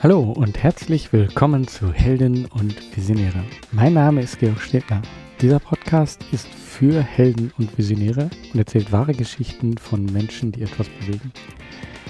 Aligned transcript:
Hallo 0.00 0.32
und 0.32 0.62
herzlich 0.62 1.12
willkommen 1.12 1.68
zu 1.68 1.92
Helden 1.92 2.46
und 2.46 2.96
Visionäre. 2.96 3.44
Mein 3.70 3.92
Name 3.92 4.22
ist 4.22 4.38
Georg 4.38 4.60
Stedtner. 4.60 5.02
Dieser 5.42 5.58
Podcast 5.58 6.24
ist 6.32 6.48
für 6.48 7.02
Helden 7.02 7.52
und 7.58 7.76
Visionäre 7.76 8.30
und 8.54 8.58
erzählt 8.58 8.92
wahre 8.92 9.12
Geschichten 9.12 9.76
von 9.76 10.06
Menschen, 10.06 10.52
die 10.52 10.62
etwas 10.62 10.88
bewegen. 10.88 11.32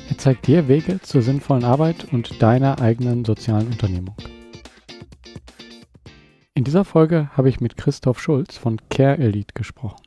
Er 0.08 0.18
zeigt 0.18 0.46
dir 0.46 0.68
Wege 0.68 1.00
zur 1.00 1.22
sinnvollen 1.22 1.64
Arbeit 1.64 2.12
und 2.12 2.40
deiner 2.40 2.80
eigenen 2.80 3.24
sozialen 3.24 3.66
Unternehmung. 3.66 4.14
In 6.62 6.64
dieser 6.64 6.84
Folge 6.84 7.28
habe 7.36 7.48
ich 7.48 7.60
mit 7.60 7.76
Christoph 7.76 8.20
Schulz 8.20 8.56
von 8.56 8.76
Care 8.88 9.18
Elite 9.18 9.52
gesprochen. 9.52 10.00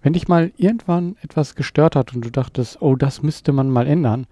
Wenn 0.00 0.12
dich 0.12 0.28
mal 0.28 0.52
irgendwann 0.56 1.16
etwas 1.22 1.56
gestört 1.56 1.96
hat 1.96 2.14
und 2.14 2.24
du 2.24 2.30
dachtest, 2.30 2.80
oh, 2.80 2.94
das 2.94 3.24
müsste 3.24 3.50
man 3.50 3.68
mal 3.68 3.88
ändern, 3.88 4.28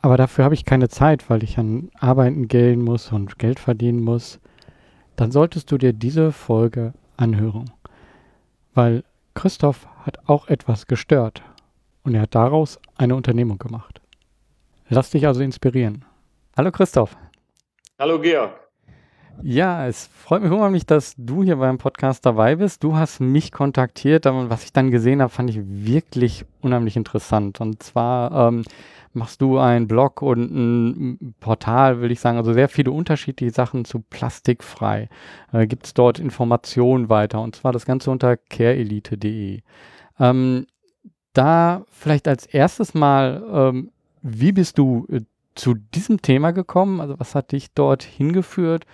aber 0.00 0.16
dafür 0.16 0.46
habe 0.46 0.54
ich 0.54 0.64
keine 0.64 0.88
Zeit, 0.88 1.28
weil 1.28 1.42
ich 1.42 1.58
an 1.58 1.90
Arbeiten 2.00 2.48
gehen 2.48 2.82
muss 2.82 3.12
und 3.12 3.38
Geld 3.38 3.60
verdienen 3.60 4.02
muss. 4.02 4.40
Dann 5.14 5.30
solltest 5.30 5.70
du 5.70 5.76
dir 5.76 5.92
diese 5.92 6.32
Folge 6.32 6.94
anhören. 7.18 7.70
Weil 8.72 9.04
Christoph 9.34 9.86
hat 10.06 10.26
auch 10.26 10.48
etwas 10.48 10.86
gestört 10.86 11.42
und 12.02 12.14
er 12.14 12.22
hat 12.22 12.34
daraus 12.34 12.80
eine 12.96 13.14
Unternehmung 13.14 13.58
gemacht. 13.58 14.00
Lass 14.88 15.10
dich 15.10 15.26
also 15.26 15.42
inspirieren. 15.42 16.06
Hallo 16.56 16.72
Christoph. 16.72 17.14
Hallo 17.98 18.18
Georg. 18.18 18.67
Ja, 19.42 19.86
es 19.86 20.08
freut 20.08 20.42
mich 20.42 20.50
unheimlich, 20.50 20.84
dass 20.84 21.14
du 21.16 21.44
hier 21.44 21.56
beim 21.56 21.78
Podcast 21.78 22.26
dabei 22.26 22.56
bist. 22.56 22.82
Du 22.82 22.96
hast 22.96 23.20
mich 23.20 23.52
kontaktiert 23.52 24.26
und 24.26 24.50
was 24.50 24.64
ich 24.64 24.72
dann 24.72 24.90
gesehen 24.90 25.22
habe, 25.22 25.30
fand 25.30 25.50
ich 25.50 25.60
wirklich 25.62 26.44
unheimlich 26.60 26.96
interessant. 26.96 27.60
Und 27.60 27.80
zwar 27.82 28.48
ähm, 28.48 28.64
machst 29.12 29.40
du 29.40 29.58
einen 29.58 29.86
Blog 29.86 30.22
und 30.22 30.50
ein 30.50 31.34
Portal, 31.38 32.00
will 32.00 32.10
ich 32.10 32.18
sagen, 32.18 32.36
also 32.36 32.52
sehr 32.52 32.68
viele 32.68 32.90
unterschiedliche 32.90 33.52
Sachen 33.52 33.84
zu 33.84 34.00
plastikfrei. 34.00 35.08
Äh, 35.52 35.68
Gibt 35.68 35.86
es 35.86 35.94
dort 35.94 36.18
Informationen 36.18 37.08
weiter 37.08 37.40
und 37.40 37.54
zwar 37.54 37.72
das 37.72 37.86
Ganze 37.86 38.10
unter 38.10 38.36
careelite.de. 38.36 39.60
Ähm, 40.18 40.66
da 41.32 41.84
vielleicht 41.90 42.26
als 42.26 42.44
erstes 42.44 42.92
mal, 42.92 43.44
ähm, 43.52 43.92
wie 44.20 44.50
bist 44.50 44.78
du 44.78 45.06
äh, 45.10 45.20
zu 45.54 45.74
diesem 45.74 46.22
Thema 46.22 46.50
gekommen? 46.50 47.00
Also 47.00 47.18
was 47.18 47.36
hat 47.36 47.52
dich 47.52 47.72
dort 47.72 48.02
hingeführt? 48.02 48.84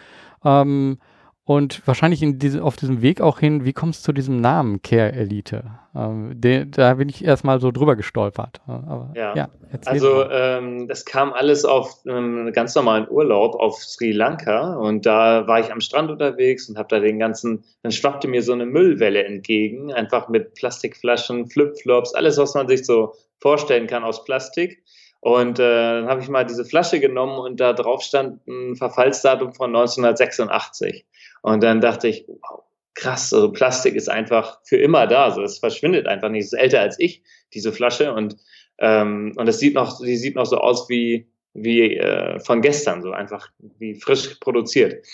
Ähm, 0.44 0.98
und 1.46 1.86
wahrscheinlich 1.86 2.22
in 2.22 2.38
diese, 2.38 2.64
auf 2.64 2.76
diesem 2.76 3.02
Weg 3.02 3.20
auch 3.20 3.38
hin, 3.38 3.66
wie 3.66 3.74
kommst 3.74 4.00
du 4.00 4.06
zu 4.06 4.12
diesem 4.12 4.40
Namen 4.40 4.80
Care 4.80 5.12
Elite? 5.12 5.64
Ähm, 5.94 6.32
de, 6.40 6.64
da 6.64 6.94
bin 6.94 7.10
ich 7.10 7.22
erstmal 7.22 7.60
so 7.60 7.70
drüber 7.70 7.96
gestolpert. 7.96 8.62
Aber, 8.66 9.12
ja. 9.14 9.34
ja 9.34 9.48
also 9.84 10.28
ähm, 10.30 10.88
das 10.88 11.04
kam 11.04 11.34
alles 11.34 11.66
auf 11.66 11.98
einem 12.06 12.50
ganz 12.52 12.74
normalen 12.74 13.06
Urlaub 13.10 13.56
auf 13.56 13.82
Sri 13.82 14.12
Lanka 14.12 14.74
und 14.76 15.04
da 15.04 15.46
war 15.46 15.60
ich 15.60 15.70
am 15.70 15.82
Strand 15.82 16.10
unterwegs 16.10 16.70
und 16.70 16.78
habe 16.78 16.88
da 16.88 16.98
den 16.98 17.18
ganzen, 17.18 17.62
dann 17.82 17.92
schwappte 17.92 18.26
mir 18.26 18.42
so 18.42 18.54
eine 18.54 18.64
Müllwelle 18.64 19.24
entgegen, 19.24 19.92
einfach 19.92 20.30
mit 20.30 20.54
Plastikflaschen, 20.54 21.48
Flipflops, 21.48 22.14
alles, 22.14 22.38
was 22.38 22.54
man 22.54 22.68
sich 22.68 22.86
so 22.86 23.12
vorstellen 23.38 23.86
kann 23.86 24.02
aus 24.02 24.24
Plastik. 24.24 24.82
Und 25.24 25.58
äh, 25.58 25.62
dann 25.62 26.06
habe 26.06 26.20
ich 26.20 26.28
mal 26.28 26.44
diese 26.44 26.66
Flasche 26.66 27.00
genommen 27.00 27.38
und 27.38 27.58
da 27.58 27.72
drauf 27.72 28.02
stand 28.02 28.46
ein 28.46 28.76
Verfallsdatum 28.76 29.54
von 29.54 29.74
1986. 29.74 31.06
Und 31.40 31.62
dann 31.62 31.80
dachte 31.80 32.08
ich, 32.08 32.26
wow, 32.28 32.62
krass, 32.92 33.32
also 33.32 33.50
Plastik 33.50 33.94
ist 33.94 34.10
einfach 34.10 34.60
für 34.64 34.76
immer 34.76 35.06
da. 35.06 35.24
Also 35.24 35.40
es 35.40 35.60
verschwindet 35.60 36.06
einfach 36.06 36.28
nicht. 36.28 36.44
Es 36.44 36.52
ist 36.52 36.58
älter 36.58 36.82
als 36.82 36.98
ich, 36.98 37.22
diese 37.54 37.72
Flasche. 37.72 38.12
Und, 38.12 38.36
ähm, 38.76 39.32
und 39.36 39.48
es 39.48 39.58
sieht 39.60 39.72
noch, 39.72 39.98
die 39.98 40.18
sieht 40.18 40.34
noch 40.34 40.44
so 40.44 40.58
aus 40.58 40.90
wie, 40.90 41.26
wie 41.54 41.96
äh, 41.96 42.38
von 42.40 42.60
gestern, 42.60 43.00
so 43.00 43.12
einfach 43.12 43.48
wie 43.78 43.94
frisch 43.94 44.34
produziert. 44.40 45.06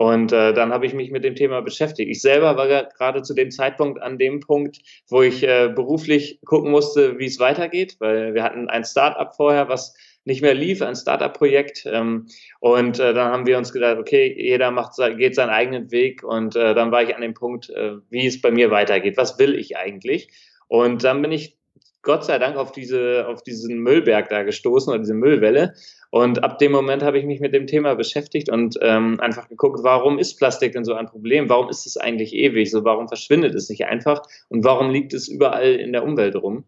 Und 0.00 0.32
äh, 0.32 0.54
dann 0.54 0.72
habe 0.72 0.86
ich 0.86 0.94
mich 0.94 1.10
mit 1.10 1.24
dem 1.24 1.34
Thema 1.34 1.60
beschäftigt. 1.60 2.10
Ich 2.10 2.22
selber 2.22 2.56
war 2.56 2.66
gerade 2.66 3.20
zu 3.20 3.34
dem 3.34 3.50
Zeitpunkt 3.50 4.00
an 4.00 4.16
dem 4.16 4.40
Punkt, 4.40 4.78
wo 5.10 5.20
ich 5.20 5.42
äh, 5.42 5.68
beruflich 5.68 6.40
gucken 6.46 6.70
musste, 6.70 7.18
wie 7.18 7.26
es 7.26 7.38
weitergeht, 7.38 7.96
weil 7.98 8.32
wir 8.32 8.42
hatten 8.42 8.70
ein 8.70 8.86
Start-up 8.86 9.36
vorher, 9.36 9.68
was 9.68 9.94
nicht 10.24 10.40
mehr 10.40 10.54
lief, 10.54 10.80
ein 10.80 10.96
Startup-Projekt. 10.96 11.84
Ähm, 11.84 12.28
und 12.60 12.98
äh, 12.98 13.12
dann 13.12 13.30
haben 13.30 13.44
wir 13.44 13.58
uns 13.58 13.74
gedacht, 13.74 13.98
okay, 13.98 14.34
jeder 14.38 14.70
macht, 14.70 14.96
geht 15.18 15.34
seinen 15.34 15.50
eigenen 15.50 15.90
Weg. 15.90 16.24
Und 16.24 16.56
äh, 16.56 16.74
dann 16.74 16.90
war 16.92 17.02
ich 17.02 17.14
an 17.14 17.20
dem 17.20 17.34
Punkt, 17.34 17.68
äh, 17.68 17.96
wie 18.08 18.26
es 18.26 18.40
bei 18.40 18.50
mir 18.50 18.70
weitergeht. 18.70 19.18
Was 19.18 19.38
will 19.38 19.54
ich 19.54 19.76
eigentlich? 19.76 20.30
Und 20.66 21.04
dann 21.04 21.20
bin 21.20 21.32
ich 21.32 21.59
Gott 22.02 22.24
sei 22.24 22.38
Dank 22.38 22.56
auf 22.56 22.72
diese, 22.72 23.26
auf 23.28 23.42
diesen 23.42 23.78
Müllberg 23.78 24.28
da 24.30 24.42
gestoßen 24.42 24.90
oder 24.90 25.00
diese 25.00 25.14
Müllwelle. 25.14 25.74
Und 26.10 26.42
ab 26.42 26.58
dem 26.58 26.72
Moment 26.72 27.02
habe 27.02 27.18
ich 27.18 27.26
mich 27.26 27.40
mit 27.40 27.54
dem 27.54 27.66
Thema 27.66 27.94
beschäftigt 27.94 28.50
und 28.50 28.78
ähm, 28.80 29.20
einfach 29.20 29.48
geguckt, 29.48 29.80
warum 29.82 30.18
ist 30.18 30.38
Plastik 30.38 30.72
denn 30.72 30.84
so 30.84 30.94
ein 30.94 31.06
Problem? 31.06 31.48
Warum 31.48 31.68
ist 31.68 31.86
es 31.86 31.96
eigentlich 31.96 32.34
ewig? 32.34 32.70
So, 32.70 32.84
warum 32.84 33.06
verschwindet 33.06 33.54
es 33.54 33.68
nicht 33.68 33.84
einfach? 33.86 34.22
Und 34.48 34.64
warum 34.64 34.90
liegt 34.90 35.12
es 35.12 35.28
überall 35.28 35.74
in 35.74 35.92
der 35.92 36.02
Umwelt 36.02 36.36
rum? 36.36 36.64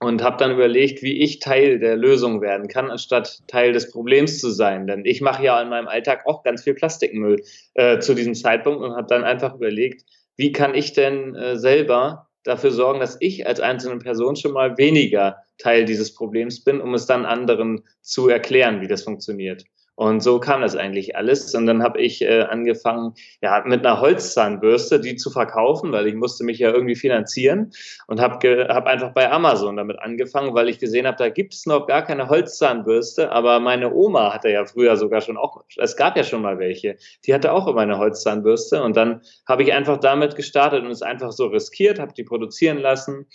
Und 0.00 0.22
habe 0.22 0.36
dann 0.36 0.52
überlegt, 0.52 1.02
wie 1.02 1.22
ich 1.22 1.38
Teil 1.38 1.78
der 1.78 1.96
Lösung 1.96 2.42
werden 2.42 2.68
kann, 2.68 2.90
anstatt 2.90 3.42
Teil 3.48 3.72
des 3.72 3.90
Problems 3.90 4.38
zu 4.40 4.50
sein. 4.50 4.86
Denn 4.86 5.06
ich 5.06 5.22
mache 5.22 5.42
ja 5.42 5.60
in 5.62 5.70
meinem 5.70 5.88
Alltag 5.88 6.26
auch 6.26 6.42
ganz 6.42 6.62
viel 6.62 6.74
Plastikmüll 6.74 7.42
äh, 7.74 7.98
zu 8.00 8.14
diesem 8.14 8.34
Zeitpunkt 8.34 8.82
und 8.82 8.94
habe 8.94 9.06
dann 9.08 9.24
einfach 9.24 9.54
überlegt, 9.54 10.04
wie 10.36 10.52
kann 10.52 10.74
ich 10.74 10.92
denn 10.92 11.34
äh, 11.34 11.56
selber 11.56 12.28
dafür 12.44 12.70
sorgen, 12.70 13.00
dass 13.00 13.16
ich 13.20 13.46
als 13.46 13.60
einzelne 13.60 13.98
Person 13.98 14.36
schon 14.36 14.52
mal 14.52 14.78
weniger 14.78 15.38
Teil 15.58 15.84
dieses 15.84 16.14
Problems 16.14 16.62
bin, 16.62 16.80
um 16.80 16.94
es 16.94 17.06
dann 17.06 17.24
anderen 17.24 17.82
zu 18.02 18.28
erklären, 18.28 18.80
wie 18.80 18.88
das 18.88 19.02
funktioniert. 19.02 19.64
Und 19.96 20.22
so 20.22 20.40
kam 20.40 20.62
das 20.62 20.74
eigentlich 20.74 21.14
alles. 21.16 21.54
Und 21.54 21.66
dann 21.66 21.82
habe 21.82 22.00
ich 22.00 22.22
äh, 22.22 22.42
angefangen, 22.42 23.14
ja, 23.40 23.62
mit 23.64 23.86
einer 23.86 24.00
Holzzahnbürste 24.00 24.98
die 24.98 25.14
zu 25.16 25.30
verkaufen, 25.30 25.92
weil 25.92 26.08
ich 26.08 26.14
musste 26.14 26.42
mich 26.44 26.58
ja 26.58 26.72
irgendwie 26.72 26.96
finanzieren 26.96 27.72
und 28.08 28.20
habe 28.20 28.68
hab 28.68 28.86
einfach 28.86 29.12
bei 29.12 29.30
Amazon 29.30 29.76
damit 29.76 30.00
angefangen, 30.00 30.54
weil 30.54 30.68
ich 30.68 30.80
gesehen 30.80 31.06
habe, 31.06 31.16
da 31.16 31.28
gibt 31.28 31.54
es 31.54 31.66
noch 31.66 31.86
gar 31.86 32.02
keine 32.02 32.28
Holzzahnbürste, 32.28 33.30
aber 33.30 33.60
meine 33.60 33.92
Oma 33.92 34.34
hatte 34.34 34.48
ja 34.50 34.64
früher 34.64 34.96
sogar 34.96 35.20
schon 35.20 35.36
auch, 35.36 35.62
es 35.76 35.96
gab 35.96 36.16
ja 36.16 36.24
schon 36.24 36.42
mal 36.42 36.58
welche, 36.58 36.96
die 37.24 37.34
hatte 37.34 37.52
auch 37.52 37.68
immer 37.68 37.82
eine 37.82 37.98
Holzzahnbürste 37.98 38.82
und 38.82 38.96
dann 38.96 39.20
habe 39.46 39.62
ich 39.62 39.72
einfach 39.72 39.98
damit 39.98 40.34
gestartet 40.34 40.84
und 40.84 40.90
es 40.90 41.02
einfach 41.02 41.32
so 41.32 41.46
riskiert, 41.46 42.00
habe 42.00 42.14
die 42.14 42.24
produzieren 42.24 42.78
lassen, 42.78 43.26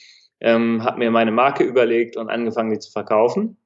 ähm, 0.41 0.83
habe 0.83 0.99
mir 0.99 1.11
meine 1.11 1.31
Marke 1.31 1.63
überlegt 1.63 2.17
und 2.17 2.29
angefangen, 2.29 2.71
die 2.71 2.79
zu 2.79 2.91
verkaufen. 2.91 3.57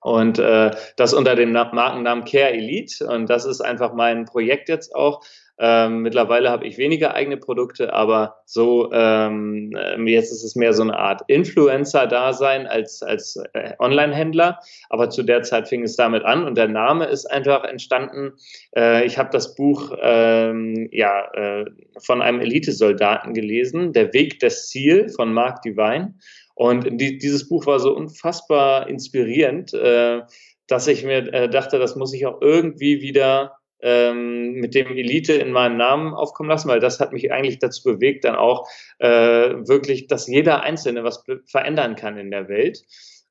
Und 0.00 0.38
äh, 0.38 0.70
das 0.96 1.12
unter 1.12 1.34
dem 1.34 1.52
Markennamen 1.52 2.24
Care 2.24 2.52
Elite. 2.52 3.06
Und 3.06 3.28
das 3.28 3.44
ist 3.44 3.60
einfach 3.60 3.92
mein 3.92 4.24
Projekt 4.24 4.68
jetzt 4.68 4.94
auch. 4.94 5.22
Ähm, 5.62 6.00
mittlerweile 6.00 6.48
habe 6.48 6.66
ich 6.66 6.78
weniger 6.78 7.12
eigene 7.12 7.36
Produkte, 7.36 7.92
aber 7.92 8.36
so 8.46 8.90
ähm, 8.94 9.76
ähm, 9.78 10.06
jetzt 10.06 10.32
ist 10.32 10.42
es 10.42 10.56
mehr 10.56 10.72
so 10.72 10.82
eine 10.82 10.98
Art 10.98 11.20
Influencer-Dasein 11.26 12.66
als, 12.66 13.02
als 13.02 13.36
äh, 13.52 13.74
Online-Händler. 13.78 14.58
Aber 14.88 15.10
zu 15.10 15.22
der 15.22 15.42
Zeit 15.42 15.68
fing 15.68 15.82
es 15.82 15.96
damit 15.96 16.24
an 16.24 16.44
und 16.44 16.56
der 16.56 16.68
Name 16.68 17.04
ist 17.04 17.26
einfach 17.26 17.64
entstanden. 17.64 18.32
Äh, 18.74 19.04
ich 19.04 19.18
habe 19.18 19.28
das 19.32 19.54
Buch 19.54 19.94
ähm, 20.00 20.88
ja, 20.92 21.30
äh, 21.34 21.66
von 21.98 22.22
einem 22.22 22.40
Elitesoldaten 22.40 23.34
gelesen, 23.34 23.92
Der 23.92 24.14
Weg 24.14 24.40
des 24.40 24.68
Ziel 24.68 25.10
von 25.10 25.34
Mark 25.34 25.60
Divine. 25.60 26.14
Und 26.60 27.00
die, 27.00 27.16
dieses 27.16 27.48
Buch 27.48 27.64
war 27.64 27.80
so 27.80 27.96
unfassbar 27.96 28.86
inspirierend, 28.86 29.72
äh, 29.72 30.20
dass 30.66 30.88
ich 30.88 31.04
mir 31.04 31.32
äh, 31.32 31.48
dachte, 31.48 31.78
das 31.78 31.96
muss 31.96 32.12
ich 32.12 32.26
auch 32.26 32.42
irgendwie 32.42 33.00
wieder 33.00 33.56
ähm, 33.80 34.52
mit 34.56 34.74
dem 34.74 34.88
Elite 34.88 35.32
in 35.32 35.52
meinem 35.52 35.78
Namen 35.78 36.12
aufkommen 36.12 36.50
lassen, 36.50 36.68
weil 36.68 36.80
das 36.80 37.00
hat 37.00 37.14
mich 37.14 37.32
eigentlich 37.32 37.60
dazu 37.60 37.84
bewegt, 37.84 38.26
dann 38.26 38.36
auch 38.36 38.68
äh, 38.98 39.08
wirklich, 39.08 40.06
dass 40.06 40.26
jeder 40.26 40.60
Einzelne 40.60 41.02
was 41.02 41.24
verändern 41.46 41.96
kann 41.96 42.18
in 42.18 42.30
der 42.30 42.50
Welt. 42.50 42.82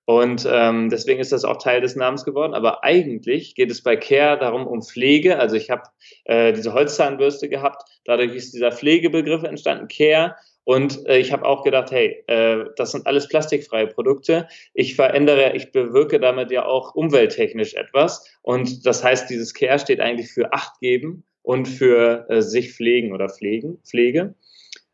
Und 0.05 0.47
ähm, 0.51 0.89
deswegen 0.89 1.19
ist 1.19 1.31
das 1.31 1.45
auch 1.45 1.57
Teil 1.57 1.81
des 1.81 1.95
Namens 1.95 2.25
geworden. 2.25 2.55
Aber 2.55 2.83
eigentlich 2.83 3.53
geht 3.53 3.69
es 3.69 3.83
bei 3.83 3.95
Care 3.95 4.39
darum 4.39 4.65
um 4.65 4.81
Pflege. 4.81 5.37
Also 5.37 5.55
ich 5.55 5.69
habe 5.69 5.83
äh, 6.25 6.51
diese 6.51 6.73
Holzzahnbürste 6.73 7.47
gehabt. 7.47 7.83
Dadurch 8.05 8.33
ist 8.33 8.55
dieser 8.55 8.71
Pflegebegriff 8.71 9.43
entstanden, 9.43 9.87
Care. 9.87 10.35
Und 10.69 11.07
äh, 11.07 11.17
ich 11.17 11.31
habe 11.31 11.45
auch 11.45 11.63
gedacht, 11.63 11.89
hey, 11.89 12.23
äh, 12.27 12.65
das 12.75 12.91
sind 12.91 13.07
alles 13.07 13.27
plastikfreie 13.27 13.87
Produkte. 13.87 14.47
Ich 14.75 14.93
verändere, 14.93 15.55
ich 15.55 15.71
bewirke 15.71 16.19
damit 16.19 16.51
ja 16.51 16.63
auch 16.63 16.93
umwelttechnisch 16.93 17.73
etwas. 17.73 18.29
Und 18.43 18.85
das 18.85 19.03
heißt, 19.03 19.31
dieses 19.31 19.55
Care 19.55 19.79
steht 19.79 19.99
eigentlich 19.99 20.31
für 20.31 20.53
Acht 20.53 20.79
geben 20.79 21.23
und 21.41 21.67
für 21.67 22.27
äh, 22.29 22.43
sich 22.43 22.71
pflegen 22.71 23.13
oder 23.13 23.29
pflegen, 23.29 23.79
Pflege. 23.83 24.35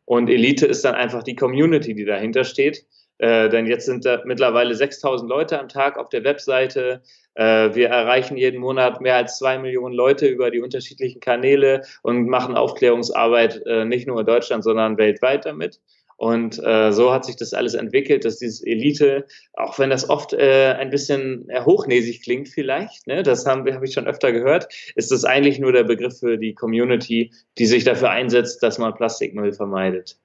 Und 0.06 0.30
Elite 0.30 0.66
ist 0.66 0.86
dann 0.86 0.96
einfach 0.96 1.24
die 1.24 1.36
Community, 1.36 1.94
die 1.94 2.06
dahinter 2.06 2.46
steht. 2.46 2.86
Äh, 3.18 3.50
denn 3.50 3.66
jetzt 3.66 3.86
sind 3.86 4.06
da 4.06 4.22
mittlerweile 4.26 4.76
6000 4.76 5.30
Leute 5.30 5.60
am 5.60 5.70
Tag 5.70 5.98
auf 5.98 6.10
der 6.10 6.24
Webseite. 6.24 7.02
Äh, 7.36 7.74
wir 7.74 7.90
erreichen 7.90 8.38
jeden 8.38 8.60
Monat 8.60 9.02
mehr 9.02 9.16
als 9.16 9.38
zwei 9.38 9.58
Millionen 9.58 9.96
Leute 9.96 10.28
über 10.28 10.52
die 10.52 10.60
unterschiedlichen 10.60 11.20
Kanäle 11.20 11.84
und 12.02 12.28
machen 12.28 12.56
Aufklärungsarbeit 12.56 13.62
äh, 13.66 13.86
nicht 13.86 14.08
nur 14.08 14.20
in 14.20 14.26
Deutschland, 14.26 14.64
sondern 14.64 14.98
weltweit 14.98 15.46
damit. 15.46 15.80
Und 16.18 16.64
äh, 16.64 16.94
so 16.94 17.12
hat 17.12 17.26
sich 17.26 17.36
das 17.36 17.54
alles 17.54 17.74
entwickelt, 17.74 18.24
dass 18.24 18.38
dieses 18.38 18.64
Elite, 18.64 19.26
auch 19.54 19.78
wenn 19.80 19.90
das 19.90 20.10
oft 20.10 20.32
äh, 20.34 20.74
ein 20.74 20.90
bisschen 20.90 21.50
äh, 21.50 21.62
hochnäsig 21.62 22.22
klingt 22.24 22.48
vielleicht, 22.48 23.06
ne, 23.06 23.22
das 23.22 23.46
habe 23.46 23.70
ich 23.84 23.94
schon 23.94 24.08
öfter 24.08 24.32
gehört, 24.32 24.68
ist 24.96 25.12
das 25.12 25.26
eigentlich 25.26 25.60
nur 25.60 25.74
der 25.74 25.84
Begriff 25.84 26.20
für 26.20 26.38
die 26.38 26.54
Community, 26.54 27.32
die 27.58 27.66
sich 27.66 27.84
dafür 27.84 28.12
einsetzt, 28.12 28.64
dass 28.64 28.78
man 28.78 28.94
Plastikmüll 28.94 29.52
vermeidet. 29.52 30.18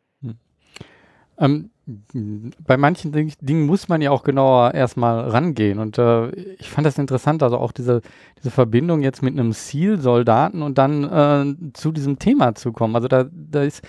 Hm. 1.41 1.71
Ähm, 2.15 2.53
bei 2.65 2.77
manchen 2.77 3.11
Dingen 3.13 3.67
muss 3.67 3.89
man 3.89 4.01
ja 4.01 4.13
auch 4.13 4.23
genauer 4.23 4.75
erstmal 4.75 5.29
rangehen. 5.29 5.79
Und 5.81 5.99
äh, 5.99 6.31
ich 6.31 6.69
fand 6.69 6.87
das 6.87 6.99
interessant, 6.99 7.43
also 7.43 7.59
auch 7.59 7.73
diese, 7.73 8.01
diese 8.39 8.51
Verbindung 8.51 9.03
jetzt 9.03 9.23
mit 9.23 9.37
einem 9.37 9.53
Zielsoldaten 9.53 10.63
und 10.63 10.79
dann 10.79 11.05
äh, 11.05 11.73
zu 11.73 11.91
diesem 11.91 12.19
Thema 12.19 12.55
zu 12.55 12.73
kommen. 12.73 12.95
Also 12.95 13.09
da, 13.09 13.25
da 13.33 13.63
ist, 13.63 13.83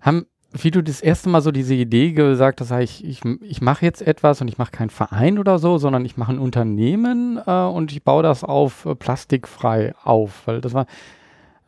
haben 0.00 0.26
wie 0.52 0.70
du 0.70 0.82
das 0.82 1.00
erste 1.00 1.28
Mal 1.28 1.42
so 1.42 1.50
diese 1.50 1.74
Idee 1.74 2.12
gesagt 2.12 2.60
hast, 2.60 2.70
ich, 2.70 3.04
ich, 3.04 3.20
ich 3.42 3.60
mache 3.60 3.84
jetzt 3.84 4.00
etwas 4.00 4.40
und 4.40 4.48
ich 4.48 4.58
mache 4.58 4.70
keinen 4.70 4.90
Verein 4.90 5.38
oder 5.38 5.58
so, 5.58 5.76
sondern 5.78 6.04
ich 6.04 6.16
mache 6.16 6.32
ein 6.32 6.38
Unternehmen 6.38 7.38
äh, 7.44 7.50
und 7.50 7.92
ich 7.92 8.02
baue 8.02 8.22
das 8.22 8.44
auf 8.44 8.86
äh, 8.86 8.94
plastikfrei 8.94 9.94
auf. 10.02 10.46
Weil 10.46 10.60
das 10.60 10.72
war, 10.72 10.86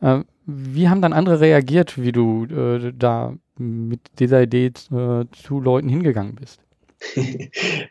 äh, 0.01 0.23
wie 0.49 0.89
haben 0.89 1.01
dann 1.01 1.13
andere 1.13 1.39
reagiert, 1.39 2.01
wie 2.01 2.11
du 2.11 2.45
äh, 2.45 2.91
da 2.95 3.35
mit 3.57 4.01
dieser 4.19 4.41
Idee 4.41 4.67
äh, 4.67 5.25
zu 5.31 5.59
Leuten 5.59 5.89
hingegangen 5.89 6.35
bist? 6.35 6.61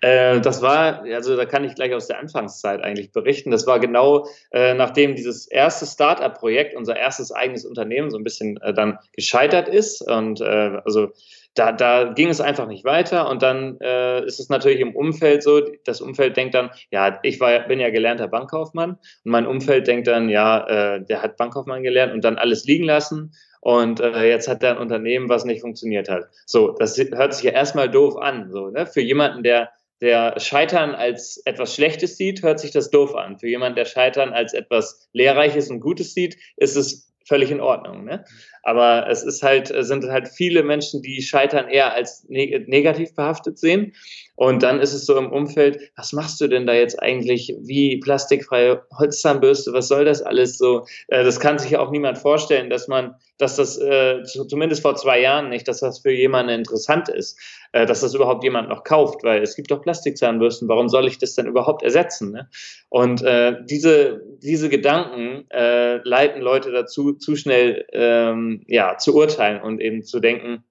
äh, 0.02 0.40
das 0.40 0.60
war, 0.60 1.02
also 1.02 1.36
da 1.36 1.46
kann 1.46 1.64
ich 1.64 1.74
gleich 1.74 1.94
aus 1.94 2.08
der 2.08 2.18
Anfangszeit 2.18 2.82
eigentlich 2.82 3.12
berichten. 3.12 3.50
Das 3.50 3.66
war 3.66 3.80
genau 3.80 4.26
äh, 4.50 4.74
nachdem 4.74 5.14
dieses 5.16 5.46
erste 5.46 5.86
Startup-Projekt, 5.86 6.74
unser 6.74 6.96
erstes 6.96 7.32
eigenes 7.32 7.64
Unternehmen, 7.64 8.10
so 8.10 8.18
ein 8.18 8.24
bisschen 8.24 8.58
äh, 8.60 8.74
dann 8.74 8.98
gescheitert 9.14 9.68
ist. 9.68 10.02
Und 10.02 10.40
äh, 10.40 10.80
also 10.84 11.12
da, 11.58 11.72
da 11.72 12.12
ging 12.12 12.28
es 12.28 12.40
einfach 12.40 12.66
nicht 12.66 12.84
weiter. 12.84 13.28
Und 13.28 13.42
dann 13.42 13.78
äh, 13.80 14.24
ist 14.24 14.38
es 14.38 14.48
natürlich 14.48 14.80
im 14.80 14.94
Umfeld 14.94 15.42
so, 15.42 15.60
das 15.84 16.00
Umfeld 16.00 16.36
denkt 16.36 16.54
dann, 16.54 16.70
ja, 16.90 17.18
ich 17.22 17.40
war, 17.40 17.66
bin 17.66 17.80
ja 17.80 17.90
gelernter 17.90 18.28
Bankkaufmann 18.28 18.90
und 18.90 18.98
mein 19.24 19.46
Umfeld 19.46 19.86
denkt 19.86 20.06
dann, 20.06 20.28
ja, 20.28 20.66
äh, 20.66 21.04
der 21.04 21.22
hat 21.22 21.36
Bankkaufmann 21.36 21.82
gelernt 21.82 22.12
und 22.12 22.24
dann 22.24 22.38
alles 22.38 22.64
liegen 22.64 22.84
lassen 22.84 23.32
und 23.60 24.00
äh, 24.00 24.28
jetzt 24.28 24.48
hat 24.48 24.62
er 24.62 24.72
ein 24.72 24.78
Unternehmen, 24.78 25.28
was 25.28 25.44
nicht 25.44 25.60
funktioniert 25.60 26.08
hat. 26.08 26.28
So, 26.46 26.72
das 26.72 26.96
hört 26.96 27.34
sich 27.34 27.44
ja 27.44 27.52
erstmal 27.52 27.90
doof 27.90 28.16
an. 28.16 28.50
So, 28.52 28.68
ne? 28.68 28.86
Für 28.86 29.00
jemanden, 29.00 29.42
der, 29.42 29.70
der 30.00 30.38
Scheitern 30.38 30.94
als 30.94 31.42
etwas 31.44 31.74
Schlechtes 31.74 32.16
sieht, 32.16 32.42
hört 32.42 32.60
sich 32.60 32.70
das 32.70 32.90
doof 32.90 33.16
an. 33.16 33.38
Für 33.38 33.48
jemanden, 33.48 33.76
der 33.76 33.84
Scheitern 33.84 34.32
als 34.32 34.54
etwas 34.54 35.08
Lehrreiches 35.12 35.70
und 35.70 35.80
Gutes 35.80 36.14
sieht, 36.14 36.36
ist 36.56 36.76
es 36.76 37.12
völlig 37.28 37.50
in 37.50 37.60
Ordnung. 37.60 38.04
Ne? 38.04 38.24
Aber 38.62 39.08
es 39.08 39.22
ist 39.22 39.42
halt, 39.42 39.72
sind 39.74 40.04
halt 40.04 40.28
viele 40.28 40.62
Menschen, 40.62 41.02
die 41.02 41.22
Scheitern 41.22 41.68
eher 41.68 41.92
als 41.92 42.24
negativ 42.28 43.14
behaftet 43.14 43.58
sehen. 43.58 43.92
Und 44.38 44.62
dann 44.62 44.78
ist 44.78 44.94
es 44.94 45.04
so 45.04 45.16
im 45.18 45.32
Umfeld, 45.32 45.90
was 45.96 46.12
machst 46.12 46.40
du 46.40 46.46
denn 46.46 46.64
da 46.64 46.72
jetzt 46.72 47.02
eigentlich? 47.02 47.56
Wie 47.60 47.98
plastikfreie 47.98 48.84
Holzzahnbürste? 48.96 49.72
Was 49.72 49.88
soll 49.88 50.04
das 50.04 50.22
alles 50.22 50.58
so? 50.58 50.86
Äh, 51.08 51.24
das 51.24 51.40
kann 51.40 51.58
sich 51.58 51.72
ja 51.72 51.80
auch 51.80 51.90
niemand 51.90 52.18
vorstellen, 52.18 52.70
dass 52.70 52.86
man, 52.86 53.16
dass 53.38 53.56
das 53.56 53.78
äh, 53.78 54.22
zumindest 54.22 54.82
vor 54.82 54.94
zwei 54.94 55.20
Jahren 55.20 55.48
nicht, 55.48 55.66
dass 55.66 55.80
das 55.80 55.98
für 55.98 56.12
jemanden 56.12 56.52
interessant 56.52 57.08
ist, 57.08 57.36
äh, 57.72 57.84
dass 57.84 58.00
das 58.00 58.14
überhaupt 58.14 58.44
jemand 58.44 58.68
noch 58.68 58.84
kauft, 58.84 59.24
weil 59.24 59.42
es 59.42 59.56
gibt 59.56 59.72
doch 59.72 59.82
Plastikzahnbürsten. 59.82 60.68
Warum 60.68 60.88
soll 60.88 61.08
ich 61.08 61.18
das 61.18 61.34
denn 61.34 61.46
überhaupt 61.46 61.82
ersetzen? 61.82 62.30
Ne? 62.30 62.48
Und 62.90 63.22
äh, 63.22 63.56
diese, 63.68 64.22
diese 64.40 64.68
Gedanken 64.68 65.50
äh, 65.50 65.96
leiten 66.06 66.42
Leute 66.42 66.70
dazu, 66.70 67.14
zu 67.14 67.34
schnell 67.34 67.86
ähm, 67.92 68.62
ja, 68.68 68.98
zu 68.98 69.16
urteilen 69.16 69.60
und 69.60 69.80
eben 69.80 70.04
zu 70.04 70.20
denken, 70.20 70.62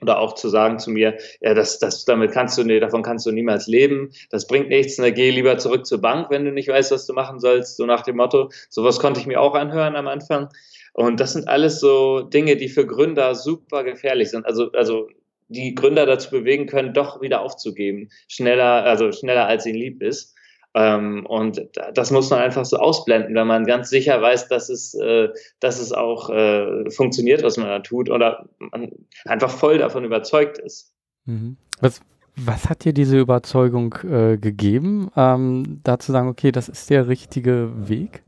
oder 0.00 0.18
auch 0.18 0.34
zu 0.34 0.48
sagen 0.48 0.78
zu 0.78 0.90
mir, 0.90 1.18
ja, 1.40 1.54
das, 1.54 1.78
das, 1.78 2.04
damit 2.04 2.32
kannst 2.32 2.56
du, 2.58 2.64
nee, 2.64 2.80
davon 2.80 3.02
kannst 3.02 3.26
du 3.26 3.32
niemals 3.32 3.66
leben, 3.66 4.10
das 4.30 4.46
bringt 4.46 4.68
nichts, 4.68 4.98
ne, 4.98 5.12
geh 5.12 5.30
lieber 5.30 5.58
zurück 5.58 5.86
zur 5.86 6.00
Bank, 6.00 6.30
wenn 6.30 6.44
du 6.44 6.52
nicht 6.52 6.68
weißt, 6.68 6.90
was 6.90 7.06
du 7.06 7.12
machen 7.12 7.40
sollst, 7.40 7.76
so 7.76 7.86
nach 7.86 8.02
dem 8.02 8.16
Motto. 8.16 8.50
Sowas 8.68 8.98
konnte 8.98 9.20
ich 9.20 9.26
mir 9.26 9.40
auch 9.40 9.54
anhören 9.54 9.96
am 9.96 10.08
Anfang. 10.08 10.48
Und 10.92 11.20
das 11.20 11.34
sind 11.34 11.48
alles 11.48 11.80
so 11.80 12.20
Dinge, 12.22 12.56
die 12.56 12.68
für 12.68 12.86
Gründer 12.86 13.34
super 13.34 13.84
gefährlich 13.84 14.30
sind. 14.30 14.44
Also, 14.44 14.72
also 14.72 15.08
die 15.48 15.74
Gründer 15.74 16.06
dazu 16.06 16.30
bewegen 16.30 16.66
können, 16.66 16.94
doch 16.94 17.20
wieder 17.20 17.42
aufzugeben, 17.42 18.08
schneller, 18.28 18.84
also 18.84 19.12
schneller 19.12 19.46
als 19.46 19.66
ihnen 19.66 19.78
lieb 19.78 20.02
ist. 20.02 20.34
Ähm, 20.74 21.26
und 21.26 21.68
das 21.94 22.10
muss 22.10 22.30
man 22.30 22.40
einfach 22.40 22.64
so 22.64 22.76
ausblenden, 22.76 23.34
wenn 23.34 23.46
man 23.46 23.66
ganz 23.66 23.90
sicher 23.90 24.22
weiß, 24.22 24.48
dass 24.48 24.68
es, 24.68 24.94
äh, 24.94 25.28
dass 25.58 25.80
es 25.80 25.92
auch 25.92 26.30
äh, 26.30 26.88
funktioniert, 26.90 27.42
was 27.42 27.56
man 27.56 27.66
da 27.66 27.80
tut, 27.80 28.08
oder 28.08 28.46
man 28.58 28.90
einfach 29.24 29.50
voll 29.50 29.78
davon 29.78 30.04
überzeugt 30.04 30.58
ist. 30.58 30.92
Mhm. 31.24 31.56
Was, 31.80 32.00
was 32.36 32.68
hat 32.68 32.84
dir 32.84 32.92
diese 32.92 33.18
Überzeugung 33.18 33.94
äh, 34.04 34.36
gegeben, 34.36 35.10
ähm, 35.16 35.80
da 35.82 35.98
zu 35.98 36.12
sagen, 36.12 36.28
okay, 36.28 36.52
das 36.52 36.68
ist 36.68 36.88
der 36.88 37.08
richtige 37.08 37.72
Weg? 37.88 38.22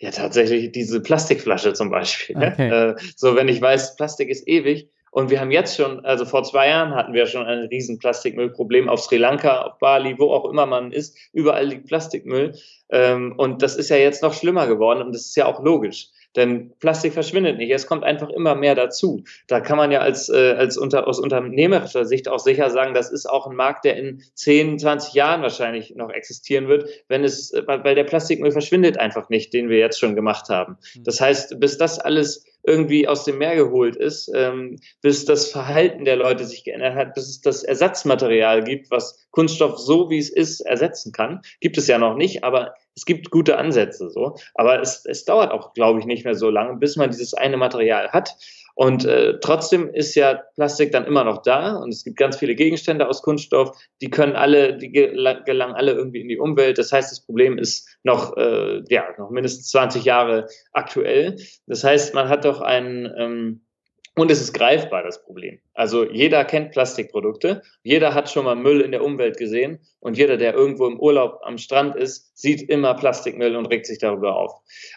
Ja, 0.00 0.10
tatsächlich 0.10 0.70
diese 0.72 1.00
Plastikflasche 1.00 1.72
zum 1.72 1.90
Beispiel. 1.90 2.36
Ne? 2.36 2.52
Okay. 2.52 2.68
Ne? 2.68 2.96
so, 3.16 3.34
wenn 3.34 3.48
ich 3.48 3.62
weiß, 3.62 3.96
Plastik 3.96 4.28
ist 4.28 4.46
ewig, 4.46 4.90
und 5.10 5.30
wir 5.30 5.40
haben 5.40 5.50
jetzt 5.50 5.76
schon, 5.76 6.04
also 6.04 6.24
vor 6.24 6.42
zwei 6.42 6.68
Jahren 6.68 6.94
hatten 6.94 7.12
wir 7.12 7.26
schon 7.26 7.46
ein 7.46 7.60
riesen 7.66 7.98
Plastikmüllproblem 7.98 8.88
auf 8.88 9.00
Sri 9.00 9.16
Lanka, 9.16 9.62
auf 9.62 9.78
Bali, 9.78 10.18
wo 10.18 10.32
auch 10.32 10.48
immer 10.50 10.66
man 10.66 10.92
ist. 10.92 11.16
Überall 11.32 11.66
liegt 11.66 11.86
Plastikmüll. 11.86 12.54
Ähm, 12.90 13.34
und 13.36 13.62
das 13.62 13.76
ist 13.76 13.90
ja 13.90 13.96
jetzt 13.96 14.22
noch 14.22 14.34
schlimmer 14.34 14.66
geworden 14.66 15.02
und 15.02 15.14
das 15.14 15.26
ist 15.26 15.36
ja 15.36 15.46
auch 15.46 15.62
logisch. 15.62 16.08
Denn 16.36 16.72
Plastik 16.78 17.14
verschwindet 17.14 17.56
nicht, 17.56 17.72
es 17.72 17.86
kommt 17.86 18.04
einfach 18.04 18.28
immer 18.28 18.54
mehr 18.54 18.74
dazu. 18.74 19.24
Da 19.46 19.60
kann 19.60 19.78
man 19.78 19.90
ja 19.90 20.00
als, 20.00 20.28
äh, 20.28 20.54
als 20.56 20.76
unter, 20.76 21.08
aus 21.08 21.18
unternehmerischer 21.18 22.04
Sicht 22.04 22.28
auch 22.28 22.38
sicher 22.38 22.70
sagen, 22.70 22.94
das 22.94 23.10
ist 23.10 23.26
auch 23.26 23.46
ein 23.46 23.56
Markt, 23.56 23.84
der 23.84 23.96
in 23.96 24.22
10, 24.34 24.78
20 24.78 25.14
Jahren 25.14 25.42
wahrscheinlich 25.42 25.94
noch 25.96 26.10
existieren 26.10 26.68
wird, 26.68 26.88
wenn 27.08 27.24
es, 27.24 27.52
weil 27.66 27.94
der 27.94 28.04
Plastikmüll 28.04 28.52
verschwindet 28.52 28.98
einfach 28.98 29.30
nicht, 29.30 29.52
den 29.52 29.68
wir 29.68 29.78
jetzt 29.78 29.98
schon 29.98 30.14
gemacht 30.14 30.48
haben. 30.48 30.76
Hm. 30.92 31.04
Das 31.04 31.20
heißt, 31.20 31.58
bis 31.60 31.78
das 31.78 31.98
alles 31.98 32.44
irgendwie 32.62 33.08
aus 33.08 33.24
dem 33.24 33.38
Meer 33.38 33.56
geholt 33.56 33.96
ist, 33.96 34.30
ähm, 34.34 34.78
bis 35.00 35.24
das 35.24 35.50
Verhalten 35.50 36.04
der 36.04 36.16
Leute 36.16 36.44
sich 36.44 36.64
geändert 36.64 36.94
hat, 36.94 37.14
bis 37.14 37.28
es 37.28 37.40
das 37.40 37.62
Ersatzmaterial 37.62 38.62
gibt, 38.62 38.90
was 38.90 39.26
Kunststoff 39.30 39.78
so 39.78 40.10
wie 40.10 40.18
es 40.18 40.30
ist 40.30 40.60
ersetzen 40.60 41.12
kann. 41.12 41.40
Gibt 41.60 41.78
es 41.78 41.86
ja 41.86 41.98
noch 41.98 42.16
nicht, 42.16 42.44
aber 42.44 42.74
es 42.98 43.04
gibt 43.04 43.30
gute 43.30 43.58
Ansätze 43.58 44.10
so. 44.10 44.34
Aber 44.54 44.80
es, 44.80 45.04
es 45.04 45.24
dauert 45.24 45.52
auch, 45.52 45.72
glaube 45.72 46.00
ich, 46.00 46.06
nicht 46.06 46.24
mehr 46.24 46.34
so 46.34 46.50
lange, 46.50 46.76
bis 46.78 46.96
man 46.96 47.10
dieses 47.10 47.32
eine 47.32 47.56
Material 47.56 48.08
hat. 48.10 48.34
Und 48.74 49.04
äh, 49.04 49.38
trotzdem 49.40 49.92
ist 49.92 50.14
ja 50.14 50.40
Plastik 50.54 50.92
dann 50.92 51.04
immer 51.04 51.24
noch 51.24 51.42
da 51.42 51.76
und 51.76 51.92
es 51.92 52.04
gibt 52.04 52.16
ganz 52.16 52.36
viele 52.36 52.54
Gegenstände 52.54 53.08
aus 53.08 53.22
Kunststoff, 53.22 53.76
die 54.00 54.08
können 54.08 54.36
alle, 54.36 54.76
die 54.76 54.92
gelangen 54.92 55.74
alle 55.74 55.92
irgendwie 55.92 56.20
in 56.20 56.28
die 56.28 56.38
Umwelt. 56.38 56.78
Das 56.78 56.92
heißt, 56.92 57.10
das 57.10 57.24
Problem 57.24 57.58
ist 57.58 57.88
noch, 58.04 58.36
äh, 58.36 58.82
ja, 58.88 59.04
noch 59.18 59.30
mindestens 59.30 59.68
20 59.70 60.04
Jahre 60.04 60.46
aktuell. 60.72 61.36
Das 61.66 61.82
heißt, 61.82 62.14
man 62.14 62.28
hat 62.28 62.44
doch 62.44 62.60
einen, 62.60 63.12
ähm, 63.18 63.67
und 64.18 64.30
es 64.30 64.40
ist 64.40 64.52
greifbar, 64.52 65.02
das 65.02 65.22
Problem. 65.22 65.60
Also 65.74 66.04
jeder 66.10 66.44
kennt 66.44 66.72
Plastikprodukte, 66.72 67.62
jeder 67.82 68.14
hat 68.14 68.30
schon 68.30 68.44
mal 68.44 68.56
Müll 68.56 68.80
in 68.80 68.90
der 68.90 69.04
Umwelt 69.04 69.36
gesehen 69.36 69.78
und 70.00 70.18
jeder, 70.18 70.36
der 70.36 70.54
irgendwo 70.54 70.86
im 70.86 70.98
Urlaub 70.98 71.40
am 71.42 71.58
Strand 71.58 71.94
ist, 71.96 72.36
sieht 72.36 72.68
immer 72.68 72.94
Plastikmüll 72.94 73.56
und 73.56 73.66
regt 73.66 73.86
sich 73.86 73.98
darüber 73.98 74.36
auf. 74.36 74.52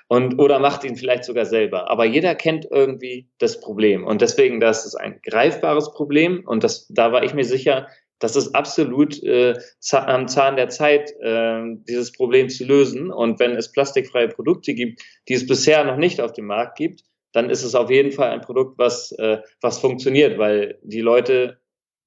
Und, 0.08 0.40
oder 0.40 0.60
macht 0.60 0.84
ihn 0.84 0.96
vielleicht 0.96 1.24
sogar 1.24 1.46
selber. 1.46 1.90
Aber 1.90 2.06
jeder 2.06 2.36
kennt 2.36 2.68
irgendwie 2.70 3.30
das 3.38 3.60
Problem. 3.60 4.06
Und 4.06 4.22
deswegen, 4.22 4.60
das 4.60 4.86
ist 4.86 4.96
ein 4.96 5.20
greifbares 5.24 5.94
Problem. 5.94 6.44
Und 6.46 6.64
das, 6.64 6.88
da 6.90 7.12
war 7.12 7.24
ich 7.24 7.34
mir 7.34 7.46
sicher, 7.46 7.88
das 8.20 8.36
ist 8.36 8.56
absolut 8.56 9.22
äh, 9.24 9.56
am 9.92 10.28
Zahn 10.28 10.56
der 10.56 10.70
Zeit, 10.70 11.12
äh, 11.22 11.62
dieses 11.88 12.12
Problem 12.12 12.50
zu 12.50 12.66
lösen. 12.66 13.12
Und 13.12 13.40
wenn 13.40 13.56
es 13.56 13.72
plastikfreie 13.72 14.30
Produkte 14.30 14.74
gibt, 14.74 15.02
die 15.28 15.34
es 15.34 15.48
bisher 15.48 15.84
noch 15.84 15.98
nicht 15.98 16.22
auf 16.22 16.34
dem 16.34 16.46
Markt 16.46 16.78
gibt, 16.78 17.04
dann 17.34 17.50
ist 17.50 17.64
es 17.64 17.76
auf 17.76 17.90
jeden 17.90 18.12
Fall 18.12 18.30
ein 18.30 18.42
Produkt, 18.42 18.78
was, 18.78 19.12
äh, 19.14 19.40
was 19.62 19.80
funktioniert, 19.80 20.38
weil 20.38 20.80
die 20.84 21.02
Leute 21.02 21.62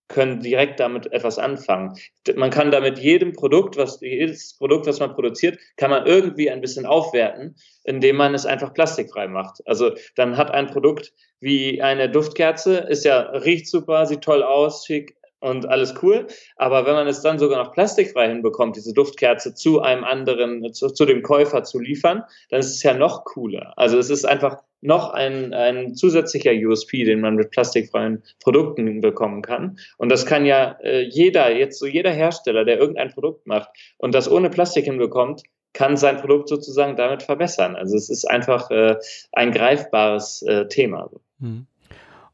können 0.09 0.41
direkt 0.41 0.81
damit 0.81 1.11
etwas 1.13 1.39
anfangen. 1.39 1.97
Man 2.37 2.51
kann 2.51 2.71
damit 2.71 2.99
jedem 2.99 3.33
Produkt, 3.33 3.77
was, 3.77 4.01
jedes 4.01 4.57
Produkt, 4.57 4.87
was 4.87 5.01
man 5.01 5.15
produziert, 5.15 5.59
kann 5.77 5.91
man 5.91 6.07
irgendwie 6.07 6.51
ein 6.51 6.61
bisschen 6.61 6.85
aufwerten, 6.85 7.57
indem 7.85 8.17
man 8.17 8.35
es 8.35 8.45
einfach 8.45 8.75
plastikfrei 8.75 9.29
macht. 9.29 9.67
Also 9.67 9.93
dann 10.15 10.37
hat 10.37 10.51
ein 10.51 10.67
Produkt 10.67 11.13
wie 11.41 11.81
eine 11.81 12.11
Duftkerze, 12.11 12.79
ist 12.89 13.05
ja, 13.05 13.21
riecht 13.21 13.67
super, 13.67 14.05
sieht 14.07 14.21
toll 14.21 14.43
aus, 14.43 14.85
schick, 14.87 15.17
und 15.45 15.69
alles 15.69 15.95
cool. 16.03 16.27
Aber 16.57 16.87
wenn 16.87 16.95
man 16.95 17.07
es 17.07 17.21
dann 17.21 17.39
sogar 17.39 17.63
noch 17.63 17.73
plastikfrei 17.73 18.29
hinbekommt, 18.29 18.77
diese 18.77 18.95
Duftkerze 18.95 19.55
zu 19.55 19.81
einem 19.83 20.03
anderen, 20.03 20.73
zu, 20.73 20.89
zu 20.89 21.05
dem 21.05 21.23
Käufer 21.23 21.63
zu 21.65 21.79
liefern, 21.79 22.25
dann 22.49 22.61
ist 22.61 22.75
es 22.75 22.83
ja 22.83 22.95
noch 22.95 23.25
cooler. 23.25 23.75
Also 23.77 23.99
es 23.99 24.09
ist 24.09 24.25
einfach 24.25 24.63
noch 24.81 25.11
ein, 25.11 25.53
ein 25.53 25.95
zusätzlicher 25.95 26.53
USP, 26.53 27.05
den 27.05 27.21
man 27.21 27.37
mit 27.37 27.51
plastikfreien 27.51 28.23
Produkten 28.43 29.01
bekommen 29.01 29.43
kann. 29.43 29.79
Und 29.99 30.11
das 30.11 30.25
kann 30.25 30.47
ja 30.47 30.79
äh, 30.83 31.03
jeder, 31.03 31.55
jetzt 31.55 31.79
so 31.79 31.87
jeder 31.87 32.11
Hersteller, 32.11 32.65
der 32.65 32.79
irgendein 32.79 33.11
Produkt 33.11 33.47
macht 33.47 33.69
und 33.99 34.15
das 34.15 34.31
ohne 34.31 34.51
Plastik 34.51 34.87
hinbekommt, 34.87 35.43
kann 35.75 35.97
sein 35.97 36.19
Produkt 36.19 36.49
sozusagen 36.49 36.97
damit 36.97 37.23
verbessern. 37.23 37.77
Also 37.77 37.97
es 37.97 38.09
ist 38.09 38.25
einfach 38.25 38.71
äh, 38.71 38.97
ein 39.33 39.53
greifbares 39.53 40.43
äh, 40.43 40.69
Thema. 40.69 41.11
Mhm. 41.39 41.67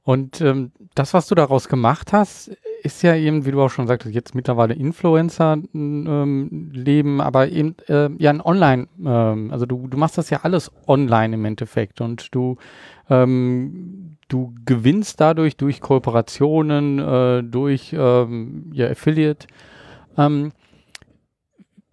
Und 0.02 0.40
ähm, 0.40 0.72
das, 0.94 1.14
was 1.14 1.28
du 1.28 1.34
daraus 1.34 1.68
gemacht 1.68 2.12
hast, 2.12 2.50
ist 2.82 3.02
ja 3.02 3.14
eben, 3.14 3.44
wie 3.46 3.50
du 3.50 3.62
auch 3.62 3.70
schon 3.70 3.86
sagtest, 3.86 4.14
jetzt 4.14 4.34
mittlerweile 4.34 4.74
Influencer-Leben, 4.74 5.68
ähm, 6.86 7.20
aber 7.20 7.48
eben 7.48 7.76
äh, 7.88 8.10
ja 8.18 8.30
ein 8.30 8.40
Online, 8.40 8.88
ähm, 9.04 9.50
also 9.50 9.66
du, 9.66 9.86
du 9.88 9.96
machst 9.96 10.18
das 10.18 10.30
ja 10.30 10.40
alles 10.42 10.70
online 10.86 11.34
im 11.34 11.44
Endeffekt 11.44 12.00
und 12.00 12.34
du, 12.34 12.56
ähm, 13.08 14.16
du 14.28 14.54
gewinnst 14.64 15.20
dadurch 15.20 15.56
durch 15.56 15.80
Kooperationen, 15.80 16.98
äh, 16.98 17.42
durch 17.42 17.94
ähm, 17.96 18.70
ja, 18.72 18.88
Affiliate. 18.88 19.46
Ähm, 20.16 20.52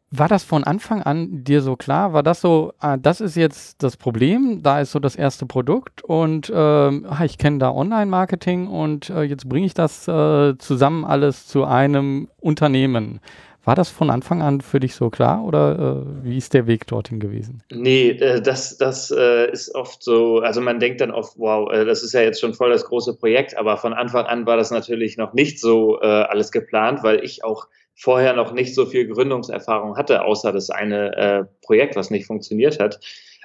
war 0.10 0.28
das 0.30 0.44
von 0.44 0.64
Anfang 0.64 1.02
an 1.02 1.44
dir 1.44 1.62
so 1.62 1.76
klar? 1.76 2.14
War 2.14 2.24
das 2.24 2.40
so, 2.40 2.74
ah, 2.80 2.98
das 2.98 3.20
ist 3.20 3.36
jetzt 3.36 3.84
das 3.84 3.98
Problem, 3.98 4.62
da 4.64 4.80
ist 4.80 4.92
so 4.92 5.00
das 5.00 5.16
erste 5.16 5.46
Produkt 5.46 6.02
und 6.04 6.52
ähm, 6.54 7.06
ah, 7.10 7.26
ich 7.26 7.38
kenne 7.38 7.58
da 7.58 7.72
Online-Marketing 7.72 8.68
und 8.68 9.10
äh, 9.10 9.24
jetzt 9.24 9.50
bringe 9.50 9.66
ich 9.66 9.74
das 9.74 10.08
äh, 10.08 10.58
zusammen 10.58 11.04
alles 11.04 11.48
zu 11.48 11.66
einem 11.66 12.30
Unternehmen. 12.40 13.20
War 13.66 13.76
das 13.76 13.90
von 13.90 14.10
Anfang 14.10 14.42
an 14.42 14.62
für 14.62 14.80
dich 14.80 14.96
so 14.96 15.10
klar 15.10 15.44
oder 15.44 16.06
äh, 16.08 16.24
wie 16.24 16.38
ist 16.38 16.54
der 16.54 16.68
Weg 16.68 16.88
dorthin 16.88 17.20
gewesen? 17.20 17.64
Nee, 17.70 18.12
äh, 18.12 18.42
das, 18.42 18.78
das 18.78 19.12
äh, 19.12 19.52
ist 19.52 19.76
oft 19.76 20.02
so, 20.02 20.40
also 20.40 20.62
man 20.62 20.80
denkt 20.80 21.02
dann 21.02 21.12
oft, 21.12 21.38
wow, 21.38 21.70
äh, 21.70 21.84
das 21.84 22.02
ist 22.02 22.14
ja 22.14 22.22
jetzt 22.22 22.40
schon 22.40 22.54
voll 22.54 22.70
das 22.70 22.86
große 22.86 23.18
Projekt, 23.18 23.58
aber 23.58 23.76
von 23.76 23.94
Anfang 23.94 24.26
an 24.26 24.46
war 24.46 24.56
das 24.56 24.72
natürlich 24.72 25.18
noch 25.18 25.34
nicht 25.34 25.60
so 25.60 26.00
alles 26.00 26.54
geplant, 26.54 27.04
weil 27.04 27.22
ich 27.26 27.44
auch 27.44 27.68
vorher 27.98 28.34
noch 28.34 28.54
nicht 28.54 28.76
so 28.76 28.86
viel 28.86 29.08
Gründungserfahrung 29.08 29.98
hatte, 29.98 30.24
außer 30.24 30.54
das 30.54 30.70
eine 30.70 31.16
äh, 31.18 31.44
Projekt, 31.66 31.96
was 31.96 32.12
nicht 32.12 32.28
funktioniert 32.28 32.80
hat. 32.80 33.00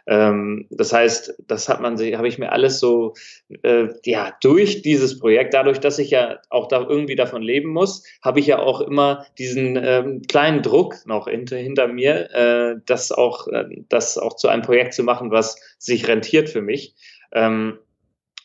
Ähm, 0.06 0.66
das 0.70 0.92
heißt, 0.92 1.42
das 1.46 1.68
hat 1.68 1.80
man 1.80 1.96
sich, 1.96 2.16
habe 2.16 2.28
ich 2.28 2.38
mir 2.38 2.52
alles 2.52 2.80
so, 2.80 3.14
äh, 3.62 3.88
ja, 4.04 4.36
durch 4.40 4.82
dieses 4.82 5.18
Projekt, 5.18 5.54
dadurch, 5.54 5.78
dass 5.78 5.98
ich 5.98 6.10
ja 6.10 6.38
auch 6.50 6.68
da 6.68 6.80
irgendwie 6.80 7.16
davon 7.16 7.40
leben 7.40 7.70
muss, 7.70 8.04
habe 8.20 8.40
ich 8.40 8.46
ja 8.46 8.58
auch 8.58 8.80
immer 8.80 9.24
diesen 9.38 9.76
ähm, 9.76 10.22
kleinen 10.28 10.62
Druck 10.62 11.06
noch 11.06 11.28
hinter, 11.28 11.56
hinter 11.56 11.88
mir, 11.88 12.30
äh, 12.34 12.80
das 12.84 13.12
auch, 13.12 13.46
äh, 13.48 13.64
das 13.88 14.18
auch 14.18 14.36
zu 14.36 14.48
einem 14.48 14.62
Projekt 14.62 14.94
zu 14.94 15.04
machen, 15.04 15.30
was 15.30 15.56
sich 15.78 16.08
rentiert 16.08 16.50
für 16.50 16.62
mich. 16.62 16.94
Ähm, 17.32 17.78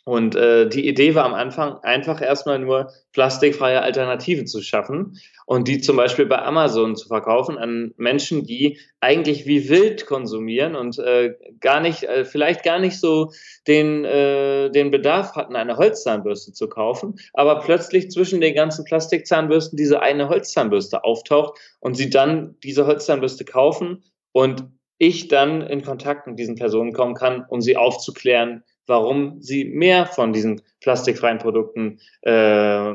und 0.08 0.38
äh, 0.38 0.70
die 0.70 0.88
Idee 0.88 1.16
war 1.16 1.26
am 1.26 1.34
Anfang 1.34 1.80
einfach 1.84 2.22
erstmal 2.22 2.60
nur 2.60 2.94
plastikfreie 3.12 3.82
Alternativen 3.82 4.48
zu 4.48 4.62
schaffen 4.62 5.20
und 5.46 5.68
die 5.68 5.82
zum 5.82 5.98
Beispiel 5.98 6.26
bei 6.26 6.42
Amazon 6.42 6.96
zu 6.96 7.10
verkaufen 7.10 7.58
an 7.58 7.94
Menschen, 7.98 8.46
die 8.46 8.80
eigentlich 9.02 9.46
wie 9.48 9.68
wild 9.68 10.06
konsumieren 10.06 10.78
und 10.78 10.98
äh, 10.98 11.36
gar 11.60 11.82
nicht, 11.82 12.04
äh, 12.04 12.24
vielleicht 12.24 12.64
gar 12.64 12.80
nicht 12.80 13.02
so 13.02 13.34
den, 13.68 14.06
äh, 14.06 14.70
den 14.70 14.92
Bedarf 14.92 15.36
hatten, 15.36 15.58
eine 15.58 15.76
Holzzahnbürste 15.76 16.54
zu 16.54 16.70
kaufen, 16.70 17.16
aber 17.34 17.60
plötzlich 17.60 18.10
zwischen 18.10 18.40
den 18.40 18.56
ganzen 18.56 18.86
Plastikzahnbürsten 18.86 19.76
diese 19.76 20.02
eine 20.02 20.30
Holzzahnbürste 20.30 21.04
auftaucht 21.04 21.60
und 21.82 21.96
sie 21.96 22.10
dann 22.10 22.56
diese 22.64 22.88
Holzzahnbürste 22.88 23.44
kaufen 23.44 24.06
und 24.32 24.64
ich 25.00 25.28
dann 25.28 25.60
in 25.60 25.84
Kontakt 25.84 26.28
mit 26.28 26.40
diesen 26.40 26.56
Personen 26.56 26.94
kommen 26.94 27.14
kann, 27.14 27.44
um 27.50 27.60
sie 27.60 27.76
aufzuklären, 27.76 28.64
warum 28.88 29.42
sie 29.42 29.66
mehr 29.66 30.06
von 30.06 30.34
diesen 30.34 30.62
plastikfreien 30.82 31.38
Produkten 31.38 32.00
äh, 32.22 32.94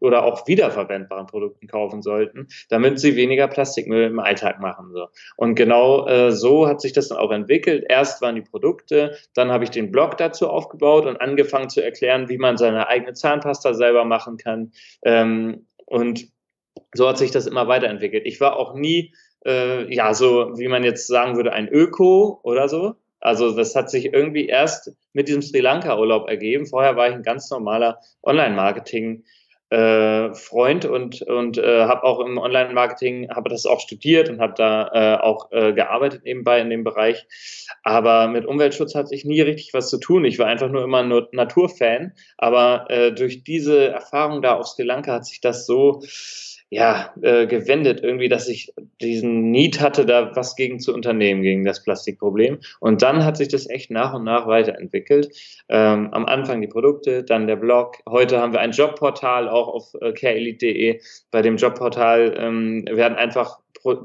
oder 0.00 0.24
auch 0.24 0.46
wiederverwendbaren 0.46 1.26
Produkten 1.26 1.66
kaufen 1.66 2.02
sollten, 2.02 2.48
damit 2.68 2.98
sie 2.98 3.16
weniger 3.16 3.48
Plastikmüll 3.48 4.04
im 4.04 4.18
Alltag 4.18 4.60
machen. 4.60 4.90
So. 4.92 5.06
Und 5.36 5.54
genau 5.54 6.06
äh, 6.06 6.32
so 6.32 6.66
hat 6.66 6.80
sich 6.80 6.92
das 6.92 7.08
dann 7.08 7.18
auch 7.18 7.30
entwickelt. 7.30 7.84
Erst 7.88 8.20
waren 8.20 8.34
die 8.34 8.42
Produkte, 8.42 9.16
dann 9.34 9.50
habe 9.50 9.64
ich 9.64 9.70
den 9.70 9.92
Blog 9.92 10.16
dazu 10.16 10.48
aufgebaut 10.48 11.06
und 11.06 11.20
angefangen 11.20 11.70
zu 11.70 11.82
erklären, 11.82 12.28
wie 12.28 12.38
man 12.38 12.56
seine 12.56 12.88
eigene 12.88 13.12
Zahnpasta 13.12 13.74
selber 13.74 14.04
machen 14.04 14.36
kann. 14.36 14.72
Ähm, 15.02 15.66
und 15.86 16.28
so 16.94 17.08
hat 17.08 17.18
sich 17.18 17.30
das 17.30 17.46
immer 17.46 17.68
weiterentwickelt. 17.68 18.26
Ich 18.26 18.40
war 18.40 18.56
auch 18.56 18.74
nie, 18.74 19.14
äh, 19.46 19.92
ja, 19.92 20.14
so 20.14 20.58
wie 20.58 20.68
man 20.68 20.84
jetzt 20.84 21.06
sagen 21.06 21.36
würde, 21.36 21.52
ein 21.52 21.68
Öko 21.68 22.40
oder 22.42 22.68
so, 22.68 22.96
also 23.20 23.54
das 23.54 23.74
hat 23.74 23.90
sich 23.90 24.12
irgendwie 24.12 24.46
erst 24.46 24.92
mit 25.12 25.28
diesem 25.28 25.42
Sri 25.42 25.60
Lanka-Urlaub 25.60 26.28
ergeben. 26.28 26.66
Vorher 26.66 26.96
war 26.96 27.08
ich 27.08 27.14
ein 27.14 27.22
ganz 27.22 27.50
normaler 27.50 27.98
Online-Marketing. 28.22 29.24
Freund 29.72 30.84
und 30.84 31.22
und 31.22 31.56
äh, 31.56 31.84
habe 31.84 32.02
auch 32.02 32.18
im 32.18 32.38
Online-Marketing 32.38 33.30
habe 33.30 33.50
das 33.50 33.66
auch 33.66 33.78
studiert 33.78 34.28
und 34.28 34.40
habe 34.40 34.54
da 34.56 34.90
äh, 34.92 35.22
auch 35.22 35.52
äh, 35.52 35.72
gearbeitet 35.72 36.24
nebenbei 36.24 36.60
in 36.60 36.70
dem 36.70 36.82
Bereich. 36.82 37.24
Aber 37.84 38.26
mit 38.26 38.46
Umweltschutz 38.46 38.96
hatte 38.96 39.14
ich 39.14 39.24
nie 39.24 39.40
richtig 39.40 39.72
was 39.72 39.88
zu 39.88 40.00
tun. 40.00 40.24
Ich 40.24 40.40
war 40.40 40.46
einfach 40.46 40.68
nur 40.68 40.82
immer 40.82 41.04
nur 41.04 41.28
Naturfan. 41.30 42.14
Aber 42.36 42.90
äh, 42.90 43.12
durch 43.12 43.44
diese 43.44 43.92
Erfahrung 43.92 44.42
da 44.42 44.56
auf 44.56 44.66
Sri 44.66 44.82
Lanka 44.82 45.12
hat 45.12 45.26
sich 45.26 45.40
das 45.40 45.66
so 45.66 46.02
ja, 46.70 47.12
äh, 47.20 47.48
gewendet 47.48 48.00
irgendwie, 48.02 48.28
dass 48.28 48.48
ich 48.48 48.72
diesen 49.00 49.50
Need 49.50 49.80
hatte, 49.80 50.06
da 50.06 50.30
was 50.36 50.54
gegen 50.54 50.78
zu 50.78 50.94
unternehmen, 50.94 51.42
gegen 51.42 51.64
das 51.64 51.82
Plastikproblem. 51.82 52.60
Und 52.78 53.02
dann 53.02 53.24
hat 53.24 53.36
sich 53.36 53.48
das 53.48 53.68
echt 53.68 53.90
nach 53.90 54.14
und 54.14 54.22
nach 54.22 54.46
weiterentwickelt. 54.46 55.36
Ähm, 55.68 56.10
am 56.12 56.26
Anfang 56.26 56.60
die 56.60 56.68
Produkte, 56.68 57.24
dann 57.24 57.48
der 57.48 57.56
Blog. 57.56 57.96
Heute 58.08 58.38
haben 58.38 58.52
wir 58.52 58.60
ein 58.60 58.70
Jobportal 58.70 59.48
auch 59.48 59.66
auf 59.66 59.94
äh, 60.00 60.12
careelite.de. 60.12 61.00
Bei 61.32 61.42
dem 61.42 61.56
Jobportal 61.56 62.34
ähm, 62.38 62.84
werden 62.88 63.18
einfach 63.18 63.58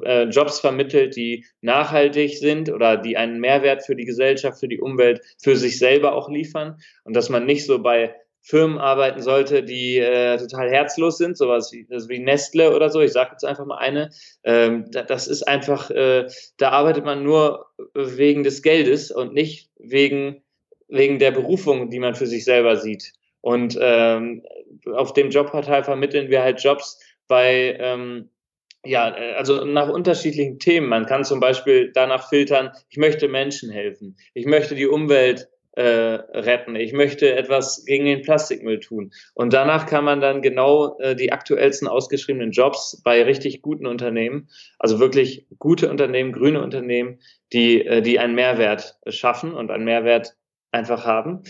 äh, 0.04 0.24
Jobs 0.24 0.60
vermittelt, 0.60 1.16
die 1.16 1.46
nachhaltig 1.62 2.38
sind 2.38 2.72
oder 2.72 2.98
die 2.98 3.16
einen 3.16 3.40
Mehrwert 3.40 3.86
für 3.86 3.96
die 3.96 4.06
Gesellschaft, 4.06 4.60
für 4.60 4.68
die 4.68 4.80
Umwelt, 4.80 5.22
für 5.42 5.56
sich 5.56 5.78
selber 5.78 6.16
auch 6.16 6.30
liefern. 6.30 6.78
Und 7.04 7.16
dass 7.16 7.30
man 7.30 7.46
nicht 7.46 7.66
so 7.66 7.84
bei 7.84 8.16
Firmen 8.46 8.78
arbeiten 8.78 9.24
sollte, 9.24 9.64
die 9.64 9.98
äh, 9.98 10.38
total 10.38 10.70
herzlos 10.70 11.18
sind, 11.18 11.36
sowas 11.36 11.74
wie, 11.74 11.88
also 11.90 12.10
wie 12.10 12.20
Nestle 12.20 12.76
oder 12.76 12.92
so. 12.92 13.02
Ich 13.02 13.12
sage 13.12 13.32
jetzt 13.32 13.44
einfach 13.44 13.66
mal 13.66 13.80
eine. 13.80 14.12
Ähm, 14.44 14.86
das 14.92 15.28
ist 15.28 15.48
einfach, 15.48 15.90
äh, 15.90 16.28
da 16.58 16.70
arbeitet 16.70 17.06
man 17.06 17.24
nur 17.24 17.66
wegen 17.96 18.44
des 18.44 18.62
Geldes 18.62 19.10
und 19.10 19.34
nicht 19.34 19.72
wegen, 19.80 20.44
wegen 20.88 21.18
der 21.18 21.32
Berufung, 21.32 21.90
die 21.90 21.98
man 21.98 22.14
für 22.14 22.28
sich 22.28 22.46
selber 22.46 22.78
sieht. 22.78 23.14
Und 23.42 23.80
ähm, 23.82 24.44
auf 24.94 25.14
dem 25.14 25.32
Jobportal 25.32 25.84
vermitteln 25.84 26.30
wir 26.30 26.44
halt 26.44 26.64
Jobs 26.64 27.00
bei 27.28 27.76
ähm, 27.80 28.30
ja, 28.86 29.12
also 29.38 29.66
nach 29.66 29.90
unterschiedlichen 29.90 30.60
Themen. 30.60 30.88
Man 30.88 31.08
kann 31.08 31.24
zum 31.24 31.40
Beispiel 31.40 31.92
danach 31.92 32.30
filtern, 32.30 32.70
ich 32.90 32.98
möchte 32.98 33.28
Menschen 33.28 33.72
helfen, 33.72 34.16
ich 34.36 34.46
möchte 34.46 34.76
die 34.76 34.86
Umwelt 34.86 35.50
äh, 35.76 35.84
retten. 35.84 36.76
Ich 36.76 36.94
möchte 36.94 37.36
etwas 37.36 37.86
gegen 37.86 38.06
den 38.06 38.22
Plastikmüll 38.22 38.80
tun. 38.80 39.12
Und 39.34 39.54
danach 39.54 39.86
kann 39.86 40.06
man 40.06 40.22
dann 40.22 40.42
genau 40.42 40.98
äh, 41.00 41.16
die 41.16 41.32
aktuellsten 41.32 41.88
ausgeschriebenen 41.88 42.52
Jobs 42.52 43.02
bei 43.04 43.24
richtig 43.24 43.62
guten 43.62 43.86
Unternehmen, 43.86 44.48
also 44.80 45.00
wirklich 45.00 45.48
gute 45.60 45.90
Unternehmen, 45.90 46.32
grüne 46.32 46.62
Unternehmen, 46.62 47.20
die, 47.54 47.86
äh, 47.86 48.02
die 48.02 48.20
einen 48.20 48.36
Mehrwert 48.36 48.98
schaffen 49.08 49.54
und 49.54 49.72
einen 49.72 49.86
Mehrwert 49.86 50.36
einfach 50.72 51.06
haben. 51.06 51.44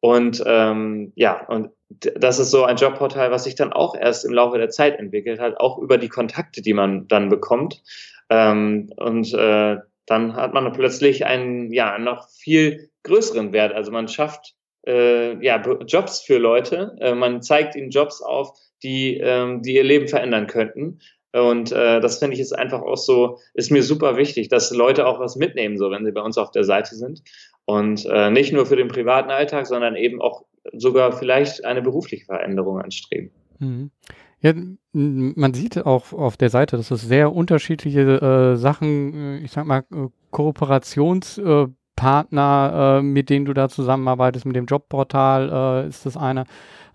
Und 0.00 0.42
ähm, 0.46 1.12
ja, 1.16 1.46
und 1.46 1.70
das 1.88 2.38
ist 2.38 2.50
so 2.50 2.64
ein 2.64 2.76
Jobportal, 2.76 3.30
was 3.30 3.44
sich 3.44 3.54
dann 3.54 3.72
auch 3.72 3.94
erst 3.94 4.24
im 4.24 4.32
Laufe 4.32 4.58
der 4.58 4.68
Zeit 4.68 4.98
entwickelt 4.98 5.40
hat, 5.40 5.58
auch 5.58 5.78
über 5.78 5.98
die 5.98 6.08
Kontakte, 6.08 6.62
die 6.62 6.74
man 6.74 7.08
dann 7.08 7.28
bekommt. 7.28 7.82
Ähm, 8.28 8.92
und 8.96 9.32
äh, 9.34 9.78
dann 10.08 10.34
hat 10.34 10.54
man 10.54 10.72
plötzlich 10.72 11.26
einen, 11.26 11.72
ja, 11.72 11.98
noch 11.98 12.28
viel 12.30 12.90
größeren 13.04 13.52
Wert. 13.52 13.72
Also 13.74 13.92
man 13.92 14.08
schafft 14.08 14.54
äh, 14.86 15.44
ja, 15.44 15.62
Jobs 15.86 16.22
für 16.22 16.38
Leute, 16.38 16.96
äh, 17.00 17.14
man 17.14 17.42
zeigt 17.42 17.76
ihnen 17.76 17.90
Jobs 17.90 18.22
auf, 18.22 18.58
die, 18.82 19.18
ähm, 19.18 19.62
die 19.62 19.74
ihr 19.74 19.84
Leben 19.84 20.08
verändern 20.08 20.46
könnten. 20.46 21.00
Und 21.32 21.72
äh, 21.72 22.00
das 22.00 22.18
finde 22.18 22.34
ich 22.34 22.40
ist 22.40 22.54
einfach 22.54 22.80
auch 22.80 22.96
so, 22.96 23.38
ist 23.52 23.70
mir 23.70 23.82
super 23.82 24.16
wichtig, 24.16 24.48
dass 24.48 24.70
Leute 24.70 25.06
auch 25.06 25.20
was 25.20 25.36
mitnehmen, 25.36 25.76
so 25.76 25.90
wenn 25.90 26.04
sie 26.04 26.12
bei 26.12 26.22
uns 26.22 26.38
auf 26.38 26.50
der 26.52 26.64
Seite 26.64 26.94
sind. 26.94 27.22
Und 27.66 28.06
äh, 28.06 28.30
nicht 28.30 28.52
nur 28.52 28.64
für 28.64 28.76
den 28.76 28.88
privaten 28.88 29.30
Alltag, 29.30 29.66
sondern 29.66 29.94
eben 29.94 30.22
auch 30.22 30.46
sogar 30.72 31.12
vielleicht 31.12 31.66
eine 31.66 31.82
berufliche 31.82 32.24
Veränderung 32.24 32.80
anstreben. 32.80 33.30
Mhm. 33.58 33.90
Ja, 34.40 34.52
man 34.92 35.54
sieht 35.54 35.84
auch 35.84 36.12
auf 36.12 36.36
der 36.36 36.50
Seite, 36.50 36.76
dass 36.76 36.90
es 36.90 37.02
sehr 37.02 37.34
unterschiedliche 37.34 38.00
äh, 38.00 38.56
Sachen, 38.56 39.14
äh, 39.14 39.38
ich 39.38 39.50
sag 39.50 39.66
mal, 39.66 39.84
äh, 39.92 40.08
Kooperations- 40.30 41.38
äh, 41.42 41.68
äh, 42.00 43.02
mit 43.02 43.28
denen 43.28 43.44
du 43.44 43.54
da 43.54 43.68
zusammenarbeitest, 43.68 44.46
mit 44.46 44.54
dem 44.54 44.66
Jobportal 44.66 45.84
äh, 45.84 45.88
ist 45.88 46.06
das 46.06 46.16
eine. 46.16 46.44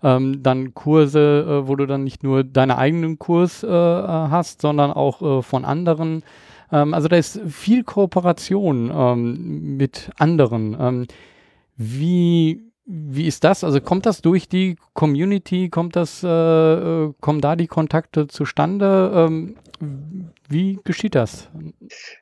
Ähm, 0.02 0.42
dann 0.42 0.72
Kurse, 0.72 1.62
wo 1.66 1.76
du 1.76 1.86
dann 1.86 2.04
nicht 2.04 2.22
nur 2.22 2.44
deinen 2.44 2.70
eigenen 2.72 3.18
Kurs 3.18 3.62
hast, 3.62 4.60
sondern 4.62 4.90
auch 4.92 5.42
von 5.44 5.64
anderen. 5.64 6.22
Ähm, 6.72 6.94
also 6.94 7.08
da 7.08 7.16
ist 7.16 7.40
viel 7.46 7.84
Kooperation 7.84 8.90
ähm, 8.94 9.76
mit 9.76 10.10
anderen. 10.18 10.76
Ähm, 10.78 11.06
wie 11.76 12.72
wie 12.86 13.26
ist 13.26 13.44
das? 13.44 13.64
Also 13.64 13.80
kommt 13.80 14.06
das 14.06 14.20
durch 14.20 14.48
die 14.48 14.76
Community? 14.92 15.70
Kommt 15.70 15.96
das, 15.96 16.22
äh, 16.22 16.28
äh, 16.28 17.12
kommen 17.20 17.40
da 17.40 17.56
die 17.56 17.66
Kontakte 17.66 18.26
zustande? 18.26 19.10
Ähm, 19.14 19.56
wie 20.48 20.78
geschieht 20.84 21.14
das? 21.14 21.48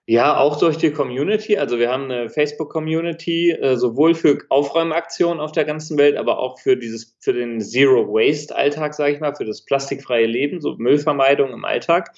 Ja, 0.07 0.39
auch 0.39 0.59
durch 0.59 0.77
die 0.77 0.93
Community. 0.93 1.59
Also 1.59 1.79
wir 1.79 1.91
haben 1.91 2.05
eine 2.05 2.31
Facebook-Community, 2.31 3.51
äh, 3.51 3.77
sowohl 3.77 4.15
für 4.15 4.39
Aufräumaktionen 4.49 5.41
auf 5.41 5.53
der 5.53 5.65
ganzen 5.65 5.99
Welt, 5.99 6.17
aber 6.17 6.39
auch 6.39 6.59
für 6.61 6.77
dieses, 6.77 7.17
für 7.19 7.33
den 7.33 7.61
Zero 7.61 8.07
Waste-Alltag, 8.07 8.95
sage 8.95 9.15
ich 9.15 9.21
mal, 9.21 9.35
für 9.35 9.45
das 9.45 9.65
plastikfreie 9.65 10.27
Leben, 10.27 10.61
so 10.61 10.77
Müllvermeidung 10.77 11.51
im 11.53 11.65
Alltag. 11.65 12.13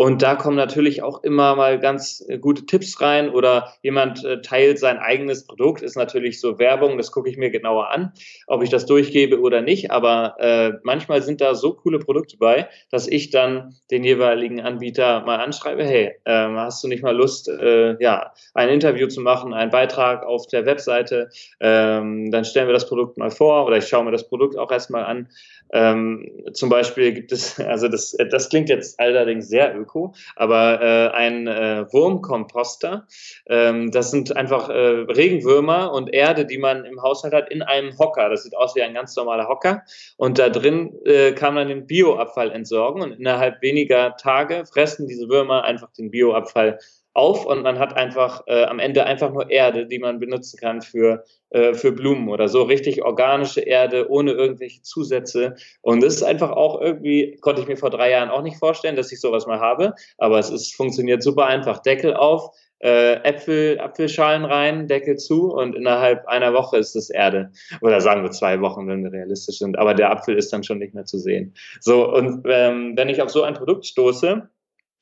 Und 0.00 0.22
da 0.22 0.34
kommen 0.34 0.56
natürlich 0.56 1.02
auch 1.02 1.22
immer 1.24 1.54
mal 1.56 1.78
ganz 1.78 2.24
äh, 2.26 2.38
gute 2.38 2.64
Tipps 2.64 3.02
rein 3.02 3.28
oder 3.28 3.74
jemand 3.82 4.24
äh, 4.24 4.40
teilt 4.40 4.78
sein 4.78 4.96
eigenes 4.96 5.44
Produkt, 5.44 5.82
ist 5.82 5.94
natürlich 5.94 6.40
so 6.40 6.58
Werbung, 6.58 6.96
das 6.96 7.12
gucke 7.12 7.28
ich 7.28 7.36
mir 7.36 7.50
genauer 7.50 7.90
an, 7.90 8.14
ob 8.46 8.62
ich 8.62 8.70
das 8.70 8.86
durchgebe 8.86 9.38
oder 9.38 9.60
nicht. 9.60 9.90
Aber 9.90 10.36
äh, 10.38 10.72
manchmal 10.84 11.20
sind 11.20 11.42
da 11.42 11.54
so 11.54 11.74
coole 11.74 11.98
Produkte 11.98 12.38
bei, 12.38 12.70
dass 12.90 13.08
ich 13.08 13.28
dann 13.28 13.76
den 13.90 14.02
jeweiligen 14.02 14.62
Anbieter 14.62 15.20
mal 15.26 15.36
anschreibe, 15.36 15.84
hey, 15.84 16.14
äh, 16.24 16.32
hast 16.32 16.82
du 16.82 16.88
nicht 16.88 17.02
mal 17.02 17.14
Lust, 17.14 17.50
äh, 17.50 18.02
ja, 18.02 18.32
ein 18.54 18.70
Interview 18.70 19.06
zu 19.06 19.20
machen, 19.20 19.52
einen 19.52 19.70
Beitrag 19.70 20.24
auf 20.24 20.46
der 20.46 20.64
Webseite, 20.64 21.28
ähm, 21.60 22.30
dann 22.30 22.46
stellen 22.46 22.68
wir 22.68 22.72
das 22.72 22.88
Produkt 22.88 23.18
mal 23.18 23.30
vor 23.30 23.66
oder 23.66 23.76
ich 23.76 23.86
schaue 23.86 24.04
mir 24.04 24.12
das 24.12 24.26
Produkt 24.26 24.56
auch 24.56 24.72
erstmal 24.72 25.04
an. 25.04 25.28
Ähm, 25.72 26.42
zum 26.52 26.68
Beispiel 26.68 27.12
gibt 27.12 27.32
es, 27.32 27.60
also 27.60 27.88
das, 27.88 28.16
das 28.30 28.48
klingt 28.48 28.68
jetzt 28.68 28.98
allerdings 28.98 29.48
sehr 29.48 29.78
öko, 29.78 29.89
aber 30.36 30.80
äh, 30.80 31.08
ein 31.16 31.46
äh, 31.46 31.86
Wurmkomposter, 31.90 33.06
ähm, 33.46 33.90
das 33.90 34.10
sind 34.10 34.36
einfach 34.36 34.68
äh, 34.68 34.72
Regenwürmer 34.72 35.92
und 35.92 36.12
Erde, 36.12 36.46
die 36.46 36.58
man 36.58 36.84
im 36.84 37.02
Haushalt 37.02 37.34
hat, 37.34 37.50
in 37.50 37.62
einem 37.62 37.98
Hocker. 37.98 38.28
Das 38.28 38.44
sieht 38.44 38.56
aus 38.56 38.74
wie 38.76 38.82
ein 38.82 38.94
ganz 38.94 39.16
normaler 39.16 39.48
Hocker. 39.48 39.82
Und 40.16 40.38
da 40.38 40.48
drin 40.48 40.94
äh, 41.04 41.32
kann 41.32 41.54
man 41.54 41.68
den 41.68 41.86
Bioabfall 41.86 42.50
entsorgen 42.52 43.02
und 43.02 43.12
innerhalb 43.12 43.62
weniger 43.62 44.16
Tage 44.16 44.64
fressen 44.66 45.06
diese 45.06 45.28
Würmer 45.28 45.64
einfach 45.64 45.92
den 45.92 46.10
Bioabfall 46.10 46.78
auf 47.12 47.44
und 47.44 47.62
man 47.62 47.78
hat 47.78 47.96
einfach 47.96 48.42
äh, 48.46 48.64
am 48.64 48.78
Ende 48.78 49.04
einfach 49.04 49.32
nur 49.32 49.50
Erde, 49.50 49.86
die 49.86 49.98
man 49.98 50.20
benutzen 50.20 50.58
kann 50.58 50.80
für, 50.80 51.24
äh, 51.50 51.74
für 51.74 51.92
Blumen 51.92 52.28
oder 52.28 52.48
so. 52.48 52.62
Richtig 52.62 53.02
organische 53.02 53.60
Erde, 53.60 54.08
ohne 54.08 54.32
irgendwelche 54.32 54.82
Zusätze. 54.82 55.56
Und 55.82 56.02
das 56.02 56.14
ist 56.14 56.22
einfach 56.22 56.50
auch 56.50 56.80
irgendwie, 56.80 57.36
konnte 57.40 57.62
ich 57.62 57.68
mir 57.68 57.76
vor 57.76 57.90
drei 57.90 58.10
Jahren 58.10 58.30
auch 58.30 58.42
nicht 58.42 58.58
vorstellen, 58.58 58.96
dass 58.96 59.10
ich 59.10 59.20
sowas 59.20 59.46
mal 59.46 59.58
habe. 59.58 59.94
Aber 60.18 60.38
es 60.38 60.50
ist, 60.50 60.74
funktioniert 60.74 61.22
super 61.22 61.46
einfach. 61.46 61.80
Deckel 61.82 62.14
auf, 62.14 62.50
äh, 62.78 63.16
Äpfel, 63.24 63.78
Apfelschalen 63.80 64.44
rein, 64.44 64.86
Deckel 64.86 65.16
zu 65.16 65.52
und 65.52 65.74
innerhalb 65.74 66.26
einer 66.28 66.54
Woche 66.54 66.78
ist 66.78 66.94
es 66.94 67.10
Erde. 67.10 67.50
Oder 67.80 68.00
sagen 68.00 68.22
wir 68.22 68.30
zwei 68.30 68.60
Wochen, 68.60 68.86
wenn 68.86 69.02
wir 69.02 69.12
realistisch 69.12 69.58
sind. 69.58 69.78
Aber 69.78 69.94
der 69.94 70.10
Apfel 70.10 70.36
ist 70.36 70.52
dann 70.52 70.62
schon 70.62 70.78
nicht 70.78 70.94
mehr 70.94 71.04
zu 71.04 71.18
sehen. 71.18 71.54
So, 71.80 72.08
und 72.12 72.46
ähm, 72.48 72.96
wenn 72.96 73.08
ich 73.08 73.20
auf 73.20 73.30
so 73.30 73.42
ein 73.42 73.54
Produkt 73.54 73.84
stoße, 73.84 74.48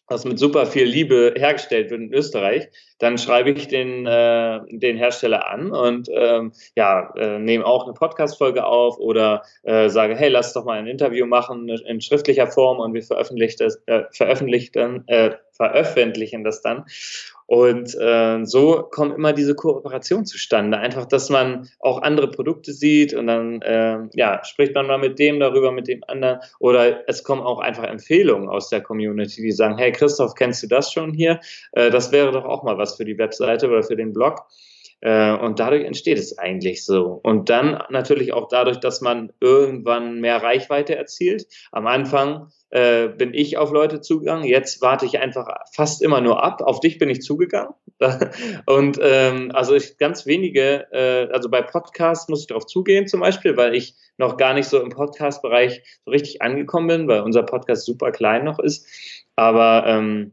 was 0.08 0.24
mit 0.24 0.38
super 0.38 0.66
viel 0.66 0.84
Liebe 0.84 1.34
hergestellt 1.36 1.90
wird 1.90 2.00
in 2.00 2.12
Österreich, 2.12 2.68
dann 2.98 3.18
schreibe 3.18 3.50
ich 3.50 3.68
den, 3.68 4.06
äh, 4.06 4.60
den 4.68 4.96
Hersteller 4.96 5.48
an 5.48 5.70
und 5.70 6.08
ähm, 6.12 6.52
ja, 6.76 7.12
äh, 7.16 7.38
nehme 7.38 7.64
auch 7.64 7.84
eine 7.84 7.94
Podcast-Folge 7.94 8.64
auf 8.64 8.98
oder 8.98 9.42
äh, 9.62 9.88
sage, 9.88 10.16
hey, 10.16 10.28
lass 10.28 10.52
doch 10.52 10.64
mal 10.64 10.78
ein 10.78 10.86
Interview 10.86 11.26
machen 11.26 11.68
in 11.68 12.00
schriftlicher 12.00 12.48
Form 12.48 12.78
und 12.80 12.94
wir 12.94 13.02
veröffentlichen 13.02 13.58
das, 13.58 13.80
äh, 13.86 14.02
veröffentlichen, 14.10 15.06
äh, 15.08 15.30
veröffentlichen 15.52 16.44
das 16.44 16.62
dann. 16.62 16.84
Und 17.48 17.94
äh, 17.98 18.44
so 18.44 18.82
kommt 18.90 19.14
immer 19.14 19.32
diese 19.32 19.54
Kooperation 19.54 20.26
zustande. 20.26 20.76
Einfach, 20.76 21.06
dass 21.06 21.30
man 21.30 21.66
auch 21.80 22.02
andere 22.02 22.30
Produkte 22.30 22.74
sieht 22.74 23.14
und 23.14 23.26
dann 23.26 23.62
äh, 23.62 24.00
ja, 24.12 24.44
spricht 24.44 24.74
man 24.74 24.86
mal 24.86 24.98
mit 24.98 25.18
dem 25.18 25.40
darüber, 25.40 25.72
mit 25.72 25.88
dem 25.88 26.04
anderen. 26.08 26.40
Oder 26.58 27.08
es 27.08 27.24
kommen 27.24 27.40
auch 27.40 27.58
einfach 27.60 27.84
Empfehlungen 27.84 28.50
aus 28.50 28.68
der 28.68 28.82
Community, 28.82 29.40
die 29.40 29.52
sagen, 29.52 29.78
hey 29.78 29.92
Christoph, 29.92 30.34
kennst 30.34 30.62
du 30.62 30.66
das 30.66 30.92
schon 30.92 31.14
hier? 31.14 31.40
Äh, 31.72 31.88
das 31.88 32.12
wäre 32.12 32.32
doch 32.32 32.44
auch 32.44 32.64
mal 32.64 32.76
was 32.76 32.87
für 32.96 33.04
die 33.04 33.18
Webseite 33.18 33.68
oder 33.68 33.82
für 33.82 33.96
den 33.96 34.12
Blog. 34.12 34.46
Äh, 35.00 35.36
und 35.36 35.60
dadurch 35.60 35.84
entsteht 35.84 36.18
es 36.18 36.38
eigentlich 36.38 36.84
so. 36.84 37.20
Und 37.22 37.48
dann 37.50 37.82
natürlich 37.88 38.32
auch 38.32 38.48
dadurch, 38.48 38.78
dass 38.78 39.00
man 39.00 39.32
irgendwann 39.40 40.20
mehr 40.20 40.42
Reichweite 40.42 40.96
erzielt. 40.96 41.46
Am 41.70 41.86
Anfang 41.86 42.50
äh, 42.70 43.08
bin 43.08 43.32
ich 43.32 43.56
auf 43.56 43.70
Leute 43.70 44.00
zugegangen. 44.00 44.44
Jetzt 44.44 44.82
warte 44.82 45.06
ich 45.06 45.20
einfach 45.20 45.46
fast 45.72 46.02
immer 46.02 46.20
nur 46.20 46.42
ab. 46.42 46.62
Auf 46.62 46.80
dich 46.80 46.98
bin 46.98 47.10
ich 47.10 47.22
zugegangen. 47.22 47.74
Und 48.66 48.98
ähm, 49.00 49.50
also 49.54 49.74
ich 49.74 49.98
ganz 49.98 50.26
wenige, 50.26 50.86
äh, 50.92 51.32
also 51.32 51.48
bei 51.48 51.62
Podcasts 51.62 52.28
muss 52.28 52.42
ich 52.42 52.46
darauf 52.48 52.66
zugehen 52.66 53.06
zum 53.06 53.20
Beispiel, 53.20 53.56
weil 53.56 53.74
ich 53.74 53.94
noch 54.18 54.36
gar 54.36 54.54
nicht 54.54 54.68
so 54.68 54.80
im 54.80 54.90
Podcast-Bereich 54.90 55.82
so 56.04 56.10
richtig 56.10 56.42
angekommen 56.42 56.88
bin, 56.88 57.08
weil 57.08 57.20
unser 57.20 57.44
Podcast 57.44 57.86
super 57.86 58.10
klein 58.10 58.44
noch 58.44 58.58
ist. 58.58 58.86
Aber 59.36 59.84
ähm, 59.86 60.32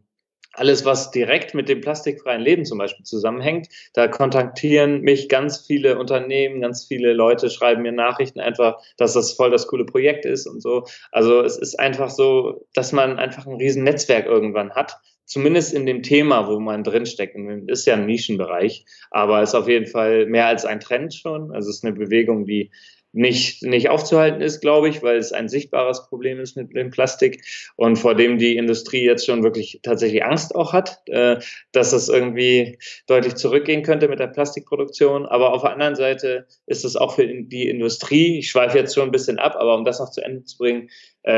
alles, 0.55 0.85
was 0.85 1.11
direkt 1.11 1.53
mit 1.53 1.69
dem 1.69 1.81
plastikfreien 1.81 2.41
Leben 2.41 2.65
zum 2.65 2.77
Beispiel 2.77 3.05
zusammenhängt, 3.05 3.67
da 3.93 4.07
kontaktieren 4.07 5.01
mich 5.01 5.29
ganz 5.29 5.65
viele 5.65 5.97
Unternehmen, 5.97 6.61
ganz 6.61 6.85
viele 6.85 7.13
Leute 7.13 7.49
schreiben 7.49 7.81
mir 7.81 7.91
Nachrichten 7.91 8.39
einfach, 8.39 8.77
dass 8.97 9.13
das 9.13 9.33
voll 9.33 9.51
das 9.51 9.67
coole 9.67 9.85
Projekt 9.85 10.25
ist 10.25 10.47
und 10.47 10.61
so. 10.61 10.85
Also 11.11 11.41
es 11.41 11.57
ist 11.57 11.79
einfach 11.79 12.09
so, 12.09 12.65
dass 12.73 12.91
man 12.91 13.19
einfach 13.19 13.45
ein 13.45 13.55
riesen 13.55 13.83
Netzwerk 13.83 14.25
irgendwann 14.25 14.71
hat, 14.71 14.97
zumindest 15.25 15.73
in 15.73 15.85
dem 15.85 16.03
Thema, 16.03 16.47
wo 16.47 16.59
man 16.59 16.83
drinsteckt. 16.83 17.35
Ist 17.67 17.85
ja 17.85 17.95
ein 17.95 18.05
Nischenbereich, 18.05 18.85
aber 19.11 19.41
ist 19.41 19.55
auf 19.55 19.67
jeden 19.67 19.87
Fall 19.87 20.25
mehr 20.27 20.47
als 20.47 20.65
ein 20.65 20.79
Trend 20.79 21.13
schon. 21.13 21.51
Also 21.51 21.69
es 21.69 21.77
ist 21.77 21.85
eine 21.85 21.95
Bewegung, 21.95 22.45
die 22.45 22.71
nicht, 23.15 23.63
nicht 23.63 23.89
aufzuhalten 23.89 24.41
ist, 24.41 24.59
glaube 24.59 24.89
ich, 24.89 25.01
weil 25.01 25.17
es 25.17 25.31
ein 25.31 25.47
sichtbares 25.47 26.07
Problem 26.07 26.39
ist 26.39 26.57
mit 26.57 26.75
dem 26.75 26.91
Plastik 26.91 27.43
und 27.77 27.95
vor 27.95 28.13
dem 28.13 28.37
die 28.37 28.57
Industrie 28.57 29.05
jetzt 29.05 29.25
schon 29.25 29.41
wirklich 29.41 29.79
tatsächlich 29.83 30.23
Angst 30.23 30.53
auch 30.53 30.73
hat, 30.73 31.01
äh, 31.07 31.37
dass 31.71 31.91
das 31.91 32.09
irgendwie 32.09 32.77
deutlich 33.07 33.35
zurückgehen 33.35 33.83
könnte 33.83 34.09
mit 34.09 34.19
der 34.19 34.27
Plastikproduktion. 34.27 35.25
Aber 35.25 35.53
auf 35.53 35.61
der 35.61 35.71
anderen 35.71 35.95
Seite 35.95 36.45
ist 36.65 36.83
es 36.83 36.97
auch 36.97 37.15
für 37.15 37.25
die 37.25 37.69
Industrie, 37.69 38.39
ich 38.39 38.49
schweife 38.49 38.77
jetzt 38.77 38.93
schon 38.93 39.05
ein 39.05 39.11
bisschen 39.11 39.39
ab, 39.39 39.55
aber 39.57 39.75
um 39.75 39.85
das 39.85 39.99
noch 39.99 40.11
zu 40.11 40.21
Ende 40.21 40.43
zu 40.43 40.57
bringen, 40.57 40.89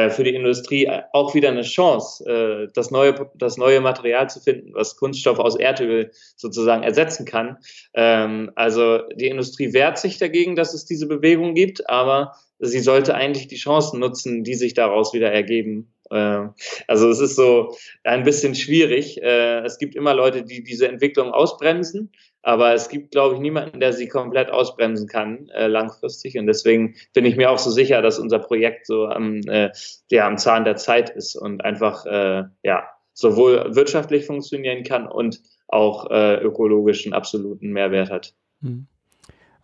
für 0.10 0.24
die 0.24 0.36
Industrie 0.36 0.90
auch 1.14 1.34
wieder 1.34 1.50
eine 1.50 1.62
Chance, 1.62 2.26
äh, 2.26 2.68
das, 2.74 2.92
neue, 2.92 3.30
das 3.36 3.58
neue 3.58 3.80
Material 3.80 4.30
zu 4.30 4.42
finden, 4.42 4.74
was 4.74 4.98
Kunststoff 4.98 5.40
aus 5.40 5.56
Erdöl 5.56 6.12
sozusagen 6.36 6.84
ersetzen 6.84 7.26
kann. 7.26 7.58
Ähm, 7.94 8.52
also 8.56 9.00
die 9.16 9.28
Industrie 9.28 9.72
wehrt 9.72 9.98
sich 9.98 10.18
dagegen, 10.18 10.56
dass 10.56 10.74
es 10.74 10.86
diese 10.86 11.08
Bewegung 11.08 11.54
gibt, 11.54 11.90
aber 11.90 12.34
sie 12.60 12.80
sollte 12.80 13.16
eigentlich 13.16 13.48
die 13.48 13.56
Chancen 13.56 14.00
nutzen, 14.00 14.44
die 14.44 14.56
sich 14.56 14.74
daraus 14.74 15.14
wieder 15.14 15.32
ergeben. 15.32 15.94
Äh, 16.10 16.48
also 16.88 17.10
es 17.10 17.20
ist 17.20 17.36
so 17.36 17.76
ein 18.04 18.24
bisschen 18.24 18.56
schwierig. 18.56 19.22
Es 19.22 19.78
gibt 19.78 19.96
immer 19.96 20.14
Leute, 20.14 20.44
die 20.44 20.64
diese 20.64 20.88
Entwicklung 20.88 21.32
ausbremsen 21.32 22.12
aber 22.48 22.74
es 22.74 22.88
gibt, 22.88 23.12
glaube 23.12 23.36
ich, 23.36 23.42
niemanden, 23.42 23.82
der 23.82 23.92
sie 23.92 24.08
komplett 24.08 24.50
ausbremsen 24.50 25.06
kann 25.10 25.50
äh, 25.50 25.68
langfristig. 25.68 26.38
Und 26.38 26.48
deswegen 26.48 26.96
bin 27.12 27.26
ich 27.26 27.36
mir 27.36 27.52
auch 27.52 27.58
so 27.58 27.70
sicher, 27.70 28.02
dass 28.02 28.20
unser 28.20 28.40
Projekt 28.40 28.86
so 28.86 29.06
am, 29.06 29.42
äh, 29.48 29.70
ja, 30.10 30.26
am 30.26 30.38
Zahn 30.38 30.64
der 30.64 30.78
Zeit 30.78 31.10
ist 31.10 31.36
und 31.36 31.66
einfach 31.66 32.06
äh, 32.06 32.46
ja, 32.64 32.88
sowohl 33.12 33.76
wirtschaftlich 33.76 34.26
funktionieren 34.26 34.86
kann 34.86 35.08
und 35.08 35.42
auch 35.68 36.10
äh, 36.10 36.36
ökologischen 36.36 37.12
absoluten 37.12 37.72
Mehrwert 37.72 38.10
hat. 38.10 38.34
Mhm. 38.62 38.88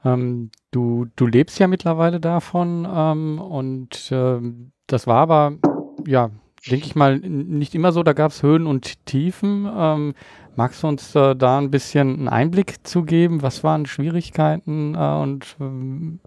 Ähm, 0.03 0.51
du, 0.71 1.07
du 1.15 1.25
lebst 1.25 1.59
ja 1.59 1.67
mittlerweile 1.67 2.19
davon 2.19 2.85
ähm, 2.93 3.39
und 3.39 4.09
ähm, 4.11 4.73
das 4.87 5.07
war 5.07 5.21
aber, 5.21 5.57
ja, 6.05 6.29
denke 6.69 6.85
ich 6.85 6.95
mal, 6.95 7.19
nicht 7.19 7.75
immer 7.75 7.91
so. 7.91 8.03
Da 8.03 8.13
gab 8.13 8.31
es 8.31 8.43
Höhen 8.43 8.67
und 8.67 9.05
Tiefen. 9.05 9.69
Ähm, 9.75 10.13
Magst 10.55 10.83
du 10.83 10.87
uns 10.87 11.15
äh, 11.15 11.35
da 11.35 11.57
ein 11.57 11.71
bisschen 11.71 12.13
einen 12.13 12.27
Einblick 12.27 12.85
zu 12.85 13.03
geben? 13.03 13.41
Was 13.41 13.63
waren 13.63 13.87
Schwierigkeiten 13.87 14.93
äh, 14.93 14.97
und 14.97 15.55
äh, 15.59 15.63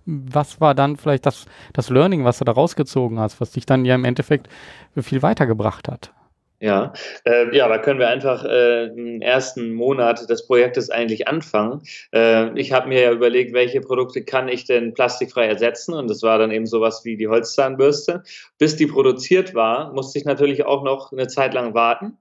was 0.05 0.61
war 0.61 0.75
dann 0.75 0.97
vielleicht 0.97 1.27
das, 1.27 1.47
das 1.73 1.91
Learning, 1.91 2.25
was 2.25 2.39
du 2.39 2.45
da 2.45 2.53
rausgezogen 2.53 3.21
hast, 3.21 3.41
was 3.41 3.53
dich 3.53 3.67
dann 3.67 3.85
ja 3.85 3.95
im 3.95 4.05
Endeffekt 4.05 4.49
viel 4.97 5.23
weitergebracht 5.23 5.89
hat? 5.89 6.12
Ja, 6.59 6.95
äh, 7.25 7.55
ja, 7.55 7.69
da 7.69 7.77
können 7.77 8.01
wir 8.01 8.09
einfach 8.09 8.42
äh, 8.45 8.87
im 8.87 9.21
ersten 9.21 9.75
Monat 9.75 10.31
des 10.31 10.47
Projektes 10.47 10.88
eigentlich 10.88 11.29
anfangen. 11.29 11.83
Äh, 12.14 12.59
ich 12.59 12.73
habe 12.73 12.88
mir 12.88 13.03
ja 13.03 13.12
überlegt, 13.12 13.53
welche 13.53 13.83
Produkte 13.83 14.25
kann 14.25 14.49
ich 14.49 14.64
denn 14.64 14.95
plastikfrei 14.95 15.47
ersetzen 15.47 15.92
und 15.92 16.09
das 16.09 16.23
war 16.23 16.38
dann 16.38 16.51
eben 16.51 16.64
sowas 16.64 17.05
wie 17.05 17.19
die 17.19 17.29
Holzzahnbürste. 17.29 18.23
Bis 18.59 18.75
die 18.75 18.87
produziert 18.87 19.55
war, 19.55 19.92
musste 19.92 20.19
ich 20.19 20.25
natürlich 20.25 20.64
auch 20.64 20.83
noch 20.83 21.12
eine 21.12 21.27
Zeit 21.27 21.53
lang 21.53 21.75
warten 21.75 22.16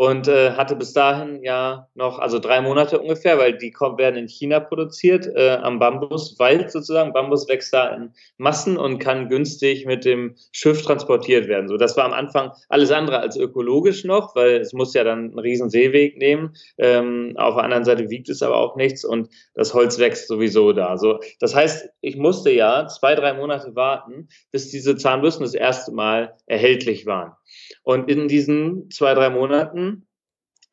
und 0.00 0.28
äh, 0.28 0.52
hatte 0.52 0.76
bis 0.76 0.94
dahin 0.94 1.44
ja 1.44 1.86
noch, 1.94 2.20
also 2.20 2.38
drei 2.38 2.62
Monate 2.62 2.98
ungefähr, 2.98 3.36
weil 3.36 3.58
die 3.58 3.70
werden 3.70 4.16
in 4.16 4.28
China 4.28 4.58
produziert, 4.58 5.26
äh, 5.26 5.58
am 5.60 5.78
Bambuswald 5.78 6.70
sozusagen. 6.70 7.12
Bambus 7.12 7.46
wächst 7.50 7.74
da 7.74 7.94
in 7.94 8.10
Massen 8.38 8.78
und 8.78 8.98
kann 8.98 9.28
günstig 9.28 9.84
mit 9.84 10.06
dem 10.06 10.36
Schiff 10.52 10.80
transportiert 10.80 11.48
werden. 11.48 11.68
So, 11.68 11.76
das 11.76 11.98
war 11.98 12.06
am 12.06 12.14
Anfang 12.14 12.52
alles 12.70 12.90
andere 12.90 13.18
als 13.18 13.36
ökologisch 13.36 14.04
noch, 14.04 14.34
weil 14.34 14.62
es 14.62 14.72
muss 14.72 14.94
ja 14.94 15.04
dann 15.04 15.18
einen 15.18 15.38
riesen 15.38 15.68
Seeweg 15.68 16.16
nehmen. 16.16 16.54
Ähm, 16.78 17.34
auf 17.36 17.56
der 17.56 17.64
anderen 17.64 17.84
Seite 17.84 18.08
wiegt 18.08 18.30
es 18.30 18.42
aber 18.42 18.56
auch 18.56 18.76
nichts 18.76 19.04
und 19.04 19.28
das 19.52 19.74
Holz 19.74 19.98
wächst 19.98 20.28
sowieso 20.28 20.72
da. 20.72 20.96
So, 20.96 21.20
das 21.40 21.54
heißt, 21.54 21.90
ich 22.00 22.16
musste 22.16 22.50
ja 22.50 22.86
zwei, 22.86 23.14
drei 23.14 23.34
Monate 23.34 23.76
warten, 23.76 24.28
bis 24.50 24.70
diese 24.70 24.96
Zahnbürsten 24.96 25.44
das 25.44 25.52
erste 25.52 25.92
Mal 25.92 26.36
erhältlich 26.46 27.04
waren. 27.04 27.34
Und 27.82 28.10
in 28.10 28.28
diesen 28.28 28.90
zwei, 28.90 29.14
drei 29.14 29.30
Monaten 29.30 30.06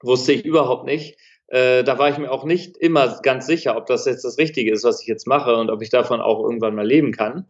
wusste 0.01 0.33
ich 0.33 0.45
überhaupt 0.45 0.85
nicht, 0.85 1.17
äh, 1.47 1.83
da 1.83 1.97
war 1.97 2.09
ich 2.09 2.17
mir 2.17 2.29
auch 2.29 2.43
nicht 2.43 2.77
immer 2.77 3.19
ganz 3.21 3.47
sicher, 3.47 3.77
ob 3.77 3.85
das 3.85 4.05
jetzt 4.05 4.25
das 4.25 4.37
Richtige 4.37 4.71
ist, 4.71 4.83
was 4.83 5.01
ich 5.01 5.07
jetzt 5.07 5.27
mache 5.27 5.55
und 5.55 5.69
ob 5.69 5.81
ich 5.81 5.89
davon 5.89 6.19
auch 6.19 6.43
irgendwann 6.43 6.75
mal 6.75 6.85
leben 6.85 7.13
kann. 7.13 7.45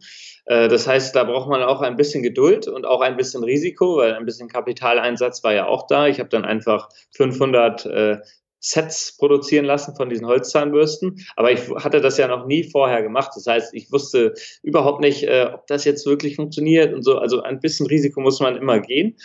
Äh, 0.46 0.68
das 0.68 0.86
heißt, 0.86 1.16
da 1.16 1.24
braucht 1.24 1.50
man 1.50 1.62
auch 1.62 1.82
ein 1.82 1.96
bisschen 1.96 2.22
Geduld 2.22 2.68
und 2.68 2.86
auch 2.86 3.00
ein 3.00 3.16
bisschen 3.16 3.42
Risiko, 3.42 3.96
weil 3.96 4.14
ein 4.14 4.24
bisschen 4.24 4.48
Kapitaleinsatz 4.48 5.42
war 5.42 5.52
ja 5.52 5.66
auch 5.66 5.86
da. 5.88 6.06
Ich 6.06 6.20
habe 6.20 6.28
dann 6.28 6.44
einfach 6.44 6.88
500 7.16 7.86
äh, 7.86 8.18
Sets 8.60 9.16
produzieren 9.16 9.64
lassen 9.64 9.94
von 9.94 10.08
diesen 10.08 10.26
Holzzahnbürsten. 10.26 11.24
Aber 11.36 11.52
ich 11.52 11.68
hatte 11.76 12.00
das 12.00 12.18
ja 12.18 12.28
noch 12.28 12.46
nie 12.46 12.64
vorher 12.70 13.02
gemacht. 13.02 13.32
Das 13.34 13.46
heißt, 13.46 13.74
ich 13.74 13.90
wusste 13.92 14.34
überhaupt 14.62 15.00
nicht, 15.00 15.24
äh, 15.24 15.50
ob 15.52 15.66
das 15.66 15.84
jetzt 15.84 16.06
wirklich 16.06 16.36
funktioniert 16.36 16.92
und 16.94 17.02
so. 17.02 17.18
Also 17.18 17.42
ein 17.42 17.60
bisschen 17.60 17.86
Risiko 17.86 18.20
muss 18.20 18.40
man 18.40 18.56
immer 18.56 18.80
gehen. 18.80 19.16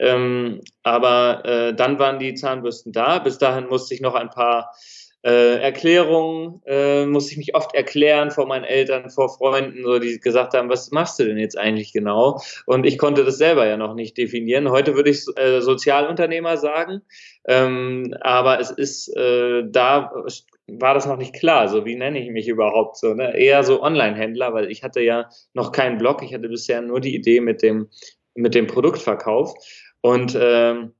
Ähm, 0.00 0.60
aber 0.82 1.44
äh, 1.44 1.74
dann 1.74 1.98
waren 1.98 2.18
die 2.18 2.34
Zahnbürsten 2.34 2.92
da. 2.92 3.18
Bis 3.18 3.38
dahin 3.38 3.68
musste 3.68 3.94
ich 3.94 4.00
noch 4.00 4.14
ein 4.14 4.30
paar 4.30 4.74
äh, 5.24 5.58
Erklärungen, 5.58 6.60
äh, 6.66 7.06
musste 7.06 7.32
ich 7.32 7.38
mich 7.38 7.54
oft 7.54 7.74
erklären 7.74 8.30
vor 8.30 8.46
meinen 8.46 8.64
Eltern, 8.64 9.08
vor 9.08 9.30
Freunden, 9.30 9.82
so, 9.82 9.98
die 9.98 10.20
gesagt 10.20 10.52
haben, 10.52 10.68
was 10.68 10.90
machst 10.90 11.18
du 11.18 11.24
denn 11.24 11.38
jetzt 11.38 11.56
eigentlich 11.56 11.92
genau? 11.92 12.42
Und 12.66 12.84
ich 12.84 12.98
konnte 12.98 13.24
das 13.24 13.38
selber 13.38 13.66
ja 13.66 13.78
noch 13.78 13.94
nicht 13.94 14.18
definieren. 14.18 14.70
Heute 14.70 14.94
würde 14.94 15.10
ich 15.10 15.24
äh, 15.36 15.60
Sozialunternehmer 15.60 16.58
sagen, 16.58 17.00
ähm, 17.46 18.14
aber 18.20 18.60
es 18.60 18.70
ist 18.70 19.08
äh, 19.16 19.62
da 19.66 20.12
war 20.66 20.94
das 20.94 21.06
noch 21.06 21.16
nicht 21.16 21.34
klar. 21.34 21.68
So, 21.68 21.84
wie 21.84 21.96
nenne 21.96 22.22
ich 22.22 22.30
mich 22.30 22.48
überhaupt 22.48 22.96
so? 22.96 23.14
Ne? 23.14 23.36
Eher 23.36 23.64
so 23.64 23.82
Online-Händler, 23.82 24.54
weil 24.54 24.70
ich 24.70 24.82
hatte 24.82 25.00
ja 25.00 25.28
noch 25.52 25.72
keinen 25.72 25.98
Blog. 25.98 26.22
Ich 26.22 26.34
hatte 26.34 26.48
bisher 26.48 26.80
nur 26.80 27.00
die 27.00 27.14
Idee 27.14 27.40
mit 27.40 27.62
dem, 27.62 27.88
mit 28.34 28.54
dem 28.54 28.66
Produktverkauf. 28.66 29.54
Und 30.00 30.36
ähm, 30.38 30.92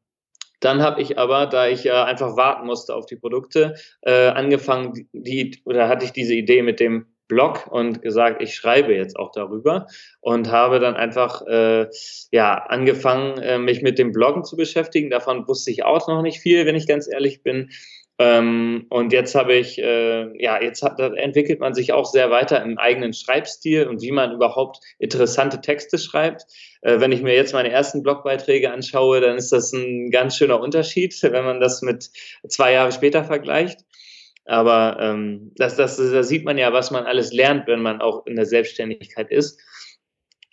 dann 0.64 0.82
habe 0.82 1.02
ich 1.02 1.18
aber, 1.18 1.46
da 1.46 1.68
ich 1.68 1.84
ja 1.84 2.04
einfach 2.04 2.36
warten 2.36 2.66
musste 2.66 2.94
auf 2.94 3.06
die 3.06 3.16
Produkte, 3.16 3.74
äh, 4.02 4.28
angefangen, 4.28 5.08
die, 5.12 5.60
oder 5.64 5.88
hatte 5.88 6.04
ich 6.04 6.12
diese 6.12 6.34
Idee 6.34 6.62
mit 6.62 6.80
dem 6.80 7.06
Blog 7.28 7.66
und 7.70 8.02
gesagt, 8.02 8.42
ich 8.42 8.54
schreibe 8.54 8.94
jetzt 8.94 9.18
auch 9.18 9.30
darüber 9.32 9.86
und 10.20 10.50
habe 10.50 10.78
dann 10.78 10.94
einfach 10.94 11.42
äh, 11.46 11.86
ja 12.30 12.54
angefangen, 12.54 13.38
äh, 13.38 13.58
mich 13.58 13.82
mit 13.82 13.98
dem 13.98 14.12
Bloggen 14.12 14.44
zu 14.44 14.56
beschäftigen. 14.56 15.10
Davon 15.10 15.48
wusste 15.48 15.70
ich 15.70 15.84
auch 15.84 16.06
noch 16.06 16.22
nicht 16.22 16.40
viel, 16.40 16.66
wenn 16.66 16.76
ich 16.76 16.86
ganz 16.86 17.08
ehrlich 17.10 17.42
bin. 17.42 17.70
Ähm, 18.18 18.86
und 18.90 19.12
jetzt 19.12 19.34
habe 19.34 19.54
ich, 19.54 19.78
äh, 19.78 20.40
ja, 20.40 20.62
jetzt 20.62 20.82
hat, 20.82 21.00
entwickelt 21.00 21.58
man 21.58 21.74
sich 21.74 21.92
auch 21.92 22.04
sehr 22.04 22.30
weiter 22.30 22.62
im 22.62 22.78
eigenen 22.78 23.12
Schreibstil 23.12 23.88
und 23.88 24.02
wie 24.02 24.12
man 24.12 24.32
überhaupt 24.32 24.78
interessante 24.98 25.60
Texte 25.60 25.98
schreibt. 25.98 26.44
Äh, 26.82 27.00
wenn 27.00 27.10
ich 27.10 27.22
mir 27.22 27.34
jetzt 27.34 27.54
meine 27.54 27.70
ersten 27.70 28.04
Blogbeiträge 28.04 28.72
anschaue, 28.72 29.20
dann 29.20 29.36
ist 29.36 29.50
das 29.50 29.72
ein 29.72 30.10
ganz 30.10 30.36
schöner 30.36 30.60
Unterschied, 30.60 31.16
wenn 31.22 31.44
man 31.44 31.60
das 31.60 31.82
mit 31.82 32.10
zwei 32.48 32.72
Jahre 32.72 32.92
später 32.92 33.24
vergleicht. 33.24 33.80
Aber 34.44 34.98
ähm, 35.00 35.52
das, 35.56 35.74
das, 35.76 35.96
da 35.96 36.22
sieht 36.22 36.44
man 36.44 36.58
ja, 36.58 36.72
was 36.72 36.90
man 36.90 37.06
alles 37.06 37.32
lernt, 37.32 37.66
wenn 37.66 37.80
man 37.80 38.00
auch 38.00 38.26
in 38.26 38.36
der 38.36 38.46
Selbstständigkeit 38.46 39.30
ist. 39.30 39.58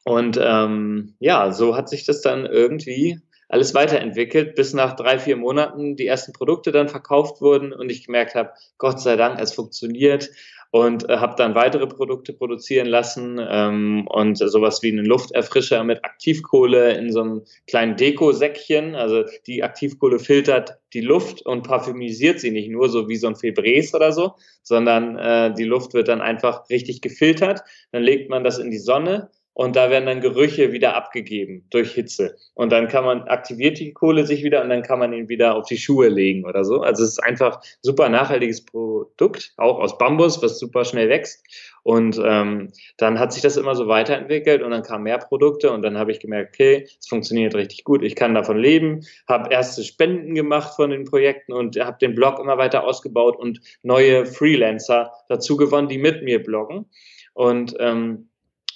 Und 0.04 0.39
ähm, 0.41 1.15
ja, 1.19 1.52
so 1.52 1.76
hat 1.76 1.89
sich 1.89 2.06
das 2.06 2.21
dann 2.21 2.45
irgendwie 2.45 3.19
alles 3.51 3.73
weiterentwickelt, 3.73 4.55
bis 4.55 4.73
nach 4.73 4.95
drei, 4.95 5.19
vier 5.19 5.35
Monaten 5.35 5.97
die 5.97 6.07
ersten 6.07 6.31
Produkte 6.31 6.71
dann 6.71 6.87
verkauft 6.87 7.41
wurden 7.41 7.73
und 7.73 7.91
ich 7.91 8.05
gemerkt 8.05 8.33
habe, 8.33 8.51
Gott 8.77 9.01
sei 9.01 9.17
Dank, 9.17 9.39
es 9.41 9.53
funktioniert 9.53 10.29
und 10.71 11.09
äh, 11.09 11.17
habe 11.17 11.35
dann 11.35 11.53
weitere 11.53 11.85
Produkte 11.85 12.31
produzieren 12.31 12.87
lassen 12.87 13.45
ähm, 13.45 14.07
und 14.07 14.37
sowas 14.37 14.81
wie 14.81 14.91
einen 14.91 15.05
Lufterfrischer 15.05 15.83
mit 15.83 16.05
Aktivkohle 16.05 16.93
in 16.93 17.11
so 17.11 17.21
einem 17.21 17.41
kleinen 17.67 17.97
Deko-Säckchen. 17.97 18.95
Also 18.95 19.25
die 19.47 19.63
Aktivkohle 19.63 20.17
filtert 20.17 20.77
die 20.93 21.01
Luft 21.01 21.45
und 21.45 21.63
parfümisiert 21.63 22.39
sie 22.39 22.51
nicht 22.51 22.69
nur 22.69 22.87
so 22.87 23.09
wie 23.09 23.17
so 23.17 23.27
ein 23.27 23.35
Febreze 23.35 23.97
oder 23.97 24.13
so, 24.13 24.35
sondern 24.63 25.17
äh, 25.17 25.53
die 25.53 25.65
Luft 25.65 25.93
wird 25.93 26.07
dann 26.07 26.21
einfach 26.21 26.69
richtig 26.69 27.01
gefiltert. 27.01 27.63
Dann 27.91 28.03
legt 28.03 28.29
man 28.29 28.45
das 28.45 28.57
in 28.57 28.71
die 28.71 28.79
Sonne 28.79 29.29
und 29.53 29.75
da 29.75 29.89
werden 29.89 30.05
dann 30.05 30.21
Gerüche 30.21 30.71
wieder 30.71 30.95
abgegeben 30.95 31.65
durch 31.71 31.91
Hitze. 31.91 32.35
Und 32.53 32.71
dann 32.71 32.87
kann 32.87 33.03
man, 33.03 33.23
aktiviert 33.23 33.79
die 33.79 33.91
Kohle 33.91 34.25
sich 34.25 34.43
wieder 34.43 34.61
und 34.61 34.69
dann 34.69 34.81
kann 34.81 34.99
man 34.99 35.11
ihn 35.11 35.27
wieder 35.27 35.55
auf 35.55 35.65
die 35.65 35.77
Schuhe 35.77 36.07
legen 36.07 36.45
oder 36.45 36.63
so. 36.63 36.81
Also 36.81 37.03
es 37.03 37.11
ist 37.11 37.19
einfach 37.19 37.61
super 37.81 38.07
nachhaltiges 38.07 38.63
Produkt, 38.65 39.53
auch 39.57 39.79
aus 39.79 39.97
Bambus, 39.97 40.41
was 40.41 40.57
super 40.57 40.85
schnell 40.85 41.09
wächst. 41.09 41.43
Und 41.83 42.21
ähm, 42.23 42.71
dann 42.97 43.19
hat 43.19 43.33
sich 43.33 43.41
das 43.41 43.57
immer 43.57 43.75
so 43.75 43.87
weiterentwickelt 43.87 44.61
und 44.61 44.71
dann 44.71 44.83
kamen 44.83 45.03
mehr 45.03 45.17
Produkte 45.17 45.71
und 45.71 45.81
dann 45.81 45.97
habe 45.97 46.11
ich 46.11 46.19
gemerkt, 46.19 46.53
okay, 46.53 46.87
es 46.99 47.07
funktioniert 47.07 47.55
richtig 47.55 47.83
gut, 47.83 48.03
ich 48.03 48.15
kann 48.15 48.35
davon 48.35 48.57
leben, 48.57 49.01
habe 49.27 49.51
erste 49.51 49.83
Spenden 49.83 50.35
gemacht 50.35 50.75
von 50.75 50.91
den 50.91 51.05
Projekten 51.05 51.53
und 51.53 51.79
habe 51.79 51.97
den 51.99 52.13
Blog 52.13 52.39
immer 52.39 52.57
weiter 52.57 52.83
ausgebaut 52.83 53.35
und 53.35 53.61
neue 53.81 54.27
Freelancer 54.27 55.11
dazu 55.27 55.57
gewonnen, 55.57 55.87
die 55.87 55.97
mit 55.97 56.23
mir 56.23 56.41
bloggen. 56.41 56.85
Und 57.33 57.75
ähm, 57.79 58.29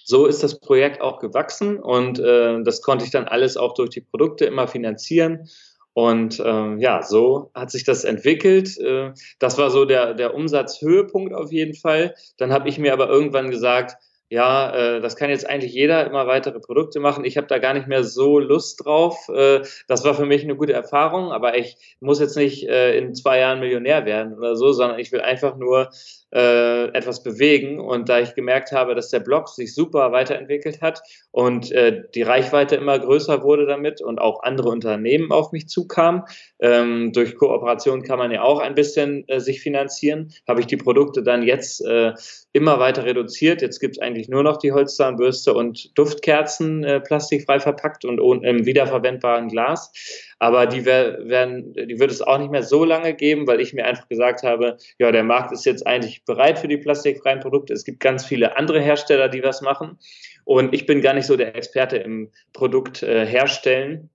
so 0.07 0.27
ist 0.27 0.43
das 0.43 0.59
Projekt 0.59 1.01
auch 1.01 1.19
gewachsen 1.19 1.79
und 1.79 2.19
äh, 2.19 2.61
das 2.63 2.83
konnte 2.83 3.05
ich 3.05 3.11
dann 3.11 3.25
alles 3.25 3.57
auch 3.57 3.73
durch 3.73 3.89
die 3.89 4.01
Produkte 4.01 4.45
immer 4.45 4.67
finanzieren. 4.67 5.49
Und 5.93 6.39
äh, 6.39 6.75
ja, 6.75 7.01
so 7.01 7.51
hat 7.55 7.71
sich 7.71 7.85
das 7.85 8.03
entwickelt. 8.03 8.77
Äh, 8.77 9.13
das 9.39 9.57
war 9.57 9.71
so 9.71 9.85
der, 9.85 10.13
der 10.13 10.35
Umsatzhöhepunkt 10.35 11.33
auf 11.33 11.51
jeden 11.51 11.73
Fall. 11.73 12.13
Dann 12.37 12.53
habe 12.53 12.69
ich 12.69 12.77
mir 12.77 12.93
aber 12.93 13.09
irgendwann 13.09 13.49
gesagt, 13.49 13.97
ja, 14.29 14.75
äh, 14.75 15.01
das 15.01 15.15
kann 15.15 15.29
jetzt 15.29 15.47
eigentlich 15.47 15.73
jeder 15.73 16.05
immer 16.05 16.27
weitere 16.27 16.59
Produkte 16.59 16.99
machen. 16.99 17.25
Ich 17.25 17.37
habe 17.37 17.47
da 17.47 17.59
gar 17.59 17.73
nicht 17.73 17.87
mehr 17.87 18.03
so 18.03 18.39
Lust 18.39 18.85
drauf. 18.85 19.29
Äh, 19.29 19.61
das 19.87 20.03
war 20.03 20.13
für 20.13 20.25
mich 20.25 20.43
eine 20.43 20.55
gute 20.55 20.73
Erfahrung, 20.73 21.31
aber 21.31 21.57
ich 21.57 21.77
muss 21.99 22.19
jetzt 22.19 22.35
nicht 22.35 22.67
äh, 22.67 22.97
in 22.97 23.15
zwei 23.15 23.39
Jahren 23.39 23.59
Millionär 23.59 24.05
werden 24.05 24.35
oder 24.37 24.55
so, 24.55 24.71
sondern 24.71 24.99
ich 24.99 25.11
will 25.11 25.21
einfach 25.21 25.55
nur 25.55 25.89
äh, 26.35 26.87
etwas 26.89 27.23
bewegen. 27.23 27.79
Und 27.79 28.09
da 28.09 28.19
ich 28.19 28.35
gemerkt 28.35 28.73
habe, 28.73 28.93
dass 28.93 29.09
der 29.09 29.21
Blog 29.21 29.47
sich 29.47 29.73
super 29.73 30.11
weiterentwickelt 30.11 30.81
hat 30.81 31.01
und 31.31 31.71
äh, 31.71 32.03
die 32.13 32.23
Reichweite 32.23 32.75
immer 32.75 32.99
größer 32.99 33.41
wurde 33.41 33.65
damit 33.65 34.01
und 34.01 34.19
auch 34.19 34.43
andere 34.43 34.67
Unternehmen 34.67 35.31
auf 35.31 35.53
mich 35.53 35.69
zukamen, 35.69 36.23
ähm, 36.59 37.13
durch 37.13 37.35
Kooperation 37.35 38.03
kann 38.03 38.19
man 38.19 38.31
ja 38.31 38.41
auch 38.41 38.59
ein 38.59 38.75
bisschen 38.75 39.25
äh, 39.29 39.39
sich 39.39 39.61
finanzieren, 39.61 40.33
habe 40.45 40.59
ich 40.59 40.67
die 40.67 40.75
Produkte 40.75 41.23
dann 41.23 41.41
jetzt 41.41 41.79
äh, 41.85 42.11
immer 42.51 42.79
weiter 42.79 43.05
reduziert. 43.05 43.61
Jetzt 43.61 43.79
gibt 43.79 43.95
es 43.95 44.01
eigentlich 44.01 44.27
nur 44.27 44.43
noch 44.43 44.57
die 44.57 44.73
Holzzahnbürste 44.73 45.53
und 45.53 45.97
Duftkerzen 45.97 46.83
äh, 46.83 46.99
plastikfrei 46.99 47.61
verpackt 47.61 48.03
und 48.03 48.19
im 48.43 48.65
wiederverwendbaren 48.65 49.47
Glas. 49.47 49.91
Aber 50.39 50.65
die 50.65 50.85
werden, 50.85 51.73
die 51.73 51.99
wird 51.99 52.11
es 52.11 52.21
auch 52.21 52.37
nicht 52.37 52.51
mehr 52.51 52.63
so 52.63 52.83
lange 52.83 53.13
geben, 53.13 53.47
weil 53.47 53.61
ich 53.61 53.73
mir 53.73 53.85
einfach 53.85 54.07
gesagt 54.09 54.43
habe, 54.43 54.77
ja, 54.99 55.11
der 55.11 55.23
Markt 55.23 55.51
ist 55.53 55.65
jetzt 55.65 55.87
eigentlich 55.87 56.25
bereit 56.25 56.59
für 56.59 56.67
die 56.67 56.77
plastikfreien 56.77 57.39
Produkte. 57.39 57.73
Es 57.73 57.85
gibt 57.85 58.01
ganz 58.01 58.25
viele 58.25 58.57
andere 58.57 58.81
Hersteller, 58.81 59.29
die 59.29 59.43
was 59.43 59.61
machen. 59.61 59.97
Und 60.43 60.73
ich 60.73 60.85
bin 60.85 61.01
gar 61.01 61.13
nicht 61.13 61.25
so 61.25 61.37
der 61.37 61.55
Experte 61.55 61.97
im 61.97 62.31
Produkt 62.53 63.01
äh, 63.01 63.25
herstellen. 63.25 64.09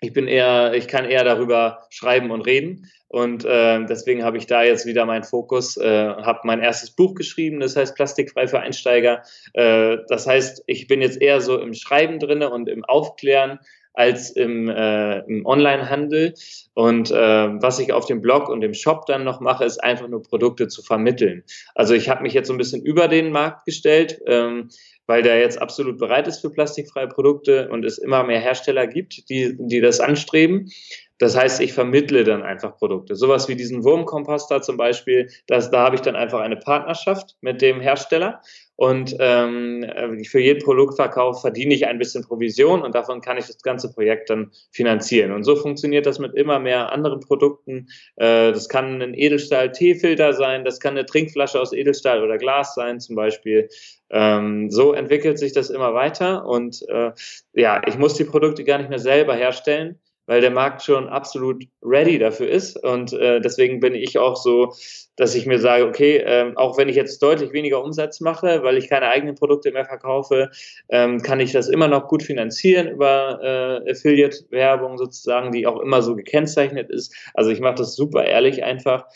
Ich 0.00 0.12
bin 0.12 0.28
eher, 0.28 0.74
ich 0.74 0.86
kann 0.86 1.06
eher 1.06 1.24
darüber 1.24 1.86
schreiben 1.90 2.30
und 2.30 2.42
reden. 2.42 2.90
Und 3.08 3.44
äh, 3.44 3.84
deswegen 3.86 4.24
habe 4.24 4.38
ich 4.38 4.46
da 4.46 4.62
jetzt 4.62 4.86
wieder 4.86 5.06
meinen 5.06 5.24
Fokus, 5.24 5.76
äh, 5.76 6.08
habe 6.08 6.40
mein 6.44 6.60
erstes 6.60 6.90
Buch 6.90 7.14
geschrieben, 7.14 7.60
das 7.60 7.76
heißt 7.76 7.94
Plastikfrei 7.94 8.48
für 8.48 8.60
Einsteiger. 8.60 9.22
Äh, 9.52 9.98
das 10.08 10.26
heißt, 10.26 10.64
ich 10.66 10.88
bin 10.88 11.00
jetzt 11.00 11.20
eher 11.22 11.40
so 11.40 11.58
im 11.60 11.74
Schreiben 11.74 12.18
drinne 12.18 12.50
und 12.50 12.68
im 12.68 12.84
Aufklären 12.84 13.60
als 13.94 14.30
im, 14.30 14.68
äh, 14.68 15.20
im 15.20 15.46
Online-Handel. 15.46 16.34
Und 16.74 17.10
äh, 17.10 17.14
was 17.14 17.78
ich 17.78 17.92
auf 17.92 18.06
dem 18.06 18.20
Blog 18.20 18.48
und 18.48 18.62
im 18.62 18.74
Shop 18.74 19.06
dann 19.06 19.24
noch 19.24 19.40
mache, 19.40 19.64
ist 19.64 19.82
einfach 19.82 20.08
nur 20.08 20.22
Produkte 20.22 20.68
zu 20.68 20.82
vermitteln. 20.82 21.44
Also 21.74 21.94
ich 21.94 22.08
habe 22.08 22.22
mich 22.22 22.34
jetzt 22.34 22.48
so 22.48 22.54
ein 22.54 22.58
bisschen 22.58 22.84
über 22.84 23.08
den 23.08 23.30
Markt 23.30 23.64
gestellt, 23.64 24.20
ähm, 24.26 24.68
weil 25.06 25.22
der 25.22 25.38
jetzt 25.38 25.60
absolut 25.60 25.98
bereit 25.98 26.26
ist 26.26 26.40
für 26.40 26.50
plastikfreie 26.50 27.08
Produkte 27.08 27.68
und 27.68 27.84
es 27.84 27.98
immer 27.98 28.24
mehr 28.24 28.40
Hersteller 28.40 28.86
gibt, 28.86 29.28
die, 29.28 29.54
die 29.58 29.80
das 29.80 30.00
anstreben. 30.00 30.70
Das 31.18 31.36
heißt, 31.36 31.60
ich 31.60 31.72
vermittle 31.72 32.24
dann 32.24 32.42
einfach 32.42 32.76
Produkte. 32.76 33.14
Sowas 33.14 33.48
wie 33.48 33.54
diesen 33.54 33.84
Wurmkomposter 33.84 34.62
zum 34.62 34.76
Beispiel, 34.76 35.30
das, 35.46 35.70
da 35.70 35.84
habe 35.84 35.94
ich 35.94 36.02
dann 36.02 36.16
einfach 36.16 36.40
eine 36.40 36.56
Partnerschaft 36.56 37.36
mit 37.40 37.62
dem 37.62 37.80
Hersteller 37.80 38.40
und 38.76 39.14
ähm, 39.20 39.86
für 40.24 40.40
jeden 40.40 40.60
Produktverkauf 40.64 41.40
verdiene 41.40 41.74
ich 41.74 41.86
ein 41.86 41.98
bisschen 41.98 42.24
Provision 42.24 42.82
und 42.82 42.96
davon 42.96 43.20
kann 43.20 43.38
ich 43.38 43.46
das 43.46 43.62
ganze 43.62 43.92
Projekt 43.92 44.30
dann 44.30 44.50
finanzieren. 44.72 45.30
Und 45.30 45.44
so 45.44 45.54
funktioniert 45.54 46.06
das 46.06 46.18
mit 46.18 46.34
immer 46.34 46.58
mehr 46.58 46.90
anderen 46.90 47.20
Produkten. 47.20 47.86
Äh, 48.16 48.50
das 48.50 48.68
kann 48.68 49.00
ein 49.00 49.14
Edelstahl-Teefilter 49.14 50.32
sein, 50.32 50.64
das 50.64 50.80
kann 50.80 50.96
eine 50.96 51.06
Trinkflasche 51.06 51.60
aus 51.60 51.72
Edelstahl 51.72 52.24
oder 52.24 52.36
Glas 52.36 52.74
sein 52.74 52.98
zum 52.98 53.14
Beispiel. 53.14 53.68
Ähm, 54.10 54.70
so 54.70 54.92
entwickelt 54.92 55.38
sich 55.38 55.52
das 55.52 55.70
immer 55.70 55.94
weiter 55.94 56.44
und 56.44 56.84
äh, 56.88 57.12
ja, 57.52 57.80
ich 57.86 57.96
muss 57.96 58.14
die 58.14 58.24
Produkte 58.24 58.64
gar 58.64 58.78
nicht 58.78 58.90
mehr 58.90 58.98
selber 58.98 59.36
herstellen 59.36 60.00
weil 60.26 60.40
der 60.40 60.50
Markt 60.50 60.82
schon 60.82 61.08
absolut 61.08 61.64
ready 61.82 62.18
dafür 62.18 62.48
ist. 62.48 62.82
Und 62.82 63.12
äh, 63.12 63.40
deswegen 63.40 63.80
bin 63.80 63.94
ich 63.94 64.18
auch 64.18 64.36
so, 64.36 64.72
dass 65.16 65.34
ich 65.34 65.46
mir 65.46 65.58
sage, 65.58 65.86
okay, 65.86 66.22
ähm, 66.24 66.56
auch 66.56 66.76
wenn 66.78 66.88
ich 66.88 66.96
jetzt 66.96 67.22
deutlich 67.22 67.52
weniger 67.52 67.82
Umsatz 67.82 68.20
mache, 68.20 68.62
weil 68.62 68.76
ich 68.76 68.88
keine 68.88 69.08
eigenen 69.08 69.34
Produkte 69.34 69.70
mehr 69.72 69.84
verkaufe, 69.84 70.50
ähm, 70.88 71.22
kann 71.22 71.40
ich 71.40 71.52
das 71.52 71.68
immer 71.68 71.88
noch 71.88 72.08
gut 72.08 72.22
finanzieren 72.22 72.88
über 72.88 73.40
äh, 73.42 73.90
Affiliate-Werbung 73.90 74.98
sozusagen, 74.98 75.52
die 75.52 75.66
auch 75.66 75.80
immer 75.80 76.02
so 76.02 76.16
gekennzeichnet 76.16 76.90
ist. 76.90 77.14
Also 77.34 77.50
ich 77.50 77.60
mache 77.60 77.76
das 77.76 77.94
super 77.94 78.24
ehrlich 78.24 78.64
einfach. 78.64 79.06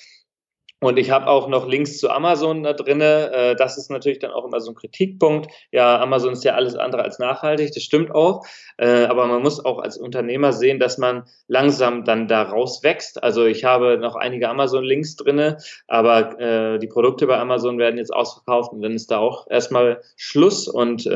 Und 0.81 0.97
ich 0.97 1.11
habe 1.11 1.27
auch 1.27 1.49
noch 1.49 1.67
Links 1.67 1.99
zu 1.99 2.09
Amazon 2.09 2.62
da 2.62 2.73
drinne. 2.73 3.33
Äh, 3.33 3.57
das 3.57 3.79
ist 3.79 3.91
natürlich 3.91 4.21
dann 4.21 4.31
auch 4.31 4.45
immer 4.45 4.61
so 4.61 4.71
ein 4.71 4.77
Kritikpunkt. 4.77 5.51
Ja, 5.73 6.01
Amazon 6.01 6.35
ist 6.35 6.45
ja 6.45 6.55
alles 6.55 6.77
andere 6.77 7.03
als 7.03 7.19
nachhaltig, 7.19 7.73
das 7.75 7.83
stimmt 7.83 8.14
auch. 8.14 8.47
Äh, 8.77 9.07
aber 9.07 9.27
man 9.27 9.43
muss 9.43 9.64
auch 9.64 9.81
als 9.81 9.99
Unternehmer 9.99 10.53
sehen, 10.53 10.79
dass 10.79 10.97
man 10.97 11.25
langsam 11.49 12.05
dann 12.05 12.29
da 12.29 12.43
rauswächst. 12.43 13.21
Also 13.25 13.45
ich 13.45 13.64
habe 13.64 13.99
noch 13.99 14.14
einige 14.14 14.49
Amazon-Links 14.49 15.17
drinne, 15.17 15.59
aber 15.88 16.38
äh, 16.41 16.79
die 16.79 16.87
Produkte 16.87 17.27
bei 17.27 17.38
Amazon 17.38 17.79
werden 17.79 17.99
jetzt 17.99 18.14
ausverkauft 18.14 18.73
und 18.73 18.81
dann 18.81 18.93
ist 18.93 19.11
da 19.11 19.19
auch 19.19 19.49
erstmal 19.51 20.01
Schluss. 20.17 20.69
Und 20.69 21.09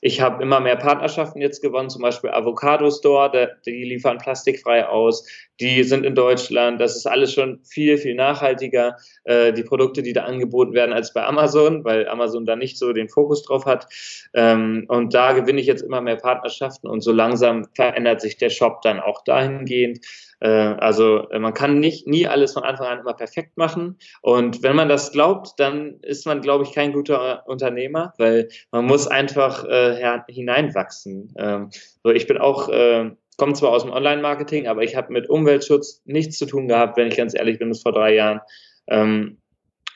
ich 0.00 0.20
habe 0.20 0.42
immer 0.42 0.60
mehr 0.60 0.76
Partnerschaften 0.76 1.40
jetzt 1.40 1.60
gewonnen, 1.60 1.90
zum 1.90 2.02
Beispiel 2.02 2.30
Avocado 2.30 2.90
Store, 2.90 3.56
die 3.66 3.84
liefern 3.84 4.18
plastikfrei 4.18 4.86
aus 4.86 5.26
die 5.60 5.84
sind 5.84 6.04
in 6.04 6.14
Deutschland. 6.14 6.80
Das 6.80 6.96
ist 6.96 7.06
alles 7.06 7.32
schon 7.32 7.60
viel, 7.64 7.98
viel 7.98 8.14
nachhaltiger, 8.14 8.93
äh, 9.24 9.52
die 9.52 9.62
Produkte, 9.62 10.02
die 10.02 10.12
da 10.12 10.24
angeboten 10.24 10.72
werden, 10.72 10.92
als 10.92 11.12
bei 11.12 11.24
Amazon, 11.24 11.84
weil 11.84 12.08
Amazon 12.08 12.46
da 12.46 12.56
nicht 12.56 12.78
so 12.78 12.92
den 12.92 13.08
Fokus 13.08 13.42
drauf 13.42 13.66
hat. 13.66 13.86
Ähm, 14.34 14.84
und 14.88 15.14
da 15.14 15.32
gewinne 15.32 15.60
ich 15.60 15.66
jetzt 15.66 15.82
immer 15.82 16.00
mehr 16.00 16.16
Partnerschaften 16.16 16.88
und 16.88 17.00
so 17.00 17.12
langsam 17.12 17.66
verändert 17.74 18.20
sich 18.20 18.36
der 18.36 18.50
Shop 18.50 18.82
dann 18.82 19.00
auch 19.00 19.24
dahingehend. 19.24 20.00
Äh, 20.40 20.48
also 20.48 21.28
äh, 21.30 21.38
man 21.38 21.54
kann 21.54 21.80
nicht 21.80 22.06
nie 22.06 22.26
alles 22.26 22.52
von 22.52 22.64
Anfang 22.64 22.86
an 22.86 23.00
immer 23.00 23.14
perfekt 23.14 23.56
machen. 23.56 23.98
Und 24.22 24.62
wenn 24.62 24.76
man 24.76 24.88
das 24.88 25.12
glaubt, 25.12 25.58
dann 25.58 25.98
ist 26.02 26.26
man, 26.26 26.40
glaube 26.40 26.64
ich, 26.64 26.72
kein 26.72 26.92
guter 26.92 27.46
Unternehmer, 27.46 28.14
weil 28.18 28.48
man 28.70 28.84
muss 28.84 29.06
einfach 29.06 29.64
äh, 29.64 30.20
hineinwachsen. 30.28 31.32
Ähm, 31.38 31.70
so, 32.02 32.10
ich 32.10 32.26
bin 32.26 32.38
auch 32.38 32.68
äh, 32.68 33.10
komme 33.36 33.54
zwar 33.54 33.70
aus 33.70 33.82
dem 33.82 33.92
Online-Marketing, 33.92 34.68
aber 34.68 34.82
ich 34.82 34.96
habe 34.96 35.12
mit 35.12 35.28
Umweltschutz 35.28 36.02
nichts 36.04 36.38
zu 36.38 36.46
tun 36.46 36.68
gehabt, 36.68 36.96
wenn 36.96 37.08
ich 37.08 37.16
ganz 37.16 37.34
ehrlich 37.34 37.58
bin, 37.58 37.68
bis 37.68 37.82
vor 37.82 37.92
drei 37.92 38.14
Jahren. 38.14 38.40
Ähm, 38.86 39.38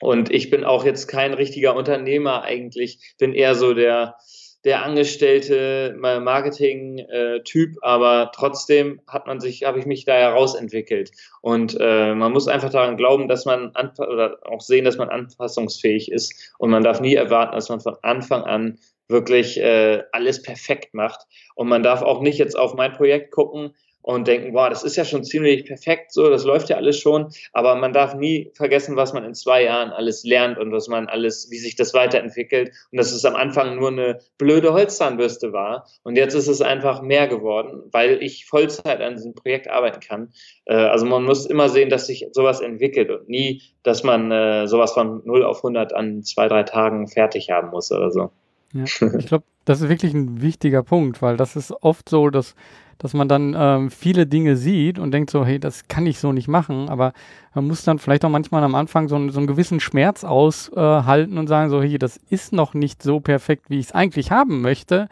und 0.01 0.31
ich 0.33 0.51
bin 0.51 0.64
auch 0.64 0.85
jetzt 0.85 1.09
kein 1.09 1.35
richtiger 1.35 1.74
Unternehmer 1.74 2.42
eigentlich, 2.42 3.14
bin 3.18 3.33
eher 3.33 3.55
so 3.55 3.74
der, 3.74 4.16
der 4.64 4.85
angestellte 4.85 5.96
Marketing-Typ, 5.98 7.77
aber 7.83 8.31
trotzdem 8.35 9.01
hat 9.09 9.27
man 9.27 9.40
sich, 9.40 9.64
habe 9.64 9.79
ich 9.79 9.87
mich 9.87 10.05
da 10.05 10.14
herausentwickelt. 10.14 11.11
Und 11.40 11.77
äh, 11.81 12.14
man 12.14 12.33
muss 12.33 12.48
einfach 12.48 12.70
daran 12.70 12.96
glauben, 12.96 13.29
dass 13.29 13.44
man 13.44 13.72
oder 13.98 14.38
auch 14.42 14.61
sehen, 14.61 14.85
dass 14.85 14.98
man 14.98 15.09
anpassungsfähig 15.09 16.12
ist. 16.12 16.55
Und 16.59 16.70
man 16.70 16.85
darf 16.85 17.01
nie 17.01 17.14
erwarten, 17.14 17.55
dass 17.55 17.68
man 17.68 17.81
von 17.81 17.96
Anfang 18.03 18.42
an 18.42 18.79
wirklich 19.09 19.59
äh, 19.59 20.03
alles 20.12 20.42
perfekt 20.42 20.94
macht. 20.94 21.20
Und 21.55 21.68
man 21.68 21.83
darf 21.83 22.03
auch 22.03 22.20
nicht 22.20 22.38
jetzt 22.38 22.57
auf 22.57 22.74
mein 22.74 22.92
Projekt 22.92 23.33
gucken 23.33 23.74
und 24.09 24.27
denken, 24.27 24.55
boah, 24.55 24.71
das 24.71 24.85
ist 24.85 24.97
ja 24.97 25.05
schon 25.05 25.23
ziemlich 25.23 25.66
perfekt, 25.66 26.14
so, 26.14 26.31
das 26.31 26.42
läuft 26.42 26.71
ja 26.71 26.77
alles 26.77 26.99
schon. 26.99 27.27
Aber 27.53 27.75
man 27.75 27.92
darf 27.92 28.14
nie 28.14 28.51
vergessen, 28.55 28.97
was 28.97 29.12
man 29.12 29.23
in 29.23 29.35
zwei 29.35 29.64
Jahren 29.64 29.90
alles 29.90 30.25
lernt 30.25 30.57
und 30.57 30.73
was 30.73 30.88
man 30.88 31.09
alles, 31.09 31.49
wie 31.51 31.59
sich 31.59 31.77
das 31.77 31.92
weiterentwickelt. 31.92 32.71
Und 32.90 32.97
dass 32.97 33.12
es 33.12 33.27
am 33.27 33.37
Anfang 33.37 33.77
nur 33.77 33.88
eine 33.88 34.21
blöde 34.38 34.73
Holzzahnbürste 34.73 35.53
war. 35.53 35.87
Und 36.05 36.16
jetzt 36.16 36.33
ist 36.33 36.49
es 36.49 36.62
einfach 36.62 37.03
mehr 37.03 37.29
geworden, 37.29 37.83
weil 37.92 38.23
ich 38.23 38.47
Vollzeit 38.47 39.03
an 39.03 39.16
diesem 39.16 39.35
Projekt 39.35 39.68
arbeiten 39.68 40.01
kann. 40.01 40.33
Äh, 40.64 40.77
also 40.77 41.05
man 41.05 41.25
muss 41.25 41.44
immer 41.44 41.68
sehen, 41.68 41.90
dass 41.90 42.07
sich 42.07 42.29
sowas 42.33 42.62
entwickelt 42.62 43.11
und 43.11 43.29
nie, 43.29 43.61
dass 43.83 44.05
man 44.05 44.33
äh, 44.33 44.66
sowas 44.68 44.92
von 44.92 45.21
0 45.27 45.44
auf 45.44 45.59
100 45.59 45.94
an 45.94 46.23
zwei, 46.23 46.49
drei 46.49 46.62
Tagen 46.62 47.09
fertig 47.09 47.51
haben 47.51 47.68
muss 47.68 47.92
oder 47.92 48.11
so. 48.11 48.31
Ja, 48.73 48.85
ich 49.18 49.27
glaube, 49.27 49.44
das 49.66 49.83
ist 49.83 49.90
wirklich 49.90 50.14
ein 50.14 50.40
wichtiger 50.40 50.83
Punkt, 50.83 51.21
weil 51.21 51.37
das 51.37 51.57
ist 51.57 51.73
oft 51.83 52.09
so, 52.09 52.31
dass, 52.31 52.55
dass 52.98 53.14
man 53.14 53.28
dann 53.28 53.54
ähm, 53.56 53.90
viele 53.90 54.26
Dinge 54.26 54.56
sieht 54.56 54.98
und 54.98 55.12
denkt 55.12 55.30
so, 55.30 55.44
hey, 55.44 55.58
das 55.58 55.88
kann 55.88 56.06
ich 56.06 56.18
so 56.18 56.32
nicht 56.32 56.48
machen, 56.48 56.88
aber 56.88 57.12
man 57.59 57.66
muss 57.66 57.83
dann 57.83 57.99
vielleicht 57.99 58.25
auch 58.25 58.29
manchmal 58.29 58.62
am 58.62 58.77
Anfang 58.77 59.09
so, 59.09 59.16
so 59.31 59.38
einen 59.38 59.49
gewissen 59.49 59.81
Schmerz 59.81 60.23
aushalten 60.23 61.38
und 61.38 61.49
sagen 61.49 61.71
so, 61.71 61.83
hey, 61.83 61.99
das 61.99 62.16
ist 62.31 62.53
noch 62.53 62.73
nicht 62.73 63.03
so 63.03 63.18
perfekt, 63.18 63.64
wie 63.68 63.81
ich 63.81 63.87
es 63.87 63.92
eigentlich 63.92 64.31
haben 64.31 64.61
möchte, 64.61 65.09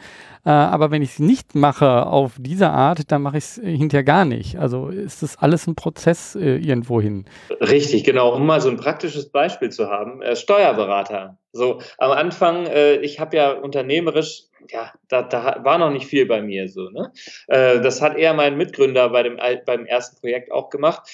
äh, 0.47 0.51
aber 0.51 0.93
wenn 0.93 1.03
ich 1.03 1.11
es 1.11 1.19
nicht 1.19 1.57
mache 1.57 2.07
auf 2.07 2.35
diese 2.39 2.71
Art, 2.71 3.11
dann 3.11 3.21
mache 3.21 3.39
ich 3.39 3.45
es 3.45 3.61
hinterher 3.63 4.05
gar 4.05 4.25
nicht. 4.25 4.61
Also 4.61 4.89
ist 4.89 5.25
das 5.25 5.39
alles 5.39 5.67
ein 5.67 5.75
Prozess 5.75 6.37
äh, 6.37 6.59
irgendwo 6.59 7.01
hin. 7.01 7.25
Richtig, 7.61 8.05
genau. 8.05 8.33
Um 8.33 8.47
mal 8.47 8.61
so 8.61 8.69
ein 8.69 8.77
praktisches 8.77 9.33
Beispiel 9.33 9.71
zu 9.71 9.89
haben, 9.89 10.23
äh, 10.23 10.37
Steuerberater. 10.37 11.37
So, 11.51 11.81
am 11.99 12.13
Anfang, 12.13 12.67
äh, 12.67 12.97
ich 12.99 13.19
habe 13.19 13.37
ja 13.37 13.51
unternehmerisch 13.51 14.45
ja, 14.73 14.93
da, 15.09 15.23
da 15.23 15.61
war 15.63 15.79
noch 15.79 15.91
nicht 15.91 16.07
viel 16.07 16.27
bei 16.27 16.43
mir 16.43 16.69
so. 16.69 16.91
Ne? 16.91 17.13
Äh, 17.47 17.81
das 17.81 18.03
hat 18.03 18.17
eher 18.17 18.35
mein 18.35 18.57
Mitgründer 18.57 19.11
bei 19.11 19.23
dem, 19.23 19.39
beim 19.65 19.87
ersten 19.87 20.19
Projekt 20.19 20.51
auch 20.51 20.71
gemacht. 20.71 21.09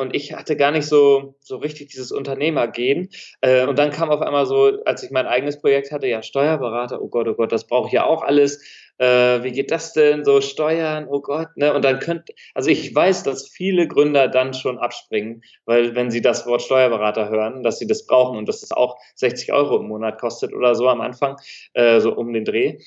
Und 0.00 0.16
ich 0.16 0.32
hatte 0.32 0.51
gar 0.56 0.70
nicht 0.70 0.86
so, 0.86 1.36
so 1.40 1.56
richtig 1.56 1.88
dieses 1.88 2.12
Unternehmergehen. 2.12 3.08
Äh, 3.40 3.66
und 3.66 3.78
dann 3.78 3.90
kam 3.90 4.10
auf 4.10 4.20
einmal 4.20 4.46
so, 4.46 4.82
als 4.84 5.02
ich 5.02 5.10
mein 5.10 5.26
eigenes 5.26 5.60
Projekt 5.60 5.92
hatte, 5.92 6.06
ja, 6.06 6.22
Steuerberater, 6.22 7.00
oh 7.02 7.08
Gott, 7.08 7.28
oh 7.28 7.34
Gott, 7.34 7.52
das 7.52 7.66
brauche 7.66 7.88
ich 7.88 7.92
ja 7.92 8.04
auch 8.04 8.22
alles 8.22 8.60
äh, 8.98 9.42
wie 9.42 9.50
geht 9.50 9.72
das 9.72 9.92
denn, 9.94 10.24
so 10.24 10.40
Steuern, 10.40 11.08
oh 11.08 11.20
Gott, 11.20 11.48
ne? 11.56 11.74
Und 11.74 11.84
dann 11.84 11.98
könnt, 11.98 12.28
also 12.54 12.70
ich 12.70 12.94
weiß, 12.94 13.24
dass 13.24 13.48
viele 13.48 13.88
Gründer 13.88 14.28
dann 14.28 14.54
schon 14.54 14.78
abspringen, 14.78 15.42
weil 15.64 15.96
wenn 15.96 16.10
sie 16.10 16.20
das 16.20 16.46
Wort 16.46 16.62
Steuerberater 16.62 17.28
hören, 17.28 17.64
dass 17.64 17.78
sie 17.78 17.88
das 17.88 18.06
brauchen 18.06 18.38
und 18.38 18.48
dass 18.48 18.60
das 18.60 18.70
auch 18.70 18.96
60 19.16 19.52
Euro 19.52 19.78
im 19.78 19.88
Monat 19.88 20.20
kostet 20.20 20.52
oder 20.54 20.76
so 20.76 20.88
am 20.88 21.00
Anfang, 21.00 21.36
äh, 21.74 22.00
so 22.00 22.14
um 22.14 22.32
den 22.32 22.44
Dreh 22.44 22.78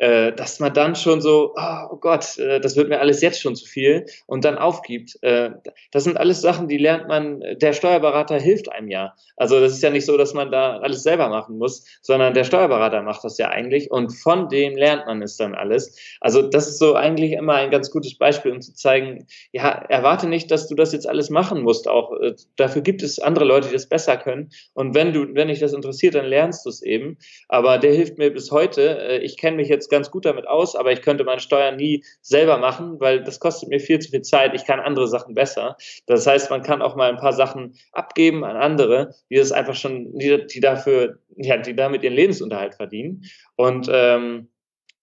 dass 0.00 0.60
man 0.60 0.72
dann 0.72 0.94
schon 0.94 1.20
so, 1.20 1.52
oh, 1.54 1.88
oh 1.90 1.96
Gott, 1.96 2.38
äh, 2.38 2.58
das 2.58 2.76
wird 2.76 2.88
mir 2.88 3.00
alles 3.00 3.20
jetzt 3.20 3.40
schon 3.40 3.54
zu 3.54 3.66
viel 3.66 4.06
und 4.26 4.44
dann 4.46 4.56
aufgibt. 4.56 5.18
Äh, 5.22 5.50
das 5.92 6.04
sind 6.04 6.16
alles 6.16 6.40
Sachen, 6.40 6.68
die 6.68 6.78
lernt 6.78 7.06
man, 7.06 7.42
der 7.60 7.74
Steuerberater 7.74 8.38
hilft 8.38 8.72
einem 8.72 8.88
ja. 8.88 9.14
Also 9.36 9.60
das 9.60 9.72
ist 9.72 9.82
ja 9.82 9.90
nicht 9.90 10.06
so, 10.06 10.16
dass 10.16 10.32
man 10.32 10.50
da 10.50 10.78
alles 10.78 11.02
selber 11.02 11.28
machen 11.28 11.58
muss, 11.58 11.84
sondern 12.00 12.32
der 12.32 12.44
Steuerberater 12.44 13.02
macht 13.02 13.24
das 13.24 13.36
ja 13.36 13.48
eigentlich 13.48 13.90
und 13.90 14.10
von 14.10 14.48
dem 14.48 14.74
lernt 14.74 15.06
man 15.06 15.20
es 15.20 15.36
dann 15.36 15.54
alles. 15.54 15.98
Also 16.20 16.42
das 16.42 16.68
ist 16.68 16.78
so 16.78 16.94
eigentlich 16.94 17.32
immer 17.32 17.54
ein 17.54 17.70
ganz 17.70 17.90
gutes 17.90 18.16
Beispiel, 18.16 18.52
um 18.52 18.62
zu 18.62 18.72
zeigen, 18.72 19.26
ja, 19.52 19.68
erwarte 19.68 20.28
nicht, 20.28 20.50
dass 20.50 20.66
du 20.66 20.74
das 20.74 20.92
jetzt 20.92 21.08
alles 21.08 21.28
machen 21.28 21.62
musst 21.62 21.88
auch. 21.88 22.18
Äh, 22.18 22.36
dafür 22.56 22.80
gibt 22.80 23.02
es 23.02 23.18
andere 23.18 23.44
Leute, 23.44 23.68
die 23.68 23.74
das 23.74 23.88
besser 23.88 24.16
können 24.16 24.50
und 24.72 24.94
wenn 24.94 25.12
du, 25.12 25.34
wenn 25.34 25.48
dich 25.48 25.58
das 25.58 25.74
interessiert, 25.74 26.14
dann 26.14 26.26
lernst 26.26 26.64
du 26.64 26.70
es 26.70 26.80
eben. 26.80 27.18
Aber 27.48 27.76
der 27.76 27.92
hilft 27.92 28.16
mir 28.16 28.32
bis 28.32 28.50
heute. 28.50 28.98
Äh, 28.98 29.18
ich 29.18 29.36
kenne 29.36 29.56
mich 29.56 29.68
jetzt 29.68 29.89
ganz 29.90 30.10
gut 30.10 30.24
damit 30.24 30.46
aus, 30.48 30.76
aber 30.76 30.92
ich 30.92 31.02
könnte 31.02 31.24
meine 31.24 31.40
Steuern 31.40 31.76
nie 31.76 32.04
selber 32.22 32.58
machen, 32.58 33.00
weil 33.00 33.22
das 33.22 33.40
kostet 33.40 33.68
mir 33.68 33.80
viel 33.80 33.98
zu 33.98 34.10
viel 34.10 34.22
Zeit. 34.22 34.54
Ich 34.54 34.64
kann 34.64 34.80
andere 34.80 35.08
Sachen 35.08 35.34
besser. 35.34 35.76
Das 36.06 36.26
heißt, 36.26 36.50
man 36.50 36.62
kann 36.62 36.82
auch 36.82 36.96
mal 36.96 37.10
ein 37.10 37.18
paar 37.18 37.32
Sachen 37.32 37.74
abgeben 37.92 38.44
an 38.44 38.56
andere, 38.56 39.14
die 39.28 39.36
das 39.36 39.52
einfach 39.52 39.74
schon, 39.74 40.18
die, 40.18 40.46
die 40.46 40.60
dafür, 40.60 41.18
ja, 41.36 41.56
die 41.56 41.76
damit 41.76 42.02
ihren 42.02 42.14
Lebensunterhalt 42.14 42.74
verdienen. 42.74 43.24
Und 43.56 43.90
ähm, 43.92 44.48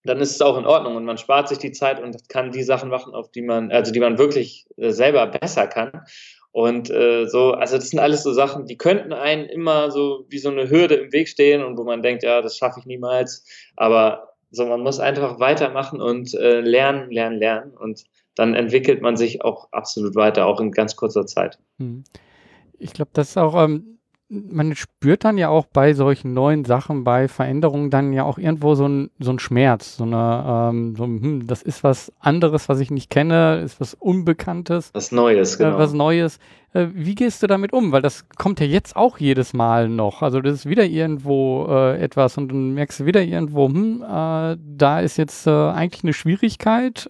dann 0.03 0.19
ist 0.19 0.31
es 0.31 0.41
auch 0.41 0.57
in 0.57 0.65
Ordnung 0.65 0.95
und 0.95 1.05
man 1.05 1.17
spart 1.17 1.49
sich 1.49 1.57
die 1.57 1.71
Zeit 1.71 2.01
und 2.01 2.29
kann 2.29 2.51
die 2.51 2.63
Sachen 2.63 2.89
machen, 2.89 3.13
auf 3.13 3.31
die 3.31 3.41
man, 3.41 3.71
also 3.71 3.91
die 3.91 3.99
man 3.99 4.17
wirklich 4.17 4.65
äh, 4.77 4.91
selber 4.91 5.27
besser 5.27 5.67
kann. 5.67 6.03
Und 6.51 6.89
äh, 6.89 7.27
so, 7.27 7.51
also 7.51 7.75
das 7.75 7.89
sind 7.89 7.99
alles 7.99 8.23
so 8.23 8.33
Sachen, 8.33 8.65
die 8.65 8.77
könnten 8.77 9.13
einen 9.13 9.45
immer 9.45 9.91
so 9.91 10.25
wie 10.29 10.39
so 10.39 10.49
eine 10.49 10.69
Hürde 10.69 10.95
im 10.95 11.11
Weg 11.11 11.27
stehen 11.27 11.63
und 11.63 11.77
wo 11.77 11.83
man 11.83 12.01
denkt, 12.01 12.23
ja, 12.23 12.41
das 12.41 12.57
schaffe 12.57 12.79
ich 12.79 12.85
niemals. 12.85 13.45
Aber 13.75 14.33
so, 14.57 14.65
man 14.65 14.81
muss 14.81 14.99
einfach 14.99 15.39
weitermachen 15.39 16.01
und 16.01 16.33
äh, 16.33 16.59
lernen, 16.59 17.09
lernen, 17.09 17.39
lernen. 17.39 17.71
Und 17.71 18.03
dann 18.35 18.53
entwickelt 18.53 19.01
man 19.01 19.15
sich 19.15 19.43
auch 19.43 19.69
absolut 19.71 20.15
weiter, 20.15 20.45
auch 20.45 20.59
in 20.59 20.71
ganz 20.71 20.95
kurzer 20.95 21.25
Zeit. 21.25 21.57
Hm. 21.79 22.03
Ich 22.77 22.93
glaube, 22.93 23.11
das 23.13 23.29
ist 23.29 23.37
auch 23.37 23.55
ähm, 23.55 23.97
man 24.29 24.75
spürt 24.75 25.23
dann 25.23 25.37
ja 25.37 25.49
auch 25.49 25.65
bei 25.65 25.93
solchen 25.93 26.33
neuen 26.33 26.65
Sachen, 26.65 27.03
bei 27.03 27.27
Veränderungen 27.27 27.89
dann 27.89 28.11
ja 28.11 28.23
auch 28.23 28.37
irgendwo 28.37 28.75
so 28.75 28.87
ein, 28.87 29.09
so 29.19 29.31
ein 29.31 29.39
Schmerz, 29.39 29.97
so 29.97 30.03
eine, 30.03 30.69
ähm, 30.69 30.95
so, 30.97 31.05
hm, 31.05 31.47
das 31.47 31.61
ist 31.61 31.83
was 31.83 32.11
anderes, 32.19 32.67
was 32.67 32.79
ich 32.79 32.91
nicht 32.91 33.09
kenne, 33.09 33.61
ist 33.63 33.79
was 33.79 33.93
Unbekanntes. 33.93 34.89
Was 34.93 35.11
Neues, 35.11 35.55
äh, 35.55 35.63
genau. 35.63 35.77
Äh, 35.77 35.79
was 35.79 35.93
Neues. 35.93 36.39
Äh, 36.77 36.89
wie 36.93 37.15
gehst 37.15 37.41
du 37.41 37.47
damit 37.47 37.73
um? 37.73 37.91
Weil 37.91 38.01
das 38.01 38.25
kommt 38.37 38.59
ja 38.59 38.65
jetzt 38.65 38.95
auch 38.95 39.17
jedes 39.17 39.53
Mal 39.53 39.89
noch. 39.89 40.21
Also 40.21 40.41
das 40.41 40.53
ist 40.53 40.65
wieder 40.69 40.85
irgendwo 40.85 41.67
äh, 41.69 41.99
etwas 41.99 42.37
und 42.37 42.49
dann 42.49 42.73
merkst 42.73 42.99
du 42.99 43.05
wieder 43.05 43.21
irgendwo, 43.21 43.67
hm, 43.67 44.03
äh, 44.03 44.57
da 44.59 44.99
ist 44.99 45.17
jetzt 45.17 45.47
äh, 45.47 45.51
eigentlich 45.51 46.03
eine 46.03 46.13
Schwierigkeit. 46.13 47.09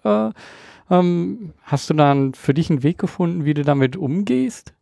Ähm, 0.89 1.53
hast 1.63 1.89
du 1.89 1.93
dann 1.93 2.33
für 2.33 2.53
dich 2.53 2.69
einen 2.69 2.83
Weg 2.83 2.97
gefunden, 2.97 3.43
wie 3.43 3.53
du 3.53 3.63
damit 3.63 3.97
umgehst? 3.97 4.73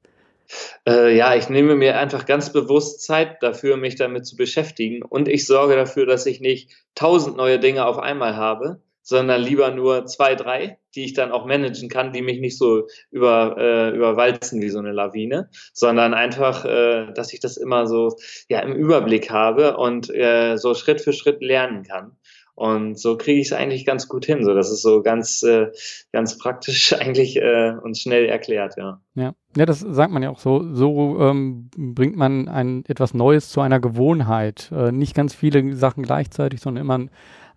Äh, 0.87 1.15
ja, 1.17 1.35
ich 1.35 1.49
nehme 1.49 1.75
mir 1.75 1.97
einfach 1.97 2.27
ganz 2.27 2.53
bewusst 2.53 3.01
Zeit 3.01 3.41
dafür, 3.41 3.77
mich 3.77 3.95
damit 3.95 4.27
zu 4.27 4.35
beschäftigen. 4.35 5.01
Und 5.01 5.27
ich 5.27 5.47
sorge 5.47 5.75
dafür, 5.75 6.05
dass 6.05 6.27
ich 6.27 6.39
nicht 6.41 6.71
tausend 6.93 7.37
neue 7.37 7.59
Dinge 7.59 7.85
auf 7.85 7.97
einmal 7.97 8.35
habe, 8.35 8.79
sondern 9.05 9.39
lieber 9.41 9.69
nur 9.69 10.07
zwei, 10.07 10.33
drei, 10.33 10.79
die 10.95 11.05
ich 11.05 11.13
dann 11.13 11.31
auch 11.31 11.45
managen 11.45 11.89
kann, 11.89 12.11
die 12.11 12.23
mich 12.23 12.39
nicht 12.39 12.57
so 12.57 12.87
über, 13.11 13.55
äh, 13.57 13.95
überwalzen 13.95 14.61
wie 14.61 14.69
so 14.69 14.79
eine 14.79 14.91
Lawine, 14.91 15.49
sondern 15.73 16.15
einfach, 16.15 16.65
äh, 16.65 17.13
dass 17.13 17.31
ich 17.31 17.39
das 17.39 17.55
immer 17.55 17.85
so 17.85 18.15
ja, 18.49 18.59
im 18.61 18.73
Überblick 18.73 19.29
habe 19.29 19.77
und 19.77 20.09
äh, 20.09 20.57
so 20.57 20.73
Schritt 20.73 21.01
für 21.01 21.13
Schritt 21.13 21.41
lernen 21.41 21.83
kann. 21.83 22.17
Und 22.55 22.97
so 22.97 23.17
kriege 23.17 23.39
ich 23.41 23.47
es 23.47 23.53
eigentlich 23.53 23.85
ganz 23.85 24.07
gut 24.07 24.25
hin. 24.25 24.45
So, 24.45 24.53
das 24.53 24.71
ist 24.71 24.81
so 24.81 25.03
ganz, 25.03 25.43
äh, 25.43 25.67
ganz 26.13 26.37
praktisch 26.37 26.93
eigentlich 26.99 27.35
äh, 27.35 27.73
und 27.83 27.97
schnell 27.97 28.25
erklärt, 28.25 28.75
ja. 28.77 29.01
Ja, 29.13 29.33
ja, 29.55 29.65
das 29.65 29.81
sagt 29.81 30.11
man 30.11 30.23
ja 30.23 30.29
auch 30.31 30.39
so. 30.39 30.73
So 30.73 31.19
ähm, 31.19 31.69
bringt 31.75 32.15
man 32.15 32.47
ein 32.47 32.85
etwas 32.87 33.13
Neues 33.13 33.49
zu 33.49 33.61
einer 33.61 33.79
Gewohnheit. 33.79 34.71
Äh, 34.73 34.91
nicht 34.91 35.13
ganz 35.13 35.35
viele 35.35 35.75
Sachen 35.75 36.01
gleichzeitig, 36.01 36.61
sondern 36.61 36.81
immer 36.81 37.09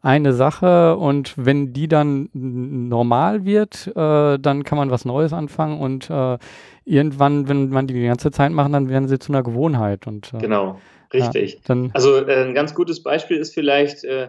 eine 0.02 0.32
Sache. 0.32 0.96
Und 0.96 1.34
wenn 1.37 1.72
die 1.72 1.88
dann 1.88 2.28
normal 2.32 3.44
wird, 3.44 3.88
äh, 3.88 4.38
dann 4.38 4.64
kann 4.64 4.78
man 4.78 4.90
was 4.90 5.04
Neues 5.04 5.32
anfangen 5.32 5.80
und 5.80 6.11
äh, 6.11 6.38
irgendwann, 6.84 7.48
wenn 7.48 7.68
man 7.68 7.87
die 7.87 7.94
die 7.94 8.06
ganze 8.06 8.30
Zeit 8.30 8.52
macht, 8.52 8.72
dann 8.72 8.88
werden 8.88 9.08
sie 9.08 9.18
zu 9.18 9.32
einer 9.32 9.42
Gewohnheit. 9.42 10.06
Und, 10.06 10.32
äh, 10.34 10.38
genau, 10.38 10.80
richtig. 11.12 11.61
Ja, 11.68 11.76
also 11.92 12.26
äh, 12.26 12.44
ein 12.44 12.54
ganz 12.54 12.74
gutes 12.74 13.02
Beispiel 13.02 13.37
ist 13.37 13.54
vielleicht, 13.54 14.04
äh, 14.04 14.28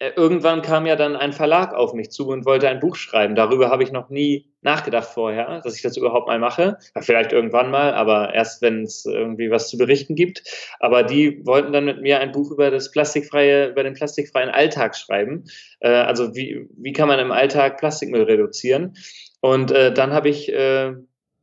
irgendwann 0.00 0.62
kam 0.62 0.86
ja 0.86 0.96
dann 0.96 1.16
ein 1.16 1.32
Verlag 1.32 1.72
auf 1.72 1.94
mich 1.94 2.10
zu 2.10 2.28
und 2.28 2.44
wollte 2.44 2.68
ein 2.68 2.80
Buch 2.80 2.96
schreiben. 2.96 3.34
Darüber 3.34 3.70
habe 3.70 3.82
ich 3.82 3.92
noch 3.92 4.10
nie 4.10 4.50
nachgedacht 4.60 5.08
vorher, 5.08 5.60
dass 5.60 5.76
ich 5.76 5.82
das 5.82 5.96
überhaupt 5.96 6.26
mal 6.26 6.38
mache. 6.38 6.78
Vielleicht 7.00 7.32
irgendwann 7.32 7.70
mal, 7.70 7.94
aber 7.94 8.34
erst 8.34 8.60
wenn 8.60 8.82
es 8.82 9.04
irgendwie 9.04 9.50
was 9.50 9.68
zu 9.68 9.78
berichten 9.78 10.14
gibt. 10.16 10.42
Aber 10.80 11.02
die 11.02 11.46
wollten 11.46 11.72
dann 11.72 11.84
mit 11.84 12.00
mir 12.00 12.18
ein 12.20 12.32
Buch 12.32 12.50
über 12.50 12.70
das 12.70 12.90
plastikfreie, 12.90 13.68
über 13.68 13.84
den 13.84 13.94
plastikfreien 13.94 14.50
Alltag 14.50 14.96
schreiben. 14.96 15.44
Äh, 15.80 15.90
also 15.90 16.34
wie, 16.34 16.66
wie 16.76 16.92
kann 16.92 17.08
man 17.08 17.20
im 17.20 17.30
Alltag 17.30 17.78
Plastikmüll 17.78 18.24
reduzieren? 18.24 18.96
Und 19.40 19.70
äh, 19.70 19.92
dann 19.92 20.12
habe 20.12 20.28
ich 20.28 20.52
äh, 20.52 20.94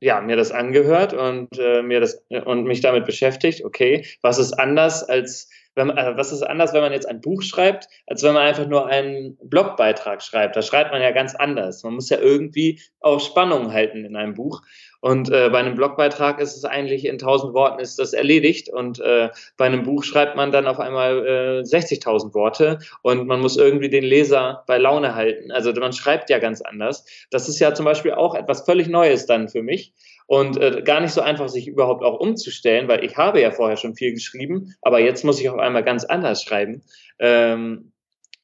ja, 0.02 0.20
mir 0.20 0.36
das 0.36 0.52
angehört 0.52 1.14
und 1.14 1.60
äh, 1.60 1.84
mir 1.84 2.00
das 2.00 2.26
und 2.46 2.64
mich 2.64 2.82
damit 2.82 3.06
beschäftigt. 3.06 3.64
Okay, 3.64 4.06
was 4.22 4.40
ist 4.40 4.54
anders 4.54 5.08
als 5.08 5.48
wenn 5.76 5.92
also 5.92 6.18
was 6.18 6.32
ist 6.32 6.44
anders, 6.44 6.74
wenn 6.74 6.82
man 6.82 6.92
jetzt 6.92 7.08
ein 7.08 7.22
Buch 7.22 7.42
schreibt, 7.42 7.88
als 8.08 8.24
wenn 8.24 8.34
man 8.34 8.44
einfach 8.44 8.68
nur 8.68 8.88
einen 8.88 9.38
Blogbeitrag 9.42 10.22
schreibt? 10.22 10.56
Da 10.56 10.62
schreibt 10.62 10.92
man 10.92 11.02
ja 11.02 11.12
ganz 11.12 11.36
anders. 11.36 11.84
Man 11.84 11.94
muss 11.94 12.10
ja 12.10 12.20
irgendwie 12.20 12.82
auch 13.00 13.20
Spannung 13.20 13.72
halten 13.72 14.04
in 14.04 14.16
einem 14.16 14.34
Buch. 14.34 14.62
Und 15.00 15.32
äh, 15.32 15.50
bei 15.50 15.58
einem 15.60 15.76
Blogbeitrag 15.76 16.40
ist 16.40 16.56
es 16.56 16.64
eigentlich 16.64 17.06
in 17.06 17.18
tausend 17.18 17.54
Worten 17.54 17.80
ist 17.80 17.98
das 17.98 18.14
erledigt. 18.14 18.70
Und 18.70 19.00
äh, 19.00 19.30
bei 19.58 19.66
einem 19.66 19.84
Buch 19.84 20.04
schreibt 20.04 20.36
man 20.36 20.52
dann 20.52 20.68
auf 20.68 20.80
einmal 20.80 21.26
äh, 21.26 21.62
60.000 21.62 22.34
Worte 22.34 22.80
und 23.02 23.26
man 23.26 23.40
muss 23.40 23.58
irgendwie 23.58 23.90
den 23.90 24.04
Leser 24.04 24.64
bei 24.68 24.78
Laune 24.78 25.16
halten. 25.16 25.52
Also 25.52 25.74
man 25.74 25.94
schreibt 25.94 26.30
ja 26.30 26.38
ganz 26.38 26.62
anders. 26.62 27.06
Das 27.32 27.50
ist 27.50 27.60
ja 27.60 27.74
zum 27.74 27.86
Beispiel 27.86 28.12
auch 28.12 28.36
etwas 28.36 28.62
völlig 28.62 28.88
Neues 28.88 29.26
dann 29.26 29.50
für 29.50 29.64
mich 29.64 29.94
und 30.32 30.56
äh, 30.56 30.82
gar 30.86 31.02
nicht 31.02 31.12
so 31.12 31.20
einfach, 31.20 31.50
sich 31.50 31.68
überhaupt 31.68 32.06
auch 32.06 32.18
umzustellen, 32.18 32.88
weil 32.88 33.04
ich 33.04 33.18
habe 33.18 33.42
ja 33.42 33.52
vorher 33.52 33.76
schon 33.76 33.96
viel 33.96 34.14
geschrieben, 34.14 34.74
aber 34.82 35.02
jetzt 35.02 35.26
muss 35.26 35.42
ich 35.42 35.50
auf 35.50 35.60
einmal 35.60 35.84
ganz 35.84 36.06
anders 36.06 36.42
schreiben. 36.42 36.84
Ähm, 37.20 37.92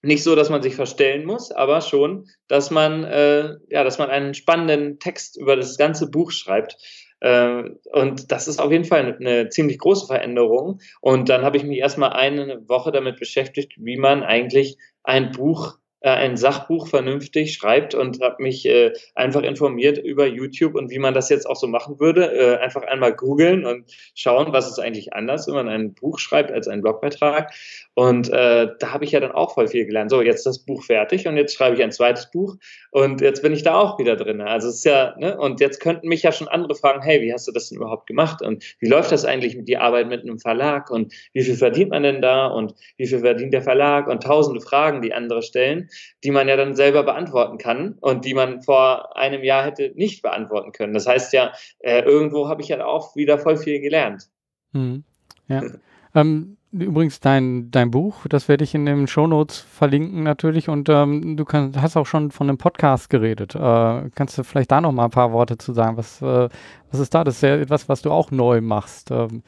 nicht 0.02 0.22
so, 0.22 0.36
dass 0.36 0.50
man 0.50 0.62
sich 0.62 0.76
verstellen 0.76 1.24
muss, 1.26 1.50
aber 1.50 1.80
schon, 1.80 2.28
dass 2.50 2.72
man, 2.72 3.06
äh, 3.06 3.54
ja, 3.70 3.86
dass 3.86 4.00
man 4.00 4.10
einen 4.10 4.34
spannenden 4.34 5.00
Text 5.00 5.38
über 5.38 5.56
das 5.56 5.78
ganze 5.78 6.12
Buch 6.12 6.32
schreibt. 6.32 6.76
Äh, 7.22 7.64
und 7.94 8.34
das 8.34 8.50
ist 8.50 8.60
auf 8.60 8.70
jeden 8.70 8.84
Fall 8.84 9.16
eine, 9.18 9.48
ziemlich 9.48 9.78
große 9.78 10.08
Veränderung. 10.08 10.82
Und 11.00 11.30
dann 11.30 11.44
habe 11.44 11.56
ich 11.56 11.64
mich 11.64 11.78
erstmal 11.78 12.12
eine 12.12 12.68
Woche 12.68 12.92
damit 12.92 13.18
beschäftigt, 13.18 13.76
wie 13.78 13.96
man 13.96 14.24
eigentlich 14.24 14.78
ein 15.04 15.32
Buch 15.32 15.78
ein 16.02 16.38
Sachbuch 16.38 16.88
vernünftig 16.88 17.54
schreibt 17.54 17.96
und 17.96 18.22
habe 18.22 18.44
mich 18.44 18.66
äh, 18.66 18.94
einfach 19.16 19.42
informiert 19.42 19.98
über 19.98 20.28
YouTube 20.28 20.76
und 20.76 20.92
wie 20.92 21.00
man 21.00 21.14
das 21.14 21.30
jetzt 21.30 21.50
auch 21.50 21.56
so 21.56 21.68
machen 21.68 22.00
würde. 22.00 22.32
Äh, 22.32 22.58
einfach 22.58 22.84
einmal 22.84 23.14
googeln 23.14 23.66
und 23.66 23.86
schauen, 24.14 24.54
was 24.54 24.70
ist 24.70 24.80
eigentlich 24.80 25.14
anders, 25.14 25.48
wenn 25.48 25.56
man 25.56 25.68
ein 25.68 25.94
Buch 25.94 26.20
schreibt 26.20 26.52
als 26.52 26.68
ein 26.68 26.82
Blogbeitrag. 26.82 27.52
Und 27.96 28.30
äh, 28.30 28.68
da 28.80 28.94
habe 28.94 29.06
ich 29.06 29.12
ja 29.12 29.20
dann 29.20 29.32
auch 29.32 29.56
voll 29.56 29.68
viel 29.68 29.86
gelernt. 29.86 30.12
So, 30.12 30.22
jetzt 30.22 30.46
das 30.46 30.60
Buch 30.60 30.84
fertig 30.84 31.28
und 31.28 31.36
jetzt 31.36 31.56
schreibe 31.56 31.76
ich 31.76 31.84
ein 31.84 31.92
zweites 31.92 32.30
Buch 32.30 32.58
und 32.92 33.22
jetzt 33.22 33.42
bin 33.42 33.54
ich 33.54 33.64
da 33.64 33.76
auch 33.76 33.98
wieder 33.98 34.16
drin. 34.16 34.40
Also 34.42 34.70
es 34.70 34.76
ist 34.76 34.86
ja, 34.86 35.16
ne, 35.18 35.36
und 35.38 35.60
jetzt 35.60 35.80
könnten 35.80 36.08
mich 36.08 36.22
ja 36.22 36.32
schon 36.32 36.48
andere 36.48 36.76
fragen, 36.76 37.02
hey, 37.02 37.22
wie 37.22 37.34
hast 37.34 37.48
du 37.48 37.52
das 37.52 37.70
denn 37.70 37.78
überhaupt 37.78 38.06
gemacht? 38.06 38.44
Und 38.44 38.64
wie 38.80 38.88
läuft 38.88 39.12
das 39.12 39.26
eigentlich 39.26 39.56
mit 39.56 39.68
die 39.68 39.78
Arbeit 39.78 40.08
mit 40.08 40.22
einem 40.22 40.38
Verlag? 40.38 40.92
Und 40.92 41.14
wie 41.34 41.44
viel 41.44 41.56
verdient 41.56 41.90
man 41.90 42.04
denn 42.04 42.22
da? 42.22 42.48
Und 42.48 42.76
wie 42.98 43.08
viel 43.08 43.20
verdient 43.20 43.54
der 43.54 43.64
Verlag? 43.64 44.08
Und 44.08 44.24
tausende 44.24 44.62
Fragen, 44.62 45.02
die 45.02 45.14
andere 45.14 45.42
stellen, 45.42 45.87
die 46.24 46.32
man 46.32 46.48
ja 46.48 46.56
dann 46.56 46.76
selber 46.76 47.04
beantworten 47.04 47.58
kann 47.58 47.98
und 48.00 48.26
die 48.26 48.34
man 48.34 48.62
vor 48.62 49.18
einem 49.18 49.44
Jahr 49.44 49.64
hätte 49.64 49.92
nicht 49.96 50.22
beantworten 50.22 50.72
können. 50.72 50.94
Das 50.94 51.08
heißt 51.08 51.34
ja, 51.34 51.52
äh, 51.80 52.02
irgendwo 52.02 52.50
habe 52.50 52.62
ich 52.62 52.70
ja 52.70 52.86
auch 52.86 53.16
wieder 53.16 53.38
voll 53.38 53.58
viel 53.58 53.80
gelernt. 53.80 54.30
Hm. 54.74 55.04
Ja. 55.48 55.64
ähm, 56.16 56.58
Übrigens, 56.74 57.22
dein, 57.22 57.72
dein 57.72 57.92
Buch, 57.92 58.28
das 58.28 58.50
werde 58.50 58.66
ich 58.66 58.76
in 58.76 58.86
den 58.86 59.08
Shownotes 59.08 59.60
verlinken 59.60 60.24
natürlich 60.24 60.68
und 60.68 60.90
ähm, 60.90 61.38
du 61.38 61.46
kann, 61.46 61.72
hast 61.82 61.96
auch 61.96 62.06
schon 62.06 62.30
von 62.30 62.50
einem 62.50 62.58
Podcast 62.58 63.10
geredet. 63.10 63.56
Äh, 63.56 64.10
kannst 64.14 64.38
du 64.38 64.44
vielleicht 64.44 64.72
da 64.72 64.82
noch 64.82 64.92
mal 64.92 65.06
ein 65.06 65.12
paar 65.12 65.32
Worte 65.32 65.58
zu 65.58 65.72
sagen? 65.72 65.96
Was, 65.96 66.22
äh, 66.22 66.50
was 66.92 67.00
ist 67.00 67.16
da? 67.16 67.24
Das 67.24 67.36
ist 67.36 67.42
ja 67.42 67.56
etwas, 67.56 67.88
was 67.88 68.02
du 68.02 68.12
auch 68.12 68.32
neu 68.32 68.60
machst. 68.60 69.12
Ähm, 69.12 69.44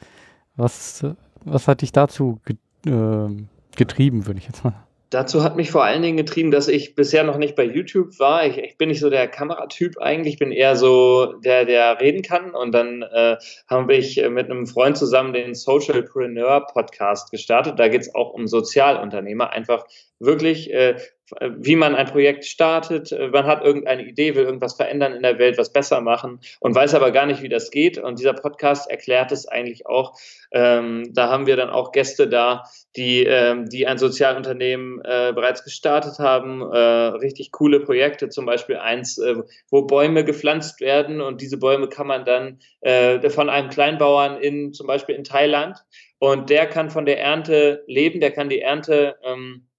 was, 0.56 1.04
was 1.44 1.68
hat 1.68 1.82
dich 1.82 1.92
dazu 1.92 2.40
ge 2.44 2.56
äh, 2.86 3.28
getrieben, 3.76 4.26
würde 4.26 4.38
ich 4.38 4.46
jetzt 4.46 4.64
mal 4.64 4.74
Dazu 5.10 5.42
hat 5.42 5.56
mich 5.56 5.72
vor 5.72 5.82
allen 5.82 6.02
Dingen 6.02 6.16
getrieben, 6.16 6.52
dass 6.52 6.68
ich 6.68 6.94
bisher 6.94 7.24
noch 7.24 7.36
nicht 7.36 7.56
bei 7.56 7.64
YouTube 7.64 8.20
war. 8.20 8.46
Ich, 8.46 8.58
ich 8.58 8.78
bin 8.78 8.88
nicht 8.88 9.00
so 9.00 9.10
der 9.10 9.26
Kameratyp 9.26 9.98
eigentlich, 9.98 10.34
ich 10.34 10.38
bin 10.38 10.52
eher 10.52 10.76
so 10.76 11.34
der, 11.44 11.64
der 11.64 12.00
reden 12.00 12.22
kann. 12.22 12.52
Und 12.52 12.72
dann 12.72 13.02
äh, 13.02 13.36
habe 13.68 13.94
ich 13.96 14.22
mit 14.30 14.48
einem 14.48 14.66
Freund 14.68 14.96
zusammen 14.96 15.32
den 15.32 15.56
Socialpreneur 15.56 16.64
Podcast 16.72 17.32
gestartet. 17.32 17.80
Da 17.80 17.88
geht 17.88 18.02
es 18.02 18.14
auch 18.14 18.32
um 18.32 18.46
Sozialunternehmer, 18.46 19.50
einfach 19.50 19.84
wirklich 20.20 20.72
äh, 20.72 20.96
wie 21.40 21.76
man 21.76 21.94
ein 21.94 22.06
Projekt 22.06 22.44
startet. 22.44 23.12
Man 23.32 23.46
hat 23.46 23.64
irgendeine 23.64 24.04
Idee, 24.04 24.34
will 24.34 24.44
irgendwas 24.44 24.74
verändern 24.74 25.14
in 25.14 25.22
der 25.22 25.38
Welt, 25.38 25.58
was 25.58 25.72
besser 25.72 26.00
machen 26.00 26.40
und 26.60 26.74
weiß 26.74 26.94
aber 26.94 27.10
gar 27.10 27.26
nicht, 27.26 27.42
wie 27.42 27.48
das 27.48 27.70
geht. 27.70 27.98
Und 27.98 28.18
dieser 28.18 28.32
Podcast 28.32 28.90
erklärt 28.90 29.32
es 29.32 29.46
eigentlich 29.46 29.86
auch. 29.86 30.14
Ähm, 30.52 31.12
da 31.14 31.28
haben 31.28 31.46
wir 31.46 31.56
dann 31.56 31.70
auch 31.70 31.92
Gäste 31.92 32.28
da, 32.28 32.64
die, 32.96 33.24
ähm, 33.24 33.68
die 33.68 33.86
ein 33.86 33.98
Sozialunternehmen 33.98 35.00
äh, 35.04 35.32
bereits 35.34 35.62
gestartet 35.62 36.18
haben. 36.18 36.62
Äh, 36.62 36.78
richtig 36.78 37.52
coole 37.52 37.80
Projekte, 37.80 38.28
zum 38.28 38.46
Beispiel 38.46 38.76
eins, 38.76 39.18
äh, 39.18 39.36
wo 39.70 39.82
Bäume 39.82 40.24
gepflanzt 40.24 40.80
werden 40.80 41.20
und 41.20 41.40
diese 41.40 41.58
Bäume 41.58 41.88
kann 41.88 42.06
man 42.06 42.24
dann 42.24 42.58
äh, 42.80 43.30
von 43.30 43.48
einem 43.48 43.68
Kleinbauern 43.70 44.40
in 44.40 44.72
zum 44.72 44.86
Beispiel 44.86 45.14
in 45.14 45.24
Thailand 45.24 45.76
und 46.18 46.50
der 46.50 46.66
kann 46.66 46.90
von 46.90 47.06
der 47.06 47.20
Ernte 47.20 47.84
leben, 47.86 48.20
der 48.20 48.32
kann 48.32 48.48
die 48.48 48.60
Ernte 48.60 49.16
ähm, 49.24 49.66
äh, 49.68 49.69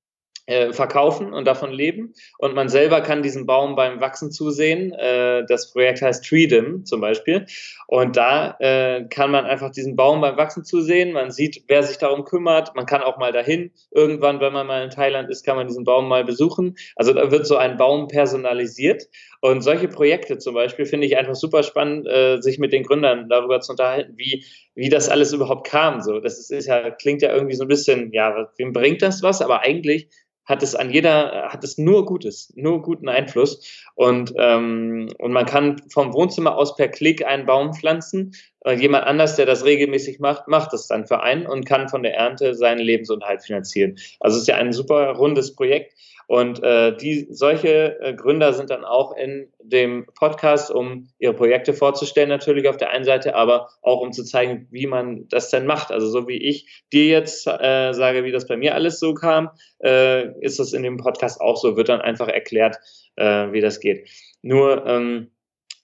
verkaufen 0.73 1.33
und 1.33 1.45
davon 1.45 1.71
leben. 1.71 2.13
Und 2.37 2.55
man 2.55 2.69
selber 2.69 3.01
kann 3.01 3.23
diesem 3.23 3.45
Baum 3.45 3.75
beim 3.75 4.01
Wachsen 4.01 4.31
zusehen. 4.31 4.93
Äh, 4.93 5.45
das 5.47 5.71
Projekt 5.71 6.01
heißt 6.01 6.25
Treedom 6.25 6.85
zum 6.85 7.01
Beispiel. 7.01 7.45
Und 7.87 8.15
da 8.15 8.55
äh, 8.59 9.05
kann 9.09 9.31
man 9.31 9.45
einfach 9.45 9.71
diesen 9.71 9.95
Baum 9.95 10.21
beim 10.21 10.37
Wachsen 10.37 10.63
zusehen. 10.63 11.13
Man 11.13 11.31
sieht, 11.31 11.63
wer 11.67 11.83
sich 11.83 11.97
darum 11.97 12.23
kümmert. 12.23 12.75
Man 12.75 12.85
kann 12.85 13.01
auch 13.01 13.17
mal 13.17 13.31
dahin. 13.31 13.71
Irgendwann, 13.91 14.39
wenn 14.39 14.53
man 14.53 14.67
mal 14.67 14.83
in 14.83 14.89
Thailand 14.89 15.29
ist, 15.29 15.45
kann 15.45 15.57
man 15.57 15.67
diesen 15.67 15.83
Baum 15.83 16.07
mal 16.07 16.23
besuchen. 16.23 16.75
Also 16.95 17.13
da 17.13 17.31
wird 17.31 17.45
so 17.45 17.57
ein 17.57 17.77
Baum 17.77 18.07
personalisiert. 18.07 19.07
Und 19.41 19.61
solche 19.61 19.87
Projekte 19.87 20.37
zum 20.37 20.53
Beispiel 20.53 20.85
finde 20.85 21.07
ich 21.07 21.17
einfach 21.17 21.35
super 21.35 21.63
spannend, 21.63 22.07
äh, 22.07 22.37
sich 22.41 22.59
mit 22.59 22.71
den 22.71 22.83
Gründern 22.83 23.27
darüber 23.27 23.59
zu 23.59 23.73
unterhalten, 23.73 24.13
wie 24.15 24.45
wie 24.75 24.89
das 24.89 25.09
alles 25.09 25.33
überhaupt 25.33 25.67
kam. 25.67 26.01
So, 26.01 26.19
das 26.19 26.39
ist, 26.39 26.51
ist 26.51 26.67
ja, 26.67 26.91
klingt 26.91 27.21
ja 27.21 27.33
irgendwie 27.33 27.55
so 27.55 27.65
ein 27.65 27.67
bisschen, 27.67 28.13
ja, 28.13 28.49
wem 28.57 28.71
bringt 28.71 29.01
das 29.01 29.21
was? 29.21 29.41
Aber 29.41 29.61
eigentlich 29.61 30.07
hat 30.45 30.63
es 30.63 30.75
an 30.75 30.91
jeder, 30.91 31.49
hat 31.49 31.63
es 31.63 31.77
nur 31.77 32.05
Gutes, 32.05 32.51
nur 32.55 32.81
guten 32.81 33.09
Einfluss. 33.09 33.85
Und, 33.95 34.33
ähm, 34.37 35.09
und 35.19 35.31
man 35.31 35.45
kann 35.45 35.77
vom 35.89 36.13
Wohnzimmer 36.13 36.57
aus 36.57 36.75
per 36.75 36.87
Klick 36.87 37.25
einen 37.25 37.45
Baum 37.45 37.73
pflanzen. 37.73 38.33
Äh, 38.65 38.73
jemand 38.73 39.05
anders, 39.05 39.35
der 39.35 39.45
das 39.45 39.65
regelmäßig 39.65 40.19
macht, 40.19 40.47
macht 40.47 40.73
das 40.73 40.87
dann 40.87 41.05
für 41.05 41.21
einen 41.21 41.45
und 41.45 41.65
kann 41.65 41.89
von 41.89 42.03
der 42.03 42.15
Ernte 42.15 42.55
seinen 42.55 42.81
Lebensunterhalt 42.81 43.43
finanzieren. 43.43 43.97
Also 44.19 44.35
es 44.35 44.43
ist 44.43 44.47
ja 44.47 44.55
ein 44.55 44.73
super 44.73 45.11
rundes 45.11 45.55
Projekt. 45.55 45.93
Und 46.27 46.63
äh, 46.63 46.95
die, 46.95 47.27
solche 47.29 47.99
äh, 47.99 48.13
Gründer 48.13 48.53
sind 48.53 48.69
dann 48.69 48.85
auch 48.85 49.15
in 49.15 49.51
dem 49.61 50.05
Podcast, 50.15 50.71
um 50.71 51.09
ihre 51.19 51.33
Projekte 51.33 51.73
vorzustellen, 51.73 52.29
natürlich 52.29 52.67
auf 52.67 52.77
der 52.77 52.91
einen 52.91 53.05
Seite, 53.05 53.35
aber 53.35 53.69
auch 53.81 54.01
um 54.01 54.11
zu 54.11 54.23
zeigen, 54.23 54.67
wie 54.71 54.87
man 54.87 55.27
das 55.27 55.49
denn 55.49 55.65
macht. 55.65 55.91
Also 55.91 56.07
so 56.07 56.27
wie 56.27 56.37
ich 56.37 56.83
dir 56.93 57.05
jetzt 57.05 57.47
äh, 57.47 57.93
sage, 57.93 58.23
wie 58.23 58.31
das 58.31 58.47
bei 58.47 58.57
mir 58.57 58.75
alles 58.75 58.99
so 58.99 59.13
kam, 59.13 59.49
äh, 59.83 60.31
ist 60.39 60.59
das 60.59 60.73
in 60.73 60.83
dem 60.83 60.97
Podcast 60.97 61.41
auch 61.41 61.57
so, 61.57 61.75
wird 61.75 61.89
dann 61.89 62.01
einfach 62.01 62.27
erklärt, 62.27 62.77
äh, 63.15 63.51
wie 63.51 63.61
das 63.61 63.79
geht. 63.79 64.09
Nur 64.41 64.85
ähm, 64.87 65.31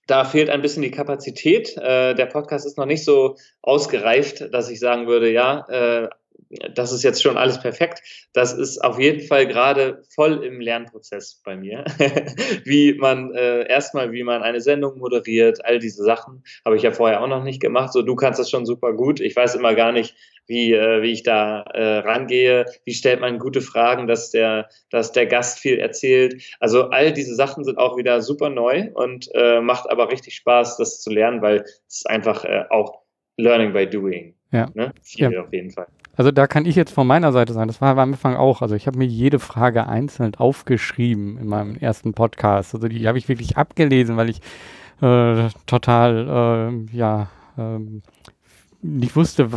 da 0.08 0.24
fehlt 0.24 0.50
ein 0.50 0.62
bisschen 0.62 0.84
die 0.84 0.92
Kapazität. 0.92 1.76
Äh, 1.78 2.16
der 2.16 2.26
Podcast 2.26 2.66
ist 2.66 2.78
noch 2.78 2.86
nicht 2.86 3.04
so 3.04 3.36
ausgereift, 3.62 4.54
dass 4.54 4.70
ich 4.70 4.80
sagen 4.80 5.08
würde, 5.08 5.30
ja, 5.30 5.68
äh, 5.70 6.10
das 6.74 6.92
ist 6.92 7.04
jetzt 7.04 7.22
schon 7.22 7.38
alles 7.38 7.60
perfekt. 7.60 8.02
Das 8.34 8.54
ist 8.54 8.84
auf 8.84 9.00
jeden 9.00 9.22
Fall 9.28 9.48
gerade 9.48 10.04
voll 10.14 10.44
im 10.44 10.62
Lernprozess 10.62 11.42
bei 11.44 11.56
mir. 11.56 11.84
wie 12.64 12.94
man 12.94 13.34
äh, 13.34 13.68
erstmal, 13.68 14.12
wie 14.12 14.24
man 14.24 14.44
eine 14.44 14.62
Sendung 14.62 14.98
moderiert, 14.98 15.64
all 15.66 15.80
diese 15.80 16.04
Sachen 16.04 16.44
habe 16.66 16.78
ich 16.78 16.84
ja 16.84 16.92
vorher 16.92 17.22
auch 17.22 17.28
noch 17.28 17.44
nicht 17.44 17.62
gemacht. 17.62 17.94
So, 17.94 18.02
du 18.02 18.16
kannst 18.16 18.40
das 18.40 18.50
schon 18.50 18.66
super 18.66 18.94
gut. 18.94 19.20
Ich 19.20 19.36
weiß 19.36 19.56
immer 19.56 19.76
gar 19.76 19.92
nicht, 19.92 20.16
wie, 20.48 20.74
äh, 20.74 21.02
wie 21.02 21.12
ich 21.12 21.24
da 21.24 21.62
äh, 21.74 21.98
rangehe, 22.00 22.66
wie 22.86 22.94
stellt 22.94 23.20
man 23.20 23.40
gute 23.40 23.62
Fragen, 23.62 24.08
dass 24.08 24.32
der, 24.32 24.70
dass 24.90 25.12
der 25.12 25.26
Gast 25.26 25.60
viel 25.60 25.78
erzählt. 25.78 26.42
Also 26.60 26.90
all 26.90 27.12
diese 27.12 27.36
Sachen 27.36 27.64
sind 27.66 27.78
auch 27.78 27.98
wieder 27.98 28.22
super 28.22 28.50
neu 28.50 28.90
und 28.94 29.30
äh, 29.34 29.60
macht 29.60 29.90
aber 29.90 30.12
richtig 30.12 30.36
Spaß, 30.36 30.78
das 30.78 31.02
zu 31.02 31.10
lernen, 31.10 31.42
weil 31.42 31.66
es 31.88 32.06
einfach 32.06 32.46
äh, 32.46 32.64
auch 32.70 33.02
Learning 33.38 33.74
by 33.74 33.88
Doing. 33.88 34.37
Ja. 34.52 34.68
Ne? 34.74 34.92
Viel 35.02 35.32
ja. 35.32 35.42
auf 35.42 35.52
jeden 35.52 35.72
Fall. 35.72 35.88
Also 36.16 36.32
da 36.32 36.48
kann 36.48 36.66
ich 36.66 36.76
jetzt 36.76 36.92
von 36.92 37.06
meiner 37.06 37.32
Seite 37.32 37.54
sagen, 37.54 37.68
das 37.68 37.80
war 37.80 37.92
am 37.92 38.00
Anfang 38.00 38.36
auch. 38.36 38.64
Also 38.64 38.74
ich 38.74 38.88
habe 38.88 38.98
mir 38.98 39.06
jede 39.06 39.38
Frage 39.38 39.88
einzeln 39.88 40.34
aufgeschrieben 40.36 41.38
in 41.38 41.48
meinem 41.48 41.76
ersten 41.76 42.14
Podcast. 42.14 42.74
Also 42.74 42.88
die 42.88 43.08
habe 43.08 43.20
ich 43.20 43.30
wirklich 43.30 43.56
abgelesen, 43.56 44.18
weil 44.18 44.30
ich 44.30 44.42
äh, 45.02 45.50
total, 45.68 46.88
äh, 46.92 46.98
ja, 46.98 47.30
äh, 47.56 47.80
nicht 48.82 49.16
wusste, 49.16 49.50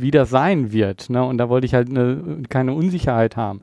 wie 0.00 0.10
das 0.10 0.28
sein 0.28 0.72
wird. 0.72 1.08
Ne? 1.08 1.24
Und 1.24 1.38
da 1.38 1.48
wollte 1.48 1.66
ich 1.66 1.74
halt 1.74 1.88
eine, 1.88 2.42
keine 2.48 2.74
Unsicherheit 2.74 3.36
haben. 3.36 3.62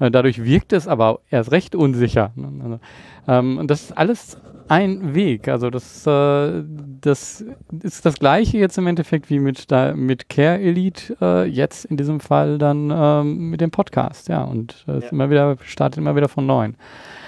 Äh, 0.00 0.10
dadurch 0.10 0.42
wirkt 0.42 0.72
es 0.72 0.88
aber 0.88 1.20
erst 1.30 1.52
recht 1.52 1.76
unsicher. 1.76 2.32
Also, 2.36 2.80
ähm, 3.28 3.58
und 3.58 3.70
das 3.70 3.82
ist 3.82 3.96
alles 3.96 4.38
ein 4.70 5.14
Weg. 5.14 5.48
Also 5.48 5.68
das, 5.68 6.06
äh, 6.06 6.62
das 7.00 7.44
ist 7.82 8.06
das 8.06 8.14
gleiche 8.14 8.56
jetzt 8.58 8.78
im 8.78 8.86
Endeffekt 8.86 9.28
wie 9.28 9.40
mit, 9.40 9.70
da, 9.70 9.94
mit 9.94 10.28
Care 10.28 10.60
Elite, 10.60 11.16
äh, 11.20 11.44
jetzt 11.44 11.84
in 11.84 11.96
diesem 11.96 12.20
Fall 12.20 12.58
dann 12.58 12.90
ähm, 12.94 13.50
mit 13.50 13.60
dem 13.60 13.70
Podcast, 13.70 14.28
ja. 14.28 14.42
Und 14.42 14.84
äh, 14.88 15.00
ja. 15.00 15.08
immer 15.08 15.28
wieder, 15.28 15.56
startet 15.62 15.98
immer 15.98 16.16
wieder 16.16 16.28
von 16.28 16.46
neuem. 16.46 16.76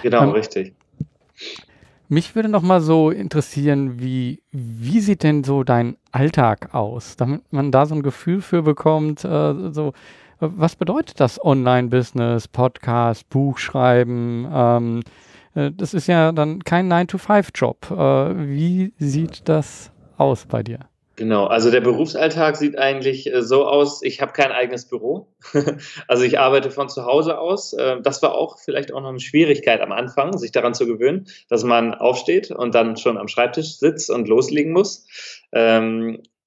Genau, 0.02 0.22
ähm, 0.22 0.30
richtig. 0.30 0.72
Mich 2.08 2.36
würde 2.36 2.48
noch 2.48 2.62
mal 2.62 2.80
so 2.80 3.10
interessieren, 3.10 3.98
wie, 3.98 4.42
wie 4.52 5.00
sieht 5.00 5.22
denn 5.22 5.44
so 5.44 5.64
dein 5.64 5.96
Alltag 6.12 6.74
aus, 6.74 7.16
damit 7.16 7.40
man 7.50 7.72
da 7.72 7.86
so 7.86 7.94
ein 7.94 8.02
Gefühl 8.02 8.42
für 8.42 8.62
bekommt, 8.62 9.20
so 9.20 9.94
was 10.42 10.76
bedeutet 10.76 11.20
das 11.20 11.42
Online-Business, 11.42 12.48
Podcast, 12.48 13.28
Buchschreiben, 13.28 14.48
ähm, 14.52 15.02
äh, 15.54 15.70
das 15.72 15.94
ist 15.94 16.08
ja 16.08 16.32
dann 16.32 16.64
kein 16.64 16.92
9-to-5-Job. 16.92 17.90
Äh, 17.90 18.48
wie 18.48 18.92
sieht 18.98 19.48
das 19.48 19.90
aus 20.16 20.46
bei 20.46 20.62
dir? 20.62 20.80
Genau, 21.16 21.44
also 21.44 21.70
der 21.70 21.82
Berufsalltag 21.82 22.56
sieht 22.56 22.78
eigentlich 22.78 23.32
äh, 23.32 23.42
so 23.42 23.66
aus, 23.66 24.02
ich 24.02 24.22
habe 24.22 24.32
kein 24.32 24.50
eigenes 24.50 24.88
Büro. 24.88 25.28
also 26.08 26.24
ich 26.24 26.38
arbeite 26.38 26.70
von 26.70 26.88
zu 26.88 27.04
Hause 27.04 27.38
aus. 27.38 27.76
Das 28.02 28.22
war 28.22 28.34
auch 28.34 28.58
vielleicht 28.58 28.92
auch 28.92 29.00
noch 29.00 29.10
eine 29.10 29.20
Schwierigkeit 29.20 29.80
am 29.80 29.92
Anfang, 29.92 30.38
sich 30.38 30.52
daran 30.52 30.74
zu 30.74 30.86
gewöhnen, 30.86 31.26
dass 31.48 31.64
man 31.64 31.94
aufsteht 31.94 32.50
und 32.50 32.74
dann 32.74 32.96
schon 32.96 33.18
am 33.18 33.28
Schreibtisch 33.28 33.76
sitzt 33.78 34.10
und 34.10 34.26
loslegen 34.26 34.72
muss. 34.72 35.06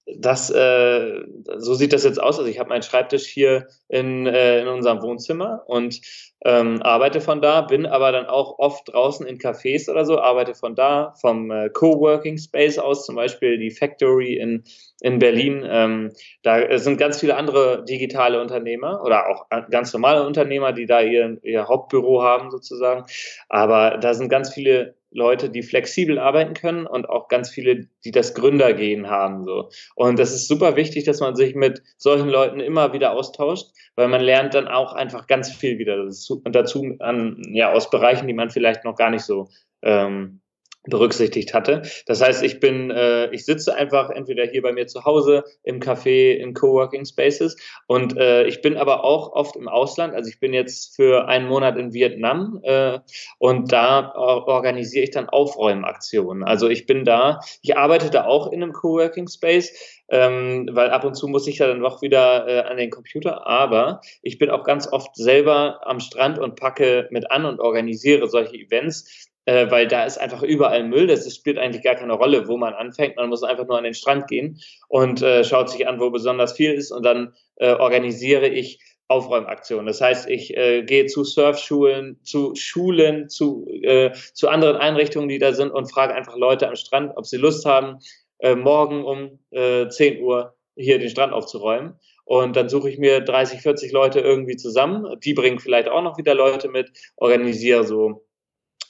Das, 0.08 0.52
äh, 0.52 1.24
so 1.58 1.74
sieht 1.74 1.92
das 1.92 2.04
jetzt 2.04 2.22
aus. 2.22 2.38
Also 2.38 2.50
ich 2.50 2.60
habe 2.60 2.70
meinen 2.70 2.84
Schreibtisch 2.84 3.26
hier 3.26 3.68
in, 3.88 4.28
äh, 4.28 4.62
in 4.62 4.68
unserem 4.68 5.02
Wohnzimmer 5.02 5.64
und 5.66 6.00
ähm, 6.46 6.80
arbeite 6.84 7.22
von 7.22 7.42
da, 7.42 7.62
bin 7.62 7.88
aber 7.88 8.12
dann 8.12 8.28
auch 8.28 8.60
oft 8.60 8.94
draußen 8.94 9.26
in 9.26 9.40
Cafés 9.40 9.90
oder 9.90 10.06
so, 10.06 10.20
arbeite 10.20 10.54
von 10.54 10.76
da, 10.76 11.16
vom 11.20 11.50
äh, 11.50 11.70
Coworking 11.70 12.38
Space 12.38 12.78
aus, 12.78 13.08
zum 13.08 13.16
Beispiel 13.16 13.58
die 13.58 13.72
Factory 13.72 14.36
in, 14.36 14.64
in 15.02 15.18
Berlin. 15.18 15.66
Ähm, 15.68 16.12
da 16.44 16.78
sind 16.78 16.98
ganz 16.98 17.20
viele 17.20 17.36
andere 17.36 17.84
digitale 17.86 18.40
Unternehmer 18.40 19.02
oder 19.04 19.28
auch 19.28 19.48
ganz 19.72 19.92
normale 19.92 20.24
Unternehmer, 20.24 20.72
die 20.72 20.86
da 20.86 21.02
ihr, 21.02 21.40
ihr 21.42 21.68
Hauptbüro 21.68 22.22
haben 22.22 22.52
sozusagen. 22.52 23.06
Aber 23.50 23.98
da 23.98 24.14
sind 24.14 24.30
ganz 24.30 24.54
viele 24.54 24.94
Leute, 25.16 25.50
die 25.50 25.64
flexibel 25.64 26.20
arbeiten 26.20 26.54
können 26.54 26.86
und 26.86 27.10
auch 27.10 27.30
ganz 27.30 27.50
viele, 27.50 27.88
die 28.04 28.12
das 28.12 28.34
Gründergehen 28.34 29.10
haben. 29.10 29.46
So. 29.46 29.70
Und 29.96 30.20
das 30.20 30.34
ist 30.34 30.48
super 30.48 30.76
wichtig, 30.76 31.06
dass 31.06 31.22
man 31.22 31.36
sich 31.36 31.56
mit 31.56 31.82
solchen 31.98 32.28
Leuten 32.28 32.60
immer 32.60 32.94
wieder 32.94 33.14
austauscht, 33.14 33.68
weil 33.96 34.10
man 34.10 34.22
lernt 34.22 34.54
dann 34.54 34.68
auch 34.68 34.94
einfach 34.94 35.26
ganz 35.28 35.52
viel 35.52 35.80
wieder 35.80 36.04
dazu, 36.04 36.42
dazu 36.46 36.96
an, 37.00 37.42
ja, 37.54 37.72
aus 37.72 37.90
Bereichen, 37.90 38.28
die 38.28 38.34
man 38.34 38.50
vielleicht 38.50 38.84
noch 38.84 38.96
gar 38.96 39.10
nicht 39.10 39.24
so 39.24 39.48
ähm, 39.82 40.42
berücksichtigt 40.86 41.54
hatte. 41.54 41.84
Das 42.06 42.22
heißt, 42.22 42.44
ich 42.44 42.60
bin, 42.60 42.92
äh, 42.92 43.30
ich 43.32 43.46
sitze 43.46 43.76
einfach 43.76 44.10
entweder 44.10 44.46
hier 44.46 44.62
bei 44.62 44.72
mir 44.72 44.88
zu 44.88 45.06
Hause 45.06 45.44
im 45.64 45.80
Café, 45.80 46.34
in 46.34 46.54
Coworking 46.54 47.06
Spaces 47.06 47.58
und 47.88 48.18
äh, 48.18 48.46
ich 48.46 48.62
bin 48.62 48.78
aber 48.78 49.04
auch 49.04 49.34
oft 49.34 49.56
im 49.56 49.68
Ausland. 49.68 50.14
Also 50.14 50.30
ich 50.30 50.40
bin 50.40 50.54
jetzt 50.54 50.96
für 50.96 51.28
einen 51.28 51.48
Monat 51.48 51.78
in 51.78 51.94
Vietnam 51.94 52.60
äh, 52.64 53.00
und 53.40 53.72
da 53.72 54.14
organisiere 54.16 55.04
ich 55.04 55.12
dann 55.12 55.30
Aufräumaktionen. 55.30 56.44
Also 56.44 56.70
ich 56.70 56.86
bin 56.86 57.06
da, 57.06 57.40
ich 57.62 57.78
arbeite 57.78 58.10
da 58.10 58.26
auch 58.26 58.52
in 58.52 58.62
einem 58.62 58.74
Coworking 58.74 59.28
Space, 59.28 60.02
ähm, 60.10 60.70
weil 60.72 60.90
ab 60.90 61.04
und 61.04 61.16
zu 61.16 61.28
muss 61.28 61.48
ich 61.48 61.60
ja 61.60 61.68
dann 61.68 61.82
doch 61.82 62.02
wieder 62.02 62.48
äh, 62.48 62.62
an 62.62 62.78
den 62.78 62.90
Computer. 62.90 63.48
Aber 63.48 64.02
ich 64.22 64.38
bin 64.38 64.50
auch 64.50 64.64
ganz 64.64 64.92
oft 64.92 65.16
selber 65.16 65.82
am 65.86 66.00
Strand 66.00 66.40
und 66.40 66.56
packe 66.56 67.08
mit 67.12 67.32
an 67.32 67.46
und 67.46 67.60
organisiere 67.60 68.28
solche 68.28 68.56
Events, 68.56 69.30
äh, 69.46 69.70
weil 69.70 69.88
da 69.88 70.06
ist 70.06 70.18
einfach 70.18 70.44
überall 70.44 70.84
Müll. 70.84 71.08
Das 71.08 71.34
spielt 71.34 71.58
eigentlich 71.58 71.84
gar 71.84 71.96
keine 71.96 72.14
Rolle, 72.14 72.48
wo 72.48 72.58
man 72.58 72.74
anfängt. 72.74 73.16
Man 73.16 73.30
muss 73.30 73.44
einfach 73.44 73.68
nur 73.68 73.78
an 73.78 73.84
den 73.84 73.94
Strand 73.94 74.28
gehen 74.28 74.60
und 74.88 75.22
äh, 75.22 75.44
schaut 75.44 75.70
sich 75.70 75.88
an, 75.88 76.00
wo 76.00 76.10
besonders 76.10 76.54
viel 76.54 76.74
ist 76.74 76.92
und 76.92 77.04
dann 77.04 77.34
äh, 77.58 77.74
organisiere 77.74 78.48
ich 78.48 78.80
Aufräumaktionen. 79.08 79.86
Das 79.86 80.02
heißt, 80.02 80.28
ich 80.30 80.58
äh, 80.58 80.84
gehe 80.84 81.06
zu 81.06 81.24
Surfschulen, 81.24 82.20
zu 82.24 82.56
Schulen, 82.56 83.30
zu, 83.30 83.68
äh, 83.70 84.12
zu 84.34 84.50
anderen 84.50 84.78
Einrichtungen, 84.78 85.30
die 85.30 85.38
da 85.38 85.54
sind 85.54 85.72
und 85.72 85.92
frage 85.92 86.16
einfach 86.16 86.36
Leute 86.36 86.68
am 86.68 86.76
Strand, 86.76 87.12
ob 87.16 87.26
sie 87.28 87.38
Lust 87.38 87.66
haben, 87.66 88.00
äh, 88.40 88.56
morgen 88.56 89.06
um 89.06 89.40
äh, 89.52 89.88
10 89.88 90.24
Uhr 90.24 90.56
hier 90.76 90.98
den 90.98 91.10
Strand 91.10 91.34
aufzuräumen. 91.34 92.00
Und 92.24 92.56
dann 92.56 92.70
suche 92.70 92.90
ich 92.90 92.98
mir 92.98 93.22
30, 93.22 93.62
40 93.62 93.92
Leute 93.92 94.20
irgendwie 94.20 94.56
zusammen. 94.56 95.20
Die 95.24 95.36
bringen 95.36 95.60
vielleicht 95.60 95.88
auch 95.88 96.02
noch 96.02 96.18
wieder 96.18 96.34
Leute 96.34 96.70
mit, 96.70 96.92
organisiere 97.18 97.84
so 97.84 98.25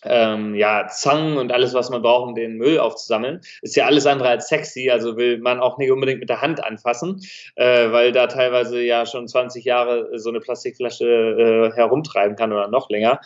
ähm, 0.04 0.56
ja, 0.56 0.88
Zangen 0.88 1.38
und 1.38 1.52
alles, 1.52 1.74
was 1.74 1.90
man 1.90 2.02
braucht, 2.02 2.30
um 2.30 2.36
den 2.36 2.58
Müll 2.58 2.80
aufzusammeln. 2.80 3.42
Ist 3.62 3.76
ja 3.76 3.86
alles 3.86 4.06
andere 4.06 4.30
als 4.30 4.48
sexy, 4.48 4.90
also 4.90 5.18
will 5.18 5.40
man 5.40 5.60
auch 5.60 5.78
nicht 5.78 5.92
unbedingt 5.92 6.20
mit 6.20 6.30
der 6.30 6.42
Hand 6.42 6.64
anfassen, 6.64 7.22
äh, 7.56 7.92
weil 7.92 8.12
da 8.12 8.28
teilweise 8.28 8.82
ja 8.82 9.06
schon 9.06 9.28
20 9.28 9.66
Jahre 9.66 10.20
so 10.20 10.30
eine 10.30 10.40
Plastikflasche 10.40 11.06
äh, 11.06 11.76
herumtreiben 11.76 12.36
kann 12.36 12.52
oder 12.52 12.68
noch 12.68 12.90
länger. 12.90 13.20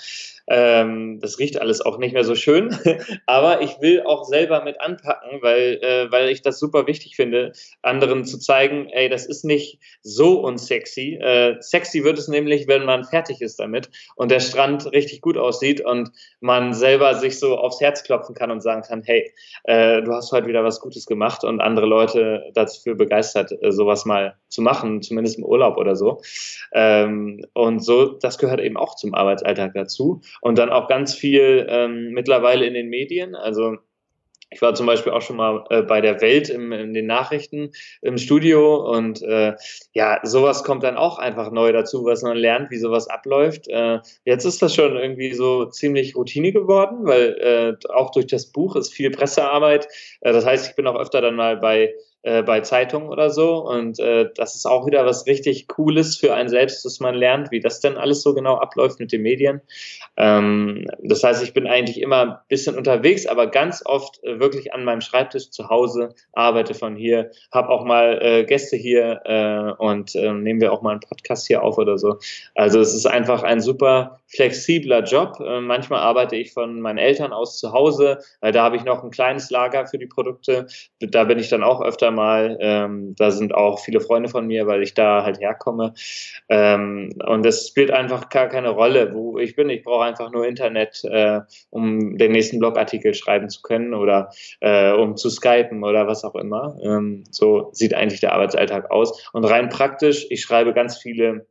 Ähm, 0.50 1.20
das 1.22 1.38
riecht 1.38 1.62
alles 1.62 1.82
auch 1.82 2.00
nicht 2.00 2.14
mehr 2.14 2.24
so 2.24 2.34
schön, 2.34 2.76
aber 3.28 3.62
ich 3.62 3.80
will 3.82 4.02
auch 4.02 4.24
selber 4.24 4.64
mit 4.64 4.82
anpacken, 4.82 5.42
weil, 5.42 5.80
äh, 5.82 6.12
weil 6.12 6.30
ich 6.30 6.42
das 6.42 6.60
super 6.60 6.88
wichtig 6.88 7.16
finde, 7.16 7.54
anderen 7.84 8.26
zu 8.26 8.40
zeigen, 8.40 8.90
ey, 8.90 9.10
das 9.10 9.28
ist 9.28 9.46
nicht 9.46 9.80
so 10.02 10.40
unsexy. 10.40 11.20
Äh, 11.22 11.58
sexy 11.62 12.04
wird 12.04 12.18
es 12.18 12.28
nämlich, 12.28 12.68
wenn 12.68 12.84
man 12.84 13.04
fertig 13.04 13.42
ist 13.42 13.60
damit 13.60 13.92
und 14.16 14.32
der 14.32 14.40
Strand 14.40 14.92
richtig 14.92 15.22
gut 15.22 15.38
aussieht 15.38 15.82
und 15.82 16.12
man 16.40 16.74
selber 16.74 17.14
sich 17.16 17.38
so 17.38 17.58
aufs 17.58 17.80
Herz 17.80 18.04
klopfen 18.04 18.34
kann 18.34 18.50
und 18.50 18.62
sagen 18.62 18.82
kann, 18.82 19.04
hey, 19.04 19.32
äh, 19.66 20.02
du 20.02 20.12
hast 20.14 20.32
heute 20.32 20.48
wieder 20.48 20.64
was 20.64 20.80
Gutes 20.80 21.06
gemacht 21.06 21.44
und 21.44 21.62
andere 21.62 21.86
Leute 21.86 22.50
dafür 22.56 22.96
begeistert, 22.96 23.52
äh, 23.62 23.72
sowas 23.72 24.06
mal 24.06 24.36
zu 24.48 24.64
machen, 24.64 25.04
zumindest 25.04 25.38
im 25.38 25.46
Urlaub 25.46 25.78
oder 25.78 25.96
so. 25.96 26.22
Ähm, 26.74 27.46
und 27.54 27.84
so, 27.84 28.08
das 28.08 28.40
gehört 28.40 28.60
eben 28.62 28.78
auch 28.78 28.96
zum 28.96 29.14
Arbeitsalltag 29.14 29.74
dazu 29.76 30.22
und 30.42 30.58
dann 30.58 30.70
auch 30.70 30.88
ganz 30.88 31.16
viel 31.16 31.66
ähm, 31.70 32.12
mittlerweile 32.12 32.66
in 32.66 32.74
den 32.74 32.90
Medien. 32.90 33.36
Also 33.36 33.78
Ich 34.52 34.62
war 34.64 34.74
zum 34.74 34.88
Beispiel 34.88 35.14
auch 35.14 35.22
schon 35.22 35.36
mal 35.36 35.64
äh, 35.70 35.84
bei 35.84 36.02
der 36.02 36.22
Welt 36.22 36.50
im, 36.50 36.72
in 36.72 36.94
den 36.94 37.06
Nachrichten 37.06 37.72
im 38.02 38.18
Studio 38.18 38.78
und 38.96 39.22
äh, 39.22 39.54
ja, 39.94 40.20
sowas 40.24 40.64
kommt 40.64 40.82
dann 40.84 40.98
auch 40.98 41.20
einfach 41.20 41.52
neu 41.52 41.72
dazu, 41.72 42.04
was 42.06 42.24
man 42.24 42.36
lernt, 42.36 42.72
wie 42.72 42.80
sowas 42.80 43.08
abläuft. 43.08 43.68
Äh, 43.68 44.00
jetzt 44.26 44.46
ist 44.46 44.62
das 44.62 44.74
schon 44.74 44.98
irgendwie 44.98 45.34
so 45.34 45.66
ziemlich 45.66 46.16
Routine 46.16 46.52
geworden, 46.52 47.06
weil 47.06 47.78
äh, 47.84 47.94
auch 47.94 48.10
durch 48.12 48.26
das 48.26 48.52
Buch 48.52 48.76
ist 48.76 48.92
viel 48.92 49.12
Pressearbeit. 49.12 49.88
Äh, 50.22 50.34
das 50.34 50.46
heißt, 50.46 50.70
ich 50.70 50.76
bin 50.76 50.88
auch 50.88 51.00
öfter 51.00 51.22
dann 51.22 51.36
mal 51.36 51.58
bei 51.58 51.94
äh, 52.22 52.44
bei 52.44 52.62
Zeitungen 52.62 53.10
oder 53.10 53.30
so. 53.30 53.58
Und 53.66 54.00
äh, 54.00 54.30
das 54.36 54.56
ist 54.56 54.66
auch 54.66 54.86
wieder 54.86 55.06
was 55.06 55.26
richtig 55.26 55.68
Cooles 55.68 56.18
für 56.18 56.34
einen 56.34 56.50
selbst, 56.50 56.84
dass 56.84 57.00
man 57.00 57.16
lernt, 57.16 57.52
wie 57.52 57.60
das 57.60 57.80
denn 57.80 57.98
alles 57.98 58.22
so 58.22 58.34
genau 58.34 58.58
abläuft 58.58 59.00
mit 59.00 59.12
den 59.12 59.22
Medien. 59.22 59.62
Ähm, 60.18 60.86
das 61.02 61.24
heißt, 61.24 61.42
ich 61.44 61.54
bin 61.54 61.66
eigentlich 61.66 62.02
immer 62.02 62.22
ein 62.22 62.36
bisschen 62.50 62.78
unterwegs, 62.78 63.26
aber 63.26 63.48
ganz 63.48 63.84
oft 63.86 64.22
äh, 64.24 64.40
wirklich 64.40 64.74
an 64.74 64.84
meinem 64.84 65.02
Schreibtisch 65.02 65.50
zu 65.50 65.70
Hause, 65.70 66.14
arbeite 66.34 66.74
von 66.74 66.96
hier, 66.96 67.32
habe 67.52 67.70
auch 67.70 67.86
mal 67.86 68.20
äh, 68.22 68.44
Gäste 68.44 68.76
hier 68.76 69.22
äh, 69.24 69.82
und 69.82 70.14
äh, 70.16 70.34
nehmen 70.34 70.60
wir 70.60 70.74
auch 70.74 70.82
mal 70.82 70.92
einen 70.92 71.00
Podcast 71.00 71.48
hier 71.48 71.64
auf 71.64 71.78
oder 71.78 71.98
so. 71.98 72.18
Also 72.56 72.82
es 72.82 72.94
ist 72.94 73.06
einfach 73.06 73.44
ein 73.44 73.62
super 73.62 74.19
flexibler 74.30 75.04
Job. 75.04 75.40
Äh, 75.40 75.60
manchmal 75.62 76.00
arbeite 76.02 76.36
ich 76.36 76.54
von 76.54 76.80
meinen 76.80 76.98
Eltern 76.98 77.34
aus 77.34 77.60
zu 77.60 77.74
Hause, 77.74 78.20
weil 78.42 78.52
da 78.52 78.64
habe 78.64 78.76
ich 78.76 78.84
noch 78.84 79.04
ein 79.04 79.10
kleines 79.10 79.50
Lager 79.50 79.88
für 79.88 79.98
die 79.98 80.06
Produkte. 80.06 80.68
Da 81.00 81.24
bin 81.24 81.40
ich 81.40 81.50
dann 81.50 81.64
auch 81.64 81.82
öfter 81.82 82.12
mal. 82.12 82.58
Ähm, 82.62 83.16
da 83.16 83.32
sind 83.32 83.54
auch 83.56 83.80
viele 83.80 84.00
Freunde 84.00 84.30
von 84.30 84.48
mir, 84.48 84.68
weil 84.68 84.84
ich 84.84 84.94
da 84.94 85.24
halt 85.24 85.40
herkomme. 85.40 85.94
Ähm, 86.48 87.14
und 87.26 87.46
es 87.46 87.68
spielt 87.68 87.92
einfach 87.92 88.30
gar 88.30 88.48
keine 88.48 88.70
Rolle, 88.70 89.14
wo 89.14 89.40
ich 89.40 89.56
bin. 89.56 89.70
Ich 89.70 89.84
brauche 89.84 90.06
einfach 90.06 90.32
nur 90.32 90.46
Internet, 90.46 91.04
äh, 91.06 91.42
um 91.72 92.18
den 92.18 92.32
nächsten 92.32 92.60
Blogartikel 92.60 93.14
schreiben 93.14 93.50
zu 93.50 93.62
können 93.62 93.94
oder 93.94 94.30
äh, 94.60 94.92
um 94.92 95.18
zu 95.18 95.30
skypen 95.30 95.84
oder 95.84 96.08
was 96.08 96.24
auch 96.24 96.36
immer. 96.36 96.78
Ähm, 96.84 97.24
so 97.32 97.70
sieht 97.74 97.94
eigentlich 97.94 98.22
der 98.22 98.34
Arbeitsalltag 98.34 98.92
aus. 98.92 99.30
Und 99.34 99.46
rein 99.46 99.70
praktisch, 99.70 100.28
ich 100.30 100.42
schreibe 100.42 100.74
ganz 100.74 100.98
viele 100.98 101.48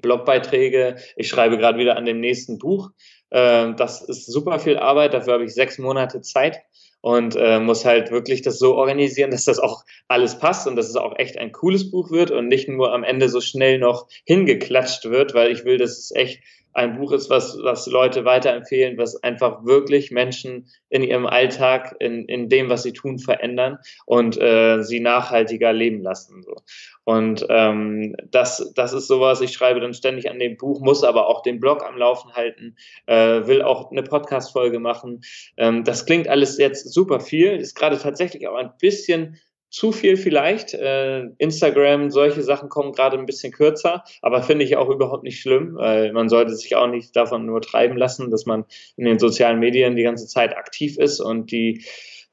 Blogbeiträge. 0.00 0.96
Ich 1.16 1.28
schreibe 1.28 1.58
gerade 1.58 1.78
wieder 1.78 1.96
an 1.96 2.04
dem 2.04 2.20
nächsten 2.20 2.58
Buch. 2.58 2.90
Äh, 3.30 3.74
das 3.74 4.02
ist 4.02 4.26
super 4.26 4.58
viel 4.58 4.78
Arbeit. 4.78 5.14
Dafür 5.14 5.34
habe 5.34 5.44
ich 5.44 5.54
sechs 5.54 5.78
Monate 5.78 6.20
Zeit 6.20 6.62
und 7.00 7.34
äh, 7.36 7.60
muss 7.60 7.84
halt 7.84 8.10
wirklich 8.10 8.42
das 8.42 8.58
so 8.58 8.76
organisieren, 8.76 9.30
dass 9.30 9.44
das 9.44 9.58
auch 9.58 9.84
alles 10.08 10.38
passt 10.38 10.66
und 10.66 10.76
dass 10.76 10.88
es 10.88 10.96
auch 10.96 11.18
echt 11.18 11.38
ein 11.38 11.52
cooles 11.52 11.90
Buch 11.90 12.10
wird 12.10 12.30
und 12.30 12.48
nicht 12.48 12.68
nur 12.68 12.92
am 12.92 13.04
Ende 13.04 13.28
so 13.28 13.40
schnell 13.40 13.78
noch 13.78 14.08
hingeklatscht 14.24 15.04
wird, 15.06 15.34
weil 15.34 15.50
ich 15.50 15.64
will, 15.64 15.78
dass 15.78 15.98
es 15.98 16.10
echt 16.14 16.40
ein 16.72 16.96
Buch 16.96 17.12
ist, 17.12 17.30
was, 17.30 17.58
was 17.62 17.86
Leute 17.86 18.24
weiterempfehlen, 18.24 18.98
was 18.98 19.22
einfach 19.22 19.64
wirklich 19.64 20.10
Menschen 20.10 20.68
in 20.88 21.02
ihrem 21.02 21.26
Alltag, 21.26 21.96
in, 21.98 22.24
in 22.26 22.48
dem, 22.48 22.68
was 22.68 22.82
sie 22.82 22.92
tun, 22.92 23.18
verändern 23.18 23.78
und 24.06 24.40
äh, 24.40 24.82
sie 24.82 25.00
nachhaltiger 25.00 25.72
leben 25.72 26.02
lassen. 26.02 26.42
So. 26.42 26.56
Und 27.04 27.44
ähm, 27.48 28.14
das, 28.30 28.72
das 28.74 28.92
ist 28.92 29.08
sowas, 29.08 29.40
ich 29.40 29.52
schreibe 29.52 29.80
dann 29.80 29.94
ständig 29.94 30.30
an 30.30 30.38
dem 30.38 30.56
Buch, 30.56 30.80
muss 30.80 31.02
aber 31.02 31.26
auch 31.26 31.42
den 31.42 31.58
Blog 31.58 31.84
am 31.84 31.96
Laufen 31.96 32.32
halten, 32.34 32.76
äh, 33.06 33.46
will 33.46 33.62
auch 33.62 33.90
eine 33.90 34.02
Podcast-Folge 34.02 34.78
machen. 34.78 35.22
Ähm, 35.56 35.82
das 35.82 36.06
klingt 36.06 36.28
alles 36.28 36.58
jetzt 36.58 36.92
super 36.92 37.20
viel, 37.20 37.56
ist 37.56 37.74
gerade 37.74 37.98
tatsächlich 37.98 38.46
auch 38.46 38.56
ein 38.56 38.72
bisschen 38.78 39.38
zu 39.70 39.92
viel 39.92 40.16
vielleicht. 40.16 40.74
Äh, 40.74 41.28
Instagram, 41.38 42.10
solche 42.10 42.42
Sachen 42.42 42.68
kommen 42.68 42.92
gerade 42.92 43.18
ein 43.18 43.26
bisschen 43.26 43.52
kürzer, 43.52 44.04
aber 44.20 44.42
finde 44.42 44.64
ich 44.64 44.76
auch 44.76 44.88
überhaupt 44.88 45.22
nicht 45.22 45.40
schlimm, 45.40 45.76
weil 45.76 46.12
man 46.12 46.28
sollte 46.28 46.54
sich 46.54 46.76
auch 46.76 46.88
nicht 46.88 47.14
davon 47.14 47.46
nur 47.46 47.62
treiben 47.62 47.96
lassen, 47.96 48.30
dass 48.30 48.46
man 48.46 48.64
in 48.96 49.04
den 49.04 49.18
sozialen 49.18 49.60
Medien 49.60 49.96
die 49.96 50.02
ganze 50.02 50.26
Zeit 50.26 50.56
aktiv 50.56 50.98
ist 50.98 51.20
und 51.20 51.52
die 51.52 51.84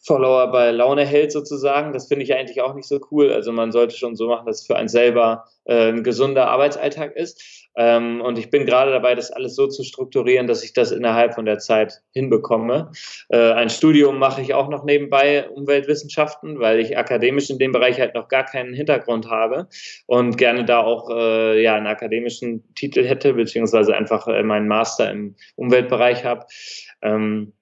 Follower 0.08 0.48
bei 0.52 0.72
Laune 0.72 1.06
hält 1.06 1.32
sozusagen. 1.32 1.92
Das 1.92 2.08
finde 2.08 2.24
ich 2.24 2.34
eigentlich 2.34 2.62
auch 2.62 2.74
nicht 2.74 2.88
so 2.88 3.00
cool. 3.12 3.32
Also 3.32 3.52
man 3.52 3.72
sollte 3.72 3.96
schon 3.96 4.16
so 4.16 4.28
machen, 4.28 4.46
dass 4.46 4.62
es 4.62 4.66
für 4.66 4.78
einen 4.78 4.88
selber 4.88 5.46
äh, 5.66 5.90
ein 5.90 6.04
gesunder 6.04 6.48
Arbeitsalltag 6.48 7.16
ist. 7.16 7.68
Ähm, 7.76 8.22
und 8.22 8.40
ich 8.40 8.50
bin 8.50 8.66
gerade 8.66 8.92
dabei, 8.92 9.14
das 9.14 9.32
alles 9.32 9.56
so 9.56 9.68
zu 9.68 9.84
strukturieren, 9.84 10.48
dass 10.48 10.64
ich 10.64 10.74
das 10.74 10.92
innerhalb 10.92 11.36
von 11.36 11.46
der 11.46 11.60
Zeit 11.60 12.02
hinbekomme. 12.12 12.92
Äh, 13.30 13.52
ein 13.52 13.70
Studium 13.70 14.18
mache 14.18 14.42
ich 14.42 14.54
auch 14.56 14.70
noch 14.70 14.84
nebenbei 14.84 15.48
Umweltwissenschaften, 15.50 16.60
weil 16.60 16.80
ich 16.80 16.98
akademisch 16.98 17.50
in 17.52 17.60
dem 17.60 17.74
Bereich 17.74 18.00
halt 18.00 18.16
noch 18.16 18.30
gar 18.30 18.46
keinen 18.46 18.74
Hintergrund 18.74 19.30
habe 19.30 19.68
und 20.08 20.38
gerne 20.38 20.66
da 20.66 20.80
auch 20.80 21.10
äh, 21.12 21.62
ja, 21.62 21.76
einen 21.76 21.86
akademischen 21.86 22.64
Titel 22.74 23.06
hätte, 23.06 23.34
beziehungsweise 23.34 23.96
einfach 23.96 24.28
äh, 24.28 24.42
meinen 24.42 24.68
Master 24.68 25.12
im 25.12 25.36
Umweltbereich 25.56 26.24
habe. 26.24 26.46
Ähm, 27.04 27.54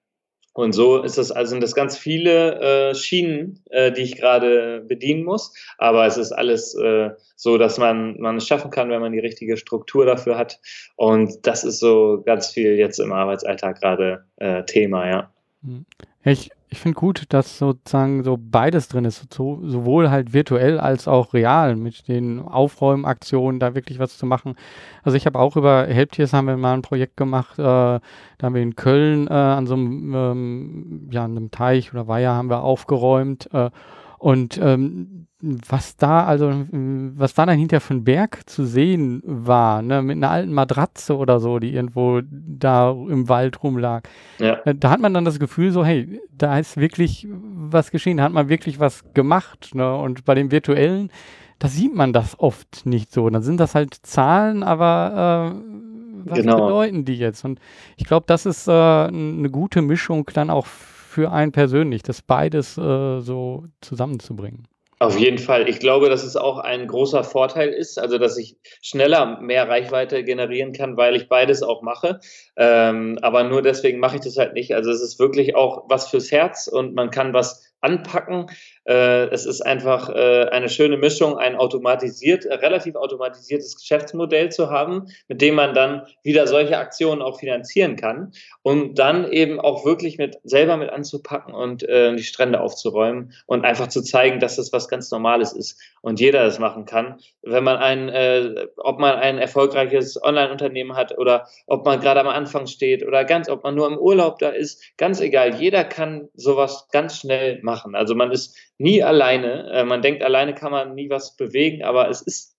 und 0.56 0.72
so 0.72 1.02
ist 1.02 1.18
es, 1.18 1.30
also 1.30 1.50
sind 1.50 1.62
das 1.62 1.74
ganz 1.74 1.98
viele 1.98 2.60
äh, 2.60 2.94
Schienen, 2.94 3.62
äh, 3.68 3.92
die 3.92 4.00
ich 4.00 4.16
gerade 4.16 4.80
bedienen 4.80 5.22
muss. 5.22 5.52
Aber 5.76 6.06
es 6.06 6.16
ist 6.16 6.32
alles 6.32 6.74
äh, 6.74 7.10
so, 7.34 7.58
dass 7.58 7.76
man, 7.76 8.18
man 8.20 8.38
es 8.38 8.46
schaffen 8.46 8.70
kann, 8.70 8.88
wenn 8.88 9.02
man 9.02 9.12
die 9.12 9.18
richtige 9.18 9.58
Struktur 9.58 10.06
dafür 10.06 10.38
hat. 10.38 10.58
Und 10.96 11.46
das 11.46 11.62
ist 11.62 11.78
so 11.78 12.22
ganz 12.24 12.48
viel 12.48 12.76
jetzt 12.76 12.98
im 13.00 13.12
Arbeitsalltag 13.12 13.82
gerade 13.82 14.24
äh, 14.36 14.64
Thema, 14.64 15.06
ja. 15.06 15.30
Hm. 15.62 15.84
Ich 16.24 16.50
ich 16.68 16.80
finde 16.80 16.98
gut, 16.98 17.24
dass 17.28 17.58
sozusagen 17.58 18.24
so 18.24 18.36
beides 18.40 18.88
drin 18.88 19.04
ist, 19.04 19.32
so, 19.32 19.60
sowohl 19.64 20.10
halt 20.10 20.32
virtuell 20.32 20.80
als 20.80 21.06
auch 21.06 21.32
real 21.32 21.76
mit 21.76 22.08
den 22.08 22.40
Aufräumaktionen, 22.40 23.60
da 23.60 23.74
wirklich 23.74 23.98
was 23.98 24.18
zu 24.18 24.26
machen. 24.26 24.56
Also 25.04 25.16
ich 25.16 25.26
habe 25.26 25.38
auch 25.38 25.56
über 25.56 25.86
Helptiers 25.86 26.32
haben 26.32 26.46
wir 26.46 26.56
mal 26.56 26.74
ein 26.74 26.82
Projekt 26.82 27.16
gemacht, 27.16 27.58
äh, 27.58 27.62
da 27.62 28.00
haben 28.42 28.54
wir 28.54 28.62
in 28.62 28.74
Köln 28.74 29.28
äh, 29.28 29.32
an 29.32 29.66
so 29.66 29.74
einem, 29.74 30.14
ähm, 30.14 31.08
ja, 31.12 31.24
einem 31.24 31.50
Teich 31.50 31.92
oder 31.92 32.08
Weiher 32.08 32.34
haben 32.34 32.50
wir 32.50 32.62
aufgeräumt 32.62 33.48
äh, 33.52 33.70
und 34.18 34.58
ähm, 34.62 35.26
was 35.40 35.96
da, 35.96 36.24
also 36.24 36.50
was 36.70 37.34
da 37.34 37.46
dann 37.46 37.58
hinter 37.58 37.80
für 37.80 37.94
ein 37.94 38.04
Berg 38.04 38.48
zu 38.48 38.64
sehen 38.64 39.22
war, 39.24 39.82
ne, 39.82 40.02
mit 40.02 40.16
einer 40.16 40.30
alten 40.30 40.52
Matratze 40.52 41.16
oder 41.16 41.40
so, 41.40 41.58
die 41.58 41.74
irgendwo 41.74 42.22
da 42.30 42.90
im 42.90 43.28
Wald 43.28 43.62
rumlag. 43.62 44.04
Ja. 44.38 44.54
Äh, 44.64 44.74
da 44.74 44.90
hat 44.90 45.00
man 45.00 45.12
dann 45.12 45.26
das 45.26 45.38
Gefühl 45.38 45.72
so, 45.72 45.84
hey, 45.84 46.20
da 46.32 46.58
ist 46.58 46.78
wirklich 46.78 47.26
was 47.30 47.90
geschehen, 47.90 48.16
da 48.16 48.24
hat 48.24 48.32
man 48.32 48.48
wirklich 48.48 48.80
was 48.80 49.04
gemacht. 49.12 49.74
Ne? 49.74 49.94
Und 49.94 50.24
bei 50.24 50.34
dem 50.34 50.50
virtuellen, 50.50 51.10
da 51.58 51.68
sieht 51.68 51.94
man 51.94 52.12
das 52.12 52.38
oft 52.40 52.86
nicht 52.86 53.12
so. 53.12 53.28
Dann 53.28 53.42
sind 53.42 53.60
das 53.60 53.74
halt 53.74 53.94
Zahlen, 53.94 54.62
aber 54.62 55.54
äh, 55.54 56.30
was 56.30 56.38
genau. 56.38 56.66
bedeuten 56.66 57.04
die 57.04 57.18
jetzt? 57.18 57.44
Und 57.44 57.60
ich 57.96 58.06
glaube, 58.06 58.24
das 58.26 58.46
ist 58.46 58.68
äh, 58.68 58.72
eine 58.72 59.50
gute 59.50 59.82
Mischung 59.82 60.28
dann 60.32 60.50
auch 60.50 60.66
für 60.66 60.95
einen 61.24 61.52
persönlich, 61.52 62.02
das 62.02 62.22
beides 62.22 62.76
äh, 62.76 63.20
so 63.20 63.64
zusammenzubringen. 63.80 64.66
Auf 64.98 65.18
jeden 65.18 65.36
Fall. 65.36 65.68
Ich 65.68 65.78
glaube, 65.78 66.08
dass 66.08 66.24
es 66.24 66.36
auch 66.36 66.58
ein 66.58 66.86
großer 66.86 67.22
Vorteil 67.22 67.68
ist, 67.68 67.98
also 67.98 68.16
dass 68.16 68.38
ich 68.38 68.56
schneller 68.80 69.38
mehr 69.42 69.68
Reichweite 69.68 70.24
generieren 70.24 70.72
kann, 70.72 70.96
weil 70.96 71.14
ich 71.16 71.28
beides 71.28 71.62
auch 71.62 71.82
mache. 71.82 72.20
Ähm, 72.56 73.18
aber 73.20 73.44
nur 73.44 73.60
deswegen 73.60 74.00
mache 74.00 74.16
ich 74.16 74.22
das 74.22 74.38
halt 74.38 74.54
nicht. 74.54 74.74
Also 74.74 74.90
es 74.90 75.02
ist 75.02 75.18
wirklich 75.18 75.54
auch 75.54 75.84
was 75.90 76.08
fürs 76.08 76.32
Herz 76.32 76.66
und 76.66 76.94
man 76.94 77.10
kann 77.10 77.34
was 77.34 77.74
anpacken. 77.82 78.46
Äh, 78.86 79.30
es 79.30 79.46
ist 79.46 79.62
einfach 79.62 80.08
äh, 80.10 80.48
eine 80.50 80.68
schöne 80.68 80.96
Mischung, 80.96 81.36
ein 81.38 81.56
automatisiert, 81.56 82.44
äh, 82.44 82.54
relativ 82.54 82.94
automatisiertes 82.94 83.76
Geschäftsmodell 83.76 84.50
zu 84.50 84.70
haben, 84.70 85.06
mit 85.26 85.42
dem 85.42 85.56
man 85.56 85.74
dann 85.74 86.02
wieder 86.22 86.46
solche 86.46 86.78
Aktionen 86.78 87.20
auch 87.20 87.40
finanzieren 87.40 87.96
kann 87.96 88.30
und 88.62 88.98
dann 88.98 89.30
eben 89.32 89.58
auch 89.58 89.84
wirklich 89.84 90.18
mit 90.18 90.36
selber 90.44 90.76
mit 90.76 90.90
anzupacken 90.90 91.54
und 91.54 91.86
die 91.86 92.22
Strände 92.22 92.60
aufzuräumen 92.60 93.32
und 93.46 93.64
einfach 93.64 93.88
zu 93.88 94.02
zeigen, 94.02 94.40
dass 94.40 94.56
das 94.56 94.72
was 94.72 94.88
ganz 94.88 95.10
Normales 95.10 95.52
ist 95.52 95.80
und 96.00 96.20
jeder 96.20 96.44
das 96.44 96.58
machen 96.58 96.84
kann. 96.84 97.18
Wenn 97.42 97.64
man 97.64 97.76
ein, 97.76 98.58
ob 98.76 98.98
man 98.98 99.16
ein 99.18 99.38
erfolgreiches 99.38 100.20
Online-Unternehmen 100.22 100.96
hat 100.96 101.16
oder 101.18 101.48
ob 101.66 101.84
man 101.84 102.00
gerade 102.00 102.20
am 102.20 102.28
Anfang 102.28 102.66
steht 102.66 103.06
oder 103.06 103.24
ganz, 103.24 103.48
ob 103.48 103.62
man 103.64 103.74
nur 103.74 103.86
im 103.86 103.98
Urlaub 103.98 104.38
da 104.38 104.50
ist, 104.50 104.82
ganz 104.96 105.20
egal. 105.20 105.54
Jeder 105.54 105.84
kann 105.84 106.28
sowas 106.34 106.88
ganz 106.90 107.18
schnell 107.18 107.60
machen. 107.62 107.94
Also 107.94 108.14
man 108.14 108.32
ist 108.32 108.56
nie 108.78 109.02
alleine. 109.02 109.70
Äh, 109.72 109.84
man 109.84 110.02
denkt, 110.02 110.22
alleine 110.22 110.54
kann 110.54 110.72
man 110.72 110.94
nie 110.94 111.10
was 111.10 111.36
bewegen, 111.36 111.82
aber 111.84 112.08
es 112.08 112.22
ist 112.22 112.56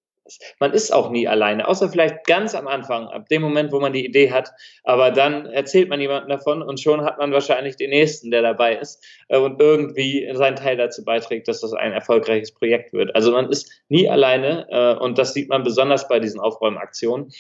man 0.60 0.74
ist 0.74 0.92
auch 0.92 1.10
nie 1.10 1.28
alleine, 1.28 1.68
außer 1.68 1.90
vielleicht 1.90 2.26
ganz 2.26 2.56
am 2.56 2.68
Anfang, 2.68 3.08
ab 3.08 3.28
dem 3.30 3.42
Moment, 3.42 3.72
wo 3.72 3.80
man 3.80 3.94
die 3.94 4.06
Idee 4.06 4.32
hat. 4.32 4.52
Aber 4.84 5.12
dann 5.12 5.46
erzählt 5.46 5.90
man 5.90 6.02
jemandem 6.02 6.30
davon 6.30 6.62
und 6.62 6.80
schon 6.80 7.04
hat 7.04 7.18
man 7.18 7.32
wahrscheinlich 7.32 7.76
den 7.76 7.90
nächsten, 7.90 8.32
der 8.32 8.42
dabei 8.42 8.76
ist 8.76 9.06
äh, 9.30 9.38
und 9.38 9.62
irgendwie 9.62 10.30
seinen 10.34 10.56
Teil 10.56 10.78
dazu 10.78 11.04
beiträgt, 11.04 11.48
dass 11.48 11.62
das 11.62 11.74
ein 11.74 11.94
erfolgreiches 11.94 12.54
Projekt 12.54 12.94
wird. 12.94 13.16
Also 13.16 13.32
man 13.32 13.50
ist 13.50 13.72
nie 13.90 14.10
alleine 14.10 14.68
äh, 14.70 15.02
und 15.02 15.18
das 15.18 15.34
sieht 15.34 15.50
man 15.50 15.64
besonders 15.64 16.08
bei 16.08 16.20
diesen 16.20 16.40
Aufräumaktionen. 16.40 17.32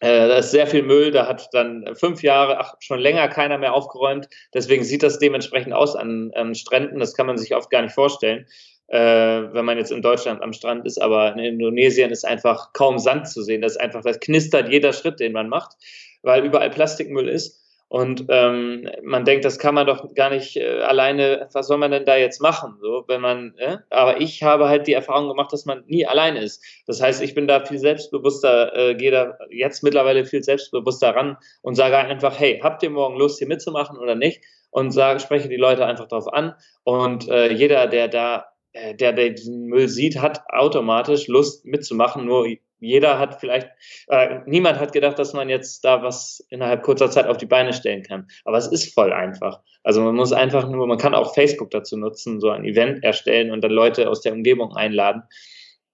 Äh, 0.00 0.28
da 0.28 0.36
ist 0.36 0.50
sehr 0.50 0.66
viel 0.66 0.82
Müll, 0.82 1.10
da 1.10 1.26
hat 1.26 1.48
dann 1.52 1.94
fünf 1.94 2.22
Jahre, 2.22 2.58
ach, 2.58 2.74
schon 2.80 2.98
länger 2.98 3.28
keiner 3.28 3.58
mehr 3.58 3.74
aufgeräumt. 3.74 4.28
Deswegen 4.52 4.84
sieht 4.84 5.02
das 5.02 5.18
dementsprechend 5.18 5.72
aus 5.72 5.96
an, 5.96 6.32
an 6.34 6.54
Stränden. 6.54 7.00
Das 7.00 7.14
kann 7.14 7.26
man 7.26 7.38
sich 7.38 7.54
oft 7.54 7.70
gar 7.70 7.82
nicht 7.82 7.94
vorstellen, 7.94 8.46
äh, 8.88 8.98
wenn 8.98 9.64
man 9.64 9.78
jetzt 9.78 9.92
in 9.92 10.02
Deutschland 10.02 10.42
am 10.42 10.52
Strand 10.52 10.86
ist. 10.86 11.00
Aber 11.00 11.32
in 11.32 11.38
Indonesien 11.38 12.10
ist 12.10 12.26
einfach 12.26 12.72
kaum 12.74 12.98
Sand 12.98 13.28
zu 13.28 13.42
sehen. 13.42 13.62
Das 13.62 13.72
ist 13.72 13.80
einfach, 13.80 14.02
das 14.02 14.20
knistert 14.20 14.68
jeder 14.70 14.92
Schritt, 14.92 15.18
den 15.20 15.32
man 15.32 15.48
macht, 15.48 15.76
weil 16.22 16.44
überall 16.44 16.70
Plastikmüll 16.70 17.28
ist. 17.28 17.65
Und 17.88 18.24
ähm, 18.30 18.88
man 19.04 19.24
denkt, 19.24 19.44
das 19.44 19.60
kann 19.60 19.74
man 19.74 19.86
doch 19.86 20.12
gar 20.14 20.30
nicht 20.30 20.56
äh, 20.56 20.80
alleine, 20.80 21.48
was 21.52 21.68
soll 21.68 21.78
man 21.78 21.92
denn 21.92 22.04
da 22.04 22.16
jetzt 22.16 22.40
machen? 22.40 22.78
So, 22.80 23.04
wenn 23.06 23.20
man, 23.20 23.54
äh? 23.58 23.78
aber 23.90 24.20
ich 24.20 24.42
habe 24.42 24.68
halt 24.68 24.88
die 24.88 24.92
Erfahrung 24.92 25.28
gemacht, 25.28 25.52
dass 25.52 25.66
man 25.66 25.84
nie 25.86 26.04
allein 26.04 26.34
ist. 26.34 26.64
Das 26.86 27.00
heißt, 27.00 27.22
ich 27.22 27.34
bin 27.34 27.46
da 27.46 27.64
viel 27.64 27.78
selbstbewusster, 27.78 28.74
äh, 28.74 28.94
gehe 28.96 29.12
da 29.12 29.38
jetzt 29.50 29.84
mittlerweile 29.84 30.24
viel 30.24 30.42
selbstbewusster 30.42 31.14
ran 31.14 31.36
und 31.62 31.76
sage 31.76 31.96
einfach, 31.96 32.38
hey, 32.38 32.58
habt 32.60 32.82
ihr 32.82 32.90
morgen 32.90 33.18
Lust, 33.18 33.38
hier 33.38 33.48
mitzumachen 33.48 33.98
oder 33.98 34.16
nicht? 34.16 34.42
Und 34.70 34.90
sage, 34.90 35.20
spreche 35.20 35.48
die 35.48 35.56
Leute 35.56 35.86
einfach 35.86 36.08
darauf 36.08 36.32
an. 36.32 36.54
Und 36.82 37.28
äh, 37.28 37.52
jeder, 37.52 37.86
der 37.86 38.08
da 38.08 38.46
äh, 38.76 38.94
der, 38.94 39.12
der 39.12 39.30
diesen 39.30 39.66
Müll 39.66 39.88
sieht, 39.88 40.20
hat 40.20 40.42
automatisch 40.48 41.28
Lust 41.28 41.64
mitzumachen. 41.64 42.26
Nur 42.26 42.46
jeder 42.78 43.18
hat 43.18 43.40
vielleicht, 43.40 43.68
äh, 44.08 44.40
niemand 44.46 44.78
hat 44.78 44.92
gedacht, 44.92 45.18
dass 45.18 45.32
man 45.32 45.48
jetzt 45.48 45.84
da 45.84 46.02
was 46.02 46.44
innerhalb 46.50 46.82
kurzer 46.82 47.10
Zeit 47.10 47.26
auf 47.26 47.36
die 47.36 47.46
Beine 47.46 47.72
stellen 47.72 48.02
kann. 48.02 48.28
Aber 48.44 48.58
es 48.58 48.66
ist 48.66 48.92
voll 48.94 49.12
einfach. 49.12 49.60
Also 49.82 50.02
man 50.02 50.14
muss 50.14 50.32
einfach 50.32 50.68
nur, 50.68 50.86
man 50.86 50.98
kann 50.98 51.14
auch 51.14 51.34
Facebook 51.34 51.70
dazu 51.70 51.96
nutzen, 51.96 52.40
so 52.40 52.50
ein 52.50 52.64
Event 52.64 53.02
erstellen 53.02 53.50
und 53.50 53.62
dann 53.62 53.70
Leute 53.70 54.10
aus 54.10 54.20
der 54.20 54.32
Umgebung 54.32 54.76
einladen. 54.76 55.22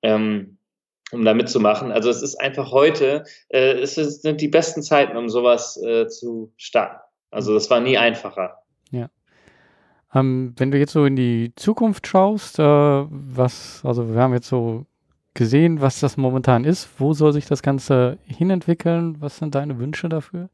Ähm, 0.02 0.58
um 1.12 1.24
da 1.24 1.34
mitzumachen. 1.34 1.92
Also 1.92 2.08
es 2.08 2.22
ist 2.22 2.36
einfach 2.36 2.72
heute, 2.72 3.24
äh, 3.48 3.74
es 3.74 3.98
ist, 3.98 4.22
sind 4.22 4.40
die 4.40 4.48
besten 4.48 4.82
Zeiten, 4.82 5.16
um 5.16 5.28
sowas 5.28 5.80
äh, 5.82 6.08
zu 6.08 6.52
starten. 6.56 7.00
Also 7.30 7.54
das 7.54 7.70
war 7.70 7.80
nie 7.80 7.98
einfacher. 7.98 8.62
Ja. 8.90 9.10
Ähm, 10.14 10.54
wenn 10.56 10.70
du 10.70 10.78
jetzt 10.78 10.92
so 10.92 11.04
in 11.04 11.16
die 11.16 11.52
Zukunft 11.56 12.06
schaust, 12.06 12.58
äh, 12.58 12.62
was, 12.62 13.82
also 13.84 14.12
wir 14.12 14.20
haben 14.20 14.34
jetzt 14.34 14.48
so 14.48 14.86
gesehen, 15.34 15.80
was 15.80 16.00
das 16.00 16.16
momentan 16.16 16.64
ist. 16.64 16.88
Wo 16.98 17.12
soll 17.12 17.32
sich 17.32 17.46
das 17.46 17.62
Ganze 17.62 18.18
hinentwickeln? 18.26 19.16
Was 19.20 19.38
sind 19.38 19.54
deine 19.54 19.78
Wünsche 19.78 20.08
dafür? 20.08 20.48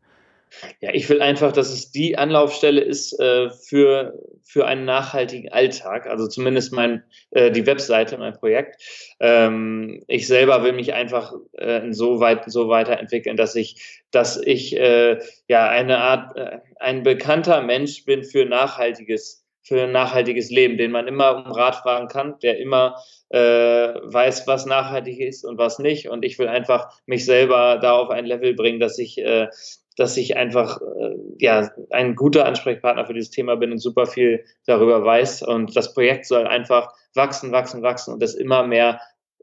Ja, 0.80 0.94
ich 0.94 1.08
will 1.08 1.20
einfach, 1.20 1.52
dass 1.52 1.70
es 1.70 1.90
die 1.90 2.16
Anlaufstelle 2.16 2.80
ist 2.80 3.18
äh, 3.20 3.50
für, 3.50 4.14
für 4.42 4.66
einen 4.66 4.84
nachhaltigen 4.84 5.52
Alltag. 5.52 6.06
Also 6.06 6.26
zumindest 6.26 6.72
mein, 6.72 7.02
äh, 7.30 7.50
die 7.50 7.66
Webseite, 7.66 8.16
mein 8.18 8.32
Projekt. 8.34 8.82
Ähm, 9.20 10.02
ich 10.06 10.26
selber 10.26 10.62
will 10.64 10.72
mich 10.72 10.94
einfach 10.94 11.34
äh, 11.52 11.92
so 11.92 12.20
weit 12.20 12.50
so 12.50 12.68
weiterentwickeln, 12.68 13.36
dass 13.36 13.54
ich, 13.54 14.02
dass 14.10 14.40
ich 14.40 14.76
äh, 14.76 15.18
ja 15.48 15.68
eine 15.68 15.98
Art 15.98 16.36
äh, 16.36 16.58
ein 16.80 17.02
bekannter 17.02 17.62
Mensch 17.62 18.04
bin 18.04 18.24
für 18.24 18.44
nachhaltiges 18.44 19.44
für 19.68 19.82
ein 19.82 19.92
nachhaltiges 19.92 20.50
Leben, 20.50 20.78
den 20.78 20.90
man 20.90 21.06
immer 21.06 21.36
um 21.36 21.52
Rat 21.52 21.76
fragen 21.76 22.08
kann, 22.08 22.38
der 22.42 22.58
immer 22.58 22.96
äh, 23.28 23.38
weiß, 23.38 24.46
was 24.46 24.64
nachhaltig 24.64 25.20
ist 25.20 25.44
und 25.44 25.58
was 25.58 25.78
nicht. 25.78 26.08
Und 26.08 26.24
ich 26.24 26.38
will 26.38 26.48
einfach 26.48 26.90
mich 27.04 27.26
selber 27.26 27.78
da 27.80 27.92
auf 27.92 28.08
ein 28.08 28.24
Level 28.24 28.54
bringen, 28.54 28.80
dass 28.80 28.98
ich, 28.98 29.18
äh, 29.18 29.48
dass 29.96 30.16
ich 30.16 30.36
einfach 30.38 30.80
äh, 30.80 31.14
ja 31.38 31.70
ein 31.90 32.16
guter 32.16 32.46
Ansprechpartner 32.46 33.04
für 33.04 33.12
dieses 33.14 33.30
Thema 33.30 33.56
bin 33.56 33.70
und 33.70 33.78
super 33.78 34.06
viel 34.06 34.44
darüber 34.64 35.04
weiß. 35.04 35.42
Und 35.42 35.76
das 35.76 35.92
Projekt 35.92 36.24
soll 36.24 36.46
einfach 36.46 36.94
wachsen, 37.14 37.52
wachsen, 37.52 37.82
wachsen 37.82 38.14
und 38.14 38.22
das 38.22 38.34
immer 38.34 38.66
mehr 38.66 39.00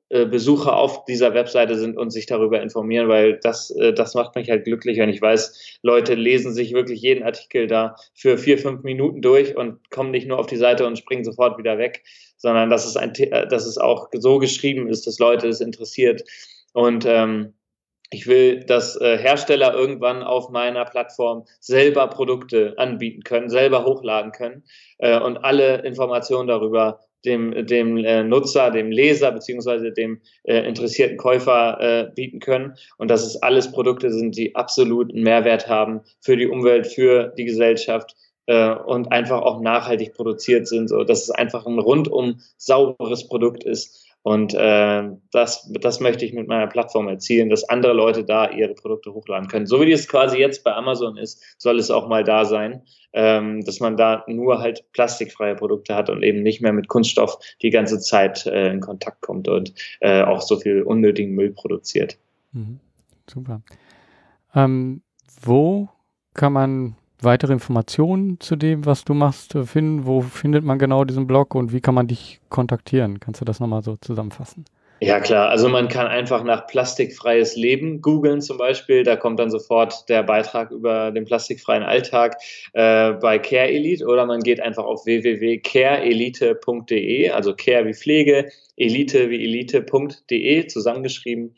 Besucher 0.10 0.76
auf 0.78 1.06
dieser 1.06 1.34
Webseite 1.34 1.76
sind 1.76 1.98
und 1.98 2.12
sich 2.12 2.28
darüber 2.28 2.62
informieren, 2.62 3.08
weil 3.08 3.40
das, 3.42 3.72
äh, 3.72 3.92
das 3.92 4.14
macht 4.14 4.36
mich 4.36 4.50
halt 4.50 4.64
glücklich, 4.64 5.00
wenn 5.00 5.10
ich 5.10 5.22
weiß, 5.22 5.80
Leute 5.82 6.14
lesen 6.14 6.54
sich 6.54 6.74
wirklich 6.74 7.02
jeden 7.02 7.24
Artikel 7.24 7.66
da 7.66 7.96
für 8.14 8.38
vier, 8.38 8.60
fünf 8.60 8.84
Minuten 8.84 9.22
durch 9.22 9.58
und 9.58 9.90
kommen 9.90 10.12
nicht 10.12 10.28
nur 10.28 10.38
auf 10.38 10.46
die 10.46 10.58
Seite 10.58 10.86
und 10.86 10.98
springen 10.98 11.24
sofort 11.24 11.58
wieder 11.58 11.80
weg, 11.80 12.04
sondern 12.38 12.70
dass 12.70 12.86
es, 12.86 12.98
ein, 12.98 13.16
äh, 13.16 13.48
dass 13.48 13.66
es 13.66 13.78
auch 13.80 14.10
so 14.14 14.38
geschrieben 14.38 14.88
ist, 14.88 15.08
dass 15.08 15.18
Leute 15.18 15.48
es 15.48 15.60
interessiert. 15.60 16.24
Und 16.74 17.06
ähm, 17.08 17.54
ich 18.12 18.28
will, 18.28 18.64
dass 18.64 18.96
äh, 19.02 19.18
Hersteller 19.18 19.74
irgendwann 19.74 20.22
auf 20.22 20.50
meiner 20.50 20.86
Plattform 20.86 21.46
selber 21.60 22.08
Produkte 22.08 22.76
anbieten 22.78 23.24
können, 23.24 23.50
selber 23.50 23.86
hochladen 23.86 24.32
können 24.32 24.64
äh, 25.00 25.20
und 25.20 25.38
alle 25.38 25.82
Informationen 25.84 26.48
darüber 26.48 27.00
dem, 27.26 27.66
dem 27.66 27.98
äh, 27.98 28.24
Nutzer, 28.24 28.72
dem 28.72 28.92
Leser 28.92 29.32
beziehungsweise 29.32 29.92
dem 29.92 30.22
äh, 30.44 30.68
interessierten 30.68 31.18
Käufer 31.18 31.80
äh, 31.80 32.12
bieten 32.14 32.40
können 32.40 32.76
und 32.98 33.10
dass 33.10 33.26
es 33.26 33.42
alles 33.42 33.72
Produkte 33.72 34.12
sind, 34.12 34.38
die 34.38 34.56
absoluten 34.56 35.22
Mehrwert 35.22 35.68
haben 35.68 36.02
für 36.22 36.38
die 36.38 36.48
Umwelt, 36.48 36.88
für 36.88 37.34
die 37.38 37.46
Gesellschaft 37.46 38.16
äh, 38.48 38.74
und 38.74 39.12
einfach 39.12 39.42
auch 39.42 39.62
nachhaltig 39.62 40.14
produziert 40.14 40.68
sind, 40.68 40.90
so 40.90 41.04
dass 41.04 41.24
es 41.24 41.32
einfach 41.32 41.66
ein 41.66 41.80
rundum 41.80 42.40
sauberes 42.58 43.28
Produkt 43.28 43.64
ist. 43.64 44.05
Und 44.26 44.56
äh, 44.56 45.04
das, 45.32 45.72
das 45.80 46.00
möchte 46.00 46.26
ich 46.26 46.34
mit 46.34 46.48
meiner 46.48 46.66
Plattform 46.66 47.08
erzielen, 47.08 47.52
dass 47.52 47.70
andere 47.70 47.94
Leute 47.94 48.24
da 48.24 48.50
ihre 48.50 48.74
Produkte 48.74 49.14
hochladen 49.14 49.48
können. 49.48 49.68
So 49.68 49.80
wie 49.82 49.92
es 49.92 50.08
quasi 50.08 50.40
jetzt 50.40 50.64
bei 50.64 50.74
Amazon 50.74 51.16
ist, 51.16 51.44
soll 51.60 51.78
es 51.78 51.92
auch 51.92 52.08
mal 52.08 52.24
da 52.24 52.44
sein, 52.44 52.82
ähm, 53.14 53.64
dass 53.64 53.80
man 53.80 53.98
da 53.98 54.26
nur 54.28 54.58
halt 54.58 54.92
plastikfreie 54.94 55.54
Produkte 55.54 55.94
hat 55.94 56.10
und 56.10 56.24
eben 56.24 56.42
nicht 56.42 56.60
mehr 56.60 56.74
mit 56.74 56.88
Kunststoff 56.88 57.38
die 57.62 57.70
ganze 57.70 58.00
Zeit 58.00 58.48
äh, 58.48 58.72
in 58.72 58.80
Kontakt 58.80 59.22
kommt 59.22 59.48
und 59.48 59.76
äh, 60.00 60.24
auch 60.24 60.42
so 60.42 60.58
viel 60.58 60.82
unnötigen 60.82 61.36
Müll 61.36 61.52
produziert. 61.52 62.18
Mhm. 62.52 62.80
Super. 63.30 63.62
Ähm, 64.56 65.04
wo 65.40 65.88
kann 66.34 66.52
man 66.52 66.96
weitere 67.26 67.54
Informationen 67.54 68.40
zu 68.40 68.56
dem, 68.56 68.86
was 68.86 69.04
du 69.04 69.14
machst, 69.14 69.56
äh, 69.56 69.66
finden? 69.66 70.06
Wo 70.06 70.22
findet 70.22 70.64
man 70.64 70.80
genau 70.80 71.04
diesen 71.04 71.28
Blog 71.28 71.56
und 71.56 71.74
wie 71.74 71.82
kann 71.82 71.96
man 71.96 72.08
dich 72.08 72.40
kontaktieren? 72.50 73.20
Kannst 73.20 73.42
du 73.42 73.46
das 73.46 73.60
nochmal 73.60 73.84
so 73.84 73.98
zusammenfassen? 73.98 74.66
Ja, 75.02 75.20
klar. 75.20 75.50
Also 75.50 75.68
man 75.68 75.90
kann 75.90 76.08
einfach 76.08 76.46
nach 76.46 76.68
plastikfreies 76.68 77.58
Leben 77.58 78.02
googeln 78.02 78.40
zum 78.42 78.58
Beispiel. 78.58 79.04
Da 79.04 79.18
kommt 79.18 79.40
dann 79.40 79.52
sofort 79.52 80.08
der 80.08 80.24
Beitrag 80.24 80.72
über 80.72 81.12
den 81.12 81.26
plastikfreien 81.26 81.84
Alltag 81.84 82.38
äh, 82.72 83.12
bei 83.12 83.38
Care 83.38 83.68
Elite 83.68 84.06
oder 84.06 84.26
man 84.26 84.40
geht 84.40 84.62
einfach 84.62 84.86
auf 84.86 85.06
www.careelite.de, 85.06 87.30
also 87.30 87.54
Care 87.54 87.86
wie 87.86 87.94
Pflege, 87.94 88.50
Elite 88.78 89.30
wie 89.30 89.44
Elite.de 89.44 90.68
zusammengeschrieben. 90.68 91.54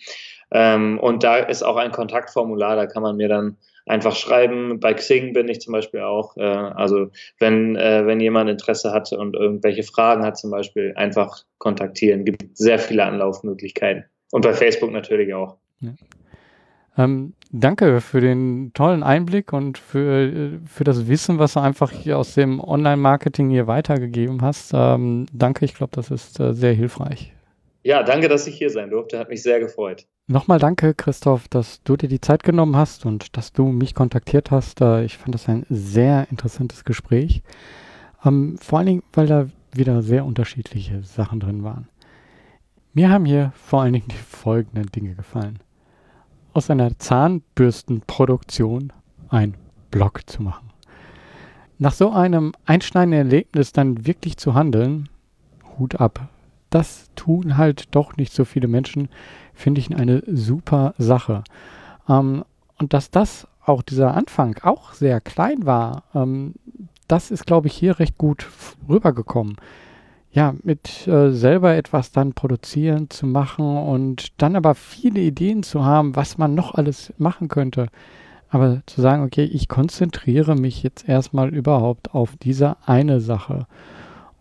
Ähm, 0.50 0.98
und 1.00 1.24
da 1.24 1.38
ist 1.38 1.62
auch 1.62 1.76
ein 1.76 1.92
Kontaktformular, 1.92 2.76
da 2.76 2.88
kann 2.88 3.04
man 3.04 3.18
mir 3.18 3.28
dann 3.28 3.58
einfach 3.88 4.16
schreiben. 4.16 4.80
Bei 4.80 4.94
Xing 4.94 5.34
bin 5.34 5.48
ich 5.48 5.62
zum 5.62 5.74
Beispiel 5.74 6.02
auch. 6.02 6.38
Äh, 6.38 6.44
also 6.44 7.08
wenn, 7.40 7.76
äh, 7.76 8.06
wenn 8.06 8.20
jemand 8.20 8.50
Interesse 8.50 8.92
hat 8.92 9.12
und 9.12 9.36
irgendwelche 9.36 9.84
Fragen 9.84 10.24
hat 10.24 10.38
zum 10.38 10.52
Beispiel, 10.52 10.94
einfach 10.96 11.44
kontaktieren. 11.58 12.26
Gibt 12.26 12.58
sehr 12.58 12.80
viele 12.80 13.04
Anlaufmöglichkeiten. 13.04 14.06
Und 14.32 14.42
bei 14.42 14.54
Facebook 14.54 14.92
natürlich 14.92 15.34
auch. 15.34 15.58
Ja. 15.80 15.94
Ähm, 16.98 17.34
danke 17.52 18.02
für 18.02 18.22
den 18.22 18.72
tollen 18.74 19.04
Einblick 19.04 19.54
und 19.54 19.78
für, 19.78 20.60
für 20.66 20.84
das 20.84 21.08
Wissen, 21.08 21.38
was 21.38 21.54
du 21.54 21.60
einfach 21.60 21.92
hier 21.92 22.18
aus 22.18 22.34
dem 22.34 22.60
Online-Marketing 22.60 23.52
hier 23.52 23.68
weitergegeben 23.68 24.42
hast. 24.42 24.72
Ähm, 24.74 25.28
danke, 25.32 25.64
ich 25.64 25.76
glaube, 25.76 25.92
das 25.96 26.10
ist 26.10 26.40
äh, 26.40 26.54
sehr 26.54 26.74
hilfreich. 26.74 27.34
Ja, 27.88 28.04
danke, 28.04 28.28
dass 28.28 28.46
ich 28.48 28.58
hier 28.58 28.70
sein 28.70 28.90
durfte. 28.90 29.18
Hat 29.18 29.30
mich 29.30 29.42
sehr 29.42 29.62
gefreut. 29.62 30.08
Nochmal 30.28 30.60
danke, 30.60 30.94
Christoph, 30.94 31.48
dass 31.48 31.82
du 31.84 31.96
dir 31.96 32.10
die 32.10 32.20
Zeit 32.20 32.44
genommen 32.44 32.76
hast 32.76 33.06
und 33.06 33.38
dass 33.38 33.54
du 33.54 33.68
mich 33.68 33.96
kontaktiert 33.96 34.52
hast. 34.52 34.82
Äh, 34.82 35.06
ich 35.06 35.18
fand 35.18 35.34
das 35.34 35.48
ein 35.48 35.66
sehr 35.70 36.28
interessantes 36.30 36.84
Gespräch. 36.84 37.44
Ähm, 38.26 38.58
vor 38.62 38.80
allen 38.80 38.88
Dingen, 38.88 39.04
weil 39.14 39.28
da 39.28 39.48
wieder 39.72 40.02
sehr 40.02 40.26
unterschiedliche 40.26 41.02
Sachen 41.02 41.40
drin 41.40 41.64
waren. 41.64 41.88
Mir 42.92 43.10
haben 43.10 43.24
hier 43.24 43.54
vor 43.56 43.84
allen 43.84 43.94
Dingen 43.94 44.10
die 44.10 44.18
folgenden 44.18 44.88
Dinge 44.88 45.16
gefallen. 45.16 45.60
Aus 46.52 46.70
einer 46.70 47.00
Zahnbürstenproduktion 47.00 48.92
ein 49.30 49.56
Blog 49.92 50.30
zu 50.30 50.44
machen. 50.44 50.72
Nach 51.78 51.94
so 51.94 52.12
einem 52.12 52.52
einschneidenden 52.66 53.20
Erlebnis 53.20 53.72
dann 53.72 54.06
wirklich 54.06 54.36
zu 54.36 54.56
handeln, 54.56 55.08
Hut 55.80 55.96
ab. 56.02 56.28
Das 56.78 57.10
tun 57.16 57.58
halt 57.58 57.96
doch 57.96 58.18
nicht 58.18 58.32
so 58.32 58.46
viele 58.46 58.68
Menschen 58.68 59.10
finde 59.56 59.82
ich 59.82 59.96
eine 59.96 60.22
super 60.28 60.94
Sache. 61.00 61.44
Ähm, 62.08 62.46
und 62.78 62.94
dass 62.94 63.10
das 63.10 63.48
auch 63.66 63.82
dieser 63.82 64.14
Anfang 64.14 64.60
auch 64.62 64.94
sehr 64.94 65.20
klein 65.20 65.66
war, 65.66 66.04
ähm, 66.14 66.54
das 67.08 67.32
ist, 67.32 67.48
glaube 67.48 67.66
ich, 67.66 67.74
hier 67.74 67.98
recht 67.98 68.20
gut 68.20 68.48
rübergekommen. 68.88 69.56
Ja, 70.30 70.54
mit 70.62 71.08
äh, 71.08 71.32
selber 71.32 71.74
etwas 71.74 72.12
dann 72.12 72.34
produzieren 72.34 73.10
zu 73.10 73.26
machen 73.26 73.66
und 73.66 74.40
dann 74.40 74.56
aber 74.56 74.76
viele 74.76 75.22
Ideen 75.22 75.64
zu 75.64 75.84
haben, 75.84 76.16
was 76.16 76.38
man 76.38 76.54
noch 76.54 76.76
alles 76.76 77.12
machen 77.18 77.48
könnte. 77.48 77.88
Aber 78.50 78.84
zu 78.86 79.02
sagen, 79.02 79.24
okay, 79.24 79.46
ich 79.46 79.68
konzentriere 79.68 80.54
mich 80.54 80.84
jetzt 80.84 81.10
erstmal 81.10 81.56
überhaupt 81.56 82.14
auf 82.14 82.36
diese 82.38 82.78
eine 82.86 83.20
Sache. 83.20 83.66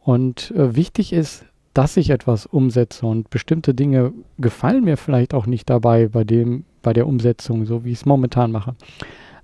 Und 0.02 0.50
äh, 0.50 0.76
wichtig 0.76 1.14
ist, 1.14 1.46
dass 1.76 1.98
ich 1.98 2.08
etwas 2.08 2.46
umsetze 2.46 3.04
und 3.04 3.28
bestimmte 3.28 3.74
Dinge 3.74 4.14
gefallen 4.38 4.84
mir 4.84 4.96
vielleicht 4.96 5.34
auch 5.34 5.44
nicht 5.44 5.68
dabei 5.68 6.08
bei 6.08 6.24
dem, 6.24 6.64
bei 6.80 6.94
der 6.94 7.06
Umsetzung, 7.06 7.66
so 7.66 7.84
wie 7.84 7.92
ich 7.92 7.98
es 7.98 8.06
momentan 8.06 8.50
mache. 8.50 8.74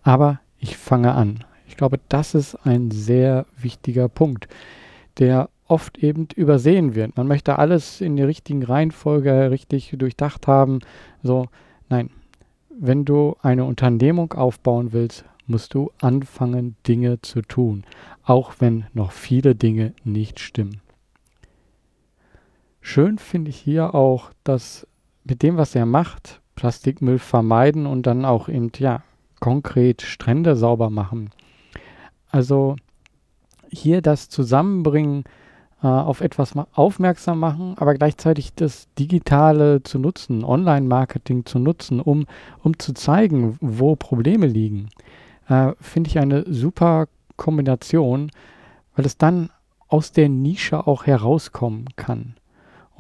Aber 0.03 0.41
ich 0.59 0.79
fange 0.79 1.13
an. 1.13 1.45
Ich 1.69 1.77
glaube, 1.77 2.01
das 2.09 2.35
ist 2.35 2.55
ein 2.65 2.91
sehr 2.91 3.45
wichtiger 3.59 4.09
Punkt, 4.09 4.49
der 5.19 5.51
oft 5.69 5.99
eben 5.99 6.27
übersehen 6.35 6.95
wird. 6.95 7.19
Man 7.19 7.29
möchte 7.29 7.59
alles 7.59 8.01
in 8.01 8.17
der 8.17 8.29
richtigen 8.29 8.63
Reihenfolge 8.63 9.51
richtig 9.51 9.95
durchdacht 9.99 10.47
haben. 10.47 10.81
So, 11.23 11.49
nein. 11.91 12.09
Wenn 12.71 13.05
du 13.05 13.37
eine 13.43 13.67
Unternehmung 13.67 14.33
aufbauen 14.33 14.93
willst, 14.93 15.27
musst 15.47 15.75
du 15.75 15.91
anfangen, 16.01 16.77
Dinge 16.89 17.21
zu 17.21 17.43
tun, 17.43 17.85
auch 18.25 18.55
wenn 18.59 18.87
noch 18.95 19.13
viele 19.13 19.55
Dinge 19.55 19.93
nicht 20.05 20.41
stimmen. 20.41 20.82
Schön 22.85 23.19
finde 23.19 23.51
ich 23.51 23.57
hier 23.57 23.95
auch, 23.95 24.33
dass 24.43 24.89
mit 25.23 25.45
dem, 25.45 25.57
was 25.57 25.77
er 25.77 25.87
macht, 25.87 26.41
Plastikmüll 26.57 27.21
vermeiden 27.21 27.87
und 27.87 28.07
dann 28.07 28.25
auch 28.25 28.49
eben, 28.49 28.73
ja, 28.77 29.03
konkret 29.41 30.03
Strände 30.03 30.57
sauber 30.57 30.91
machen. 30.91 31.31
Also 32.29 32.75
hier 33.71 34.03
das 34.03 34.29
Zusammenbringen, 34.29 35.25
äh, 35.81 35.87
auf 35.87 36.21
etwas 36.21 36.55
aufmerksam 36.73 37.39
machen, 37.39 37.75
aber 37.79 37.95
gleichzeitig 37.95 38.53
das 38.55 38.89
Digitale 38.99 39.85
zu 39.85 40.01
nutzen, 40.01 40.45
Online-Marketing 40.45 41.47
zu 41.47 41.61
nutzen, 41.61 42.01
um, 42.01 42.27
um 42.65 42.79
zu 42.81 42.95
zeigen, 42.95 43.57
wo 43.61 43.95
Probleme 43.95 44.47
liegen, 44.47 44.89
äh, 45.49 45.73
finde 45.81 46.11
ich 46.11 46.19
eine 46.19 46.45
super 46.53 47.07
Kombination, 47.37 48.33
weil 48.97 49.07
es 49.07 49.17
dann 49.17 49.51
aus 49.87 50.11
der 50.11 50.29
Nische 50.29 50.87
auch 50.87 51.07
herauskommen 51.07 51.87
kann 51.95 52.35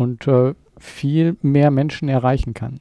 und 0.02 0.26
äh, 0.26 0.54
viel 0.78 1.36
mehr 1.42 1.70
Menschen 1.70 2.08
erreichen 2.08 2.54
kann. 2.54 2.80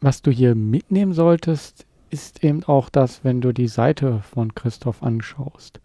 Was 0.00 0.22
du 0.22 0.30
hier 0.30 0.54
mitnehmen 0.54 1.14
solltest, 1.14 1.86
ist 2.10 2.44
eben 2.44 2.62
auch 2.64 2.90
das, 2.90 3.24
wenn 3.24 3.40
du 3.40 3.52
die 3.52 3.68
Seite 3.68 4.20
von 4.20 4.54
Christoph 4.54 5.02
anschaust. 5.02 5.80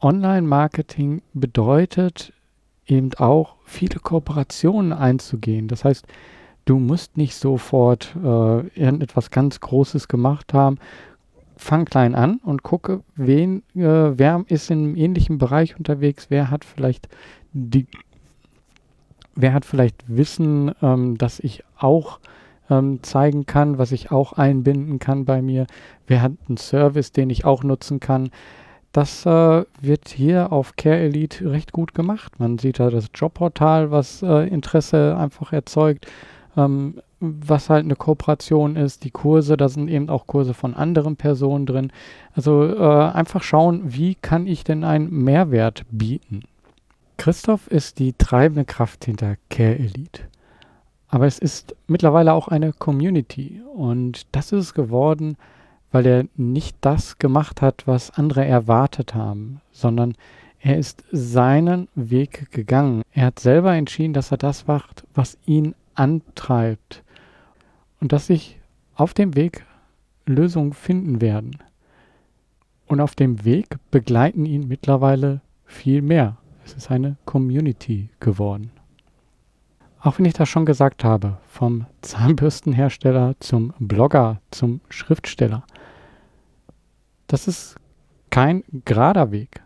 Online-Marketing 0.00 1.22
bedeutet 1.32 2.32
eben 2.86 3.10
auch, 3.14 3.56
viele 3.64 3.98
Kooperationen 3.98 4.92
einzugehen. 4.92 5.68
Das 5.68 5.84
heißt, 5.84 6.06
du 6.66 6.78
musst 6.78 7.16
nicht 7.16 7.34
sofort 7.34 8.14
äh, 8.16 8.66
irgendetwas 8.68 9.30
ganz 9.30 9.60
Großes 9.60 10.06
gemacht 10.08 10.52
haben. 10.52 10.78
Fang 11.56 11.86
klein 11.86 12.14
an 12.14 12.38
und 12.44 12.62
gucke, 12.62 13.02
wen, 13.16 13.62
äh, 13.74 14.18
wer 14.18 14.44
ist 14.48 14.70
in 14.70 14.78
einem 14.78 14.96
ähnlichen 14.96 15.38
Bereich 15.38 15.78
unterwegs, 15.78 16.26
wer 16.28 16.50
hat 16.50 16.64
vielleicht 16.64 17.08
die, 17.52 17.86
wer 19.36 19.52
hat 19.52 19.64
vielleicht 19.64 20.04
Wissen, 20.06 20.72
ähm, 20.82 21.18
das 21.18 21.40
ich 21.40 21.64
auch 21.78 22.18
ähm, 22.70 23.02
zeigen 23.02 23.46
kann, 23.46 23.78
was 23.78 23.92
ich 23.92 24.10
auch 24.10 24.34
einbinden 24.34 24.98
kann 24.98 25.24
bei 25.24 25.42
mir, 25.42 25.66
wer 26.06 26.22
hat 26.22 26.32
einen 26.48 26.56
Service, 26.56 27.12
den 27.12 27.30
ich 27.30 27.44
auch 27.44 27.62
nutzen 27.62 28.00
kann. 28.00 28.30
Das 28.92 29.26
äh, 29.26 29.64
wird 29.80 30.08
hier 30.08 30.52
auf 30.52 30.76
Care 30.76 30.98
Elite 30.98 31.50
recht 31.50 31.72
gut 31.72 31.94
gemacht. 31.94 32.38
Man 32.38 32.58
sieht 32.58 32.78
da 32.78 32.90
das 32.90 33.06
Jobportal, 33.12 33.90
was 33.90 34.22
äh, 34.22 34.48
Interesse 34.48 35.16
einfach 35.16 35.52
erzeugt, 35.52 36.06
ähm, 36.56 37.00
was 37.18 37.70
halt 37.70 37.84
eine 37.84 37.96
Kooperation 37.96 38.76
ist. 38.76 39.02
Die 39.02 39.10
Kurse, 39.10 39.56
da 39.56 39.68
sind 39.68 39.88
eben 39.88 40.08
auch 40.10 40.28
Kurse 40.28 40.54
von 40.54 40.74
anderen 40.74 41.16
Personen 41.16 41.66
drin. 41.66 41.90
Also 42.34 42.64
äh, 42.64 43.10
einfach 43.12 43.42
schauen, 43.42 43.82
wie 43.84 44.14
kann 44.14 44.46
ich 44.46 44.62
denn 44.62 44.84
einen 44.84 45.10
Mehrwert 45.10 45.82
bieten. 45.90 46.44
Christoph 47.16 47.68
ist 47.68 47.98
die 47.98 48.12
treibende 48.12 48.64
Kraft 48.64 49.04
hinter 49.04 49.36
Care 49.48 49.78
Elite. 49.78 50.22
Aber 51.08 51.26
es 51.26 51.38
ist 51.38 51.76
mittlerweile 51.86 52.32
auch 52.32 52.48
eine 52.48 52.72
Community 52.72 53.62
und 53.74 54.26
das 54.32 54.52
ist 54.52 54.60
es 54.60 54.74
geworden, 54.74 55.36
weil 55.92 56.06
er 56.06 56.24
nicht 56.36 56.76
das 56.80 57.18
gemacht 57.18 57.62
hat, 57.62 57.86
was 57.86 58.10
andere 58.10 58.44
erwartet 58.44 59.14
haben, 59.14 59.60
sondern 59.70 60.14
er 60.58 60.76
ist 60.76 61.04
seinen 61.12 61.88
Weg 61.94 62.50
gegangen. 62.50 63.02
Er 63.12 63.26
hat 63.26 63.38
selber 63.38 63.74
entschieden, 63.74 64.12
dass 64.12 64.32
er 64.32 64.38
das 64.38 64.66
macht, 64.66 65.06
was 65.14 65.38
ihn 65.46 65.74
antreibt 65.94 67.04
und 68.00 68.12
dass 68.12 68.26
sich 68.26 68.58
auf 68.96 69.14
dem 69.14 69.36
Weg 69.36 69.64
Lösungen 70.26 70.72
finden 70.72 71.20
werden. 71.20 71.58
Und 72.86 73.00
auf 73.00 73.14
dem 73.14 73.44
Weg 73.44 73.76
begleiten 73.90 74.46
ihn 74.46 74.66
mittlerweile 74.68 75.42
viel 75.64 76.02
mehr. 76.02 76.38
Es 76.64 76.74
ist 76.74 76.90
eine 76.90 77.16
Community 77.24 78.08
geworden. 78.20 78.70
Auch 80.00 80.18
wenn 80.18 80.26
ich 80.26 80.34
das 80.34 80.48
schon 80.48 80.66
gesagt 80.66 81.04
habe, 81.04 81.38
vom 81.46 81.86
Zahnbürstenhersteller 82.02 83.34
zum 83.40 83.72
Blogger, 83.78 84.40
zum 84.50 84.80
Schriftsteller 84.88 85.64
das 87.26 87.48
ist 87.48 87.76
kein 88.30 88.64
gerader 88.84 89.30
Weg. 89.30 89.62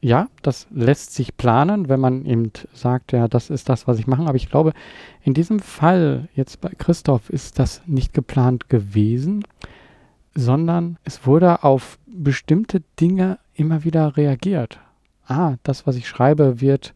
Ja, 0.00 0.28
das 0.42 0.68
lässt 0.70 1.14
sich 1.14 1.36
planen, 1.36 1.88
wenn 1.88 1.98
man 1.98 2.24
eben 2.24 2.52
sagt, 2.72 3.12
ja, 3.12 3.26
das 3.26 3.50
ist 3.50 3.68
das, 3.68 3.88
was 3.88 3.98
ich 3.98 4.06
mache. 4.06 4.22
Aber 4.22 4.36
ich 4.36 4.48
glaube, 4.48 4.72
in 5.22 5.34
diesem 5.34 5.58
Fall 5.58 6.28
jetzt 6.34 6.60
bei 6.60 6.70
Christoph 6.70 7.30
ist 7.30 7.58
das 7.58 7.82
nicht 7.86 8.14
geplant 8.14 8.68
gewesen, 8.68 9.44
sondern 10.34 10.98
es 11.02 11.26
wurde 11.26 11.64
auf 11.64 11.98
bestimmte 12.06 12.82
Dinge 13.00 13.38
immer 13.54 13.82
wieder 13.82 14.16
reagiert. 14.16 14.78
Ah, 15.28 15.56
das, 15.62 15.86
was 15.86 15.96
ich 15.96 16.08
schreibe, 16.08 16.60
wird 16.60 16.94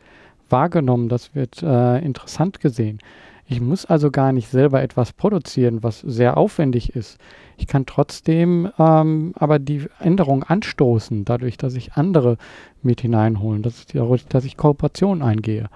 wahrgenommen, 0.49 1.09
das 1.09 1.35
wird 1.35 1.63
äh, 1.63 1.99
interessant 1.99 2.61
gesehen. 2.61 2.99
Ich 3.47 3.61
muss 3.61 3.85
also 3.85 4.11
gar 4.11 4.33
nicht 4.33 4.49
selber 4.49 4.83
etwas 4.83 5.13
produzieren, 5.13 5.83
was 5.83 6.01
sehr 6.01 6.39
aufwendig 6.39 6.97
ist. 6.97 7.19
Ich 7.59 7.67
kann 7.67 7.85
trotzdem 7.85 8.71
ähm, 8.79 9.33
aber 9.37 9.59
die 9.59 9.87
Änderung 9.99 10.45
anstoßen, 10.45 11.25
dadurch, 11.25 11.59
dass 11.59 11.75
ich 11.75 11.93
andere 11.95 12.39
mit 12.83 13.03
hineinholen, 13.03 13.63
dass, 13.63 13.87
dass 14.29 14.45
ich 14.45 14.57
Kooperation 14.57 15.23
eingehe. 15.23 15.69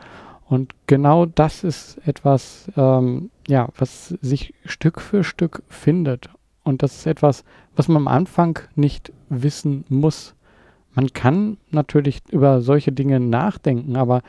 Und 0.49 0.73
genau 0.87 1.27
das 1.27 1.65
ist 1.65 1.99
etwas, 2.07 2.71
ähm, 2.77 3.31
ja, 3.49 3.69
was 3.77 4.09
sich 4.21 4.55
Stück 4.65 5.01
für 5.01 5.25
Stück 5.25 5.63
findet. 5.69 6.31
Und 6.63 6.83
das 6.83 6.97
ist 6.97 7.07
etwas, 7.07 7.45
was 7.75 7.89
man 7.89 7.99
am 7.99 8.09
Anfang 8.09 8.59
nicht 8.75 9.13
wissen 9.29 9.85
muss. 9.89 10.36
Man 10.97 11.13
kann 11.13 11.59
natürlich 11.71 12.23
über 12.31 12.63
solche 12.63 12.91
Dinge 12.91 13.21
nachdenken, 13.21 13.97
aber 13.97 14.23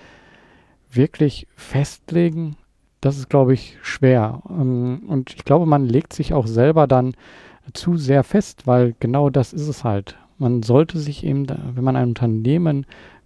wirklich 0.91 1.47
festlegen, 1.55 2.57
das 3.01 3.17
ist, 3.17 3.29
glaube 3.29 3.53
ich, 3.53 3.77
schwer. 3.81 4.41
Ähm, 4.49 5.03
und 5.07 5.33
ich 5.33 5.45
glaube, 5.45 5.65
man 5.65 5.85
legt 5.85 6.13
sich 6.13 6.33
auch 6.33 6.45
selber 6.45 6.85
dann 6.85 7.13
zu 7.73 7.97
sehr 7.97 8.23
fest, 8.23 8.67
weil 8.67 8.95
genau 8.99 9.29
das 9.29 9.53
ist 9.53 9.67
es 9.67 9.83
halt. 9.83 10.17
Man 10.37 10.61
sollte 10.61 10.99
sich 10.99 11.25
eben, 11.25 11.47
wenn 11.47 11.83
man 11.83 11.95
ein 11.95 12.09
Unternehmen 12.09 12.85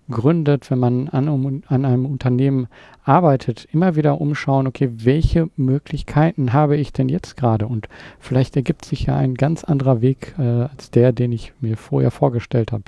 gründet, 0.09 0.69
wenn 0.69 0.79
man 0.79 1.09
an, 1.09 1.63
an, 1.67 1.85
einem 1.85 2.05
Unternehmen 2.05 2.67
arbeitet, 3.03 3.67
immer 3.71 3.95
wieder 3.95 4.21
umschauen, 4.21 4.67
okay, 4.67 4.89
welche 4.93 5.49
Möglichkeiten 5.55 6.53
habe 6.53 6.77
ich 6.77 6.93
denn 6.93 7.09
jetzt 7.09 7.37
gerade? 7.37 7.67
Und 7.67 7.87
vielleicht 8.19 8.55
ergibt 8.55 8.85
sich 8.85 9.03
ja 9.05 9.15
ein 9.15 9.33
ganz 9.33 9.63
anderer 9.63 10.01
Weg 10.01 10.35
äh, 10.37 10.41
als 10.41 10.91
der, 10.91 11.11
den 11.11 11.31
ich 11.31 11.53
mir 11.59 11.77
vorher 11.77 12.11
vorgestellt 12.11 12.71
habe. 12.71 12.83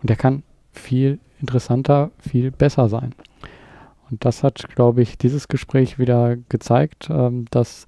Und 0.00 0.10
der 0.10 0.16
kann 0.16 0.42
viel 0.72 1.18
interessanter, 1.40 2.10
viel 2.18 2.50
besser 2.50 2.88
sein. 2.88 3.14
Und 4.10 4.24
das 4.24 4.42
hat, 4.42 4.68
glaube 4.74 5.02
ich, 5.02 5.18
dieses 5.18 5.48
Gespräch 5.48 5.98
wieder 5.98 6.36
gezeigt, 6.48 7.08
ähm, 7.10 7.46
dass, 7.50 7.86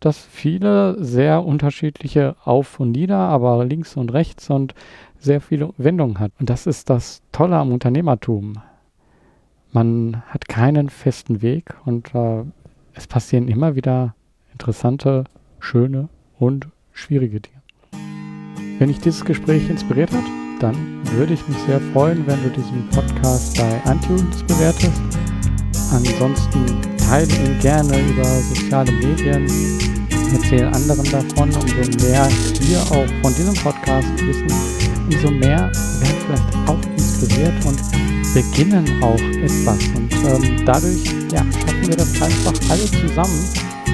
dass 0.00 0.18
viele 0.18 1.02
sehr 1.02 1.44
unterschiedliche 1.44 2.36
Auf 2.44 2.80
und 2.80 2.92
Nieder, 2.92 3.16
aber 3.16 3.64
links 3.64 3.96
und 3.96 4.12
rechts 4.12 4.50
und 4.50 4.74
sehr 5.18 5.40
viele 5.40 5.72
Wendungen 5.78 6.20
hat. 6.20 6.32
Und 6.38 6.50
das 6.50 6.66
ist 6.66 6.90
das 6.90 7.22
Tolle 7.32 7.56
am 7.56 7.72
Unternehmertum. 7.72 8.54
Man 9.72 10.22
hat 10.28 10.48
keinen 10.48 10.88
festen 10.88 11.42
Weg 11.42 11.74
und 11.84 12.14
äh, 12.14 12.44
es 12.92 13.06
passieren 13.06 13.48
immer 13.48 13.74
wieder 13.74 14.14
interessante, 14.52 15.24
schöne 15.58 16.08
und 16.38 16.68
schwierige 16.92 17.40
Dinge. 17.40 17.62
Wenn 18.78 18.88
dich 18.88 19.00
dieses 19.00 19.24
Gespräch 19.24 19.68
inspiriert 19.70 20.12
hat, 20.12 20.43
dann 20.60 20.76
würde 21.12 21.34
ich 21.34 21.48
mich 21.48 21.58
sehr 21.66 21.80
freuen, 21.92 22.26
wenn 22.26 22.42
du 22.42 22.50
diesen 22.50 22.88
Podcast 22.90 23.56
bei 23.56 23.80
iTunes 23.92 24.42
bewertest 24.44 25.00
Ansonsten 25.94 26.80
teile 26.96 27.26
ihn 27.26 27.58
gerne 27.60 28.00
über 28.08 28.24
soziale 28.24 28.90
Medien. 28.90 29.46
Erzähle 30.32 30.66
anderen 30.72 31.04
davon, 31.04 31.50
umso 31.54 32.04
mehr 32.04 32.28
hier 32.60 32.80
auch 32.90 33.06
von 33.22 33.34
diesem 33.34 33.54
Podcast 33.54 34.08
wissen, 34.26 34.48
umso 35.08 35.30
mehr 35.30 35.70
werden 36.00 36.16
vielleicht 36.26 36.68
auch 36.68 36.82
inspiriert 36.96 37.64
und 37.64 37.78
beginnen 38.34 39.02
auch 39.02 39.20
etwas. 39.20 39.78
Und 39.94 40.12
ähm, 40.26 40.66
dadurch 40.66 41.04
ja, 41.32 41.44
schaffen 41.52 41.86
wir 41.86 41.96
das 41.96 42.20
einfach 42.20 42.70
alle 42.70 42.90
zusammen, 42.90 43.48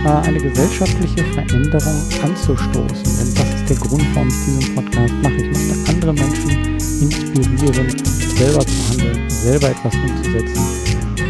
eine 0.05 0.39
gesellschaftliche 0.39 1.25
Veränderung 1.35 2.03
anzustoßen. 2.23 3.05
Denn 3.05 3.35
das 3.35 3.55
ist 3.55 3.69
der 3.69 3.77
Grund, 3.77 4.05
warum 4.15 4.29
ich 4.29 4.35
diesen 4.45 4.75
Podcast 4.75 5.15
mache. 5.23 5.35
Ich 5.35 5.51
möchte 5.51 5.91
andere 5.91 6.13
Menschen 6.13 6.79
inspirieren, 7.01 7.89
selber 8.37 8.67
zu 8.67 8.89
handeln, 8.91 9.31
selber 9.31 9.71
etwas 9.71 9.95
umzusetzen 9.95 10.81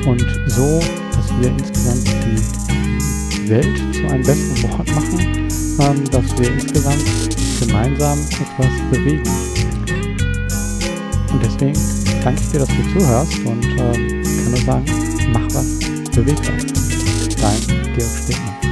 und 0.07 0.27
so, 0.47 0.81
dass 1.13 1.41
wir 1.41 1.49
insgesamt 1.51 2.09
die 2.25 3.49
Welt 3.49 3.95
zu 3.95 4.07
einem 4.09 4.23
besseren 4.23 4.73
Ort 4.73 4.91
machen, 4.95 5.19
ähm, 5.19 6.11
dass 6.11 6.39
wir 6.39 6.53
insgesamt 6.53 7.05
gemeinsam 7.61 8.19
etwas 8.19 8.73
bewegen. 8.91 9.23
Und 11.33 11.43
deswegen 11.45 11.79
danke 12.23 12.41
ich 12.41 12.51
dir, 12.51 12.59
dass 12.61 12.69
du 12.69 12.99
zuhörst 12.99 13.39
und 13.45 13.65
ähm, 13.65 14.23
kann 14.23 14.51
nur 14.51 14.61
sagen, 14.65 14.85
mach 15.33 15.47
was, 15.55 16.11
beweg 16.15 16.39
was. 16.39 17.37
Dein 17.37 17.80
Georg 17.97 18.17
Stettner. 18.17 18.70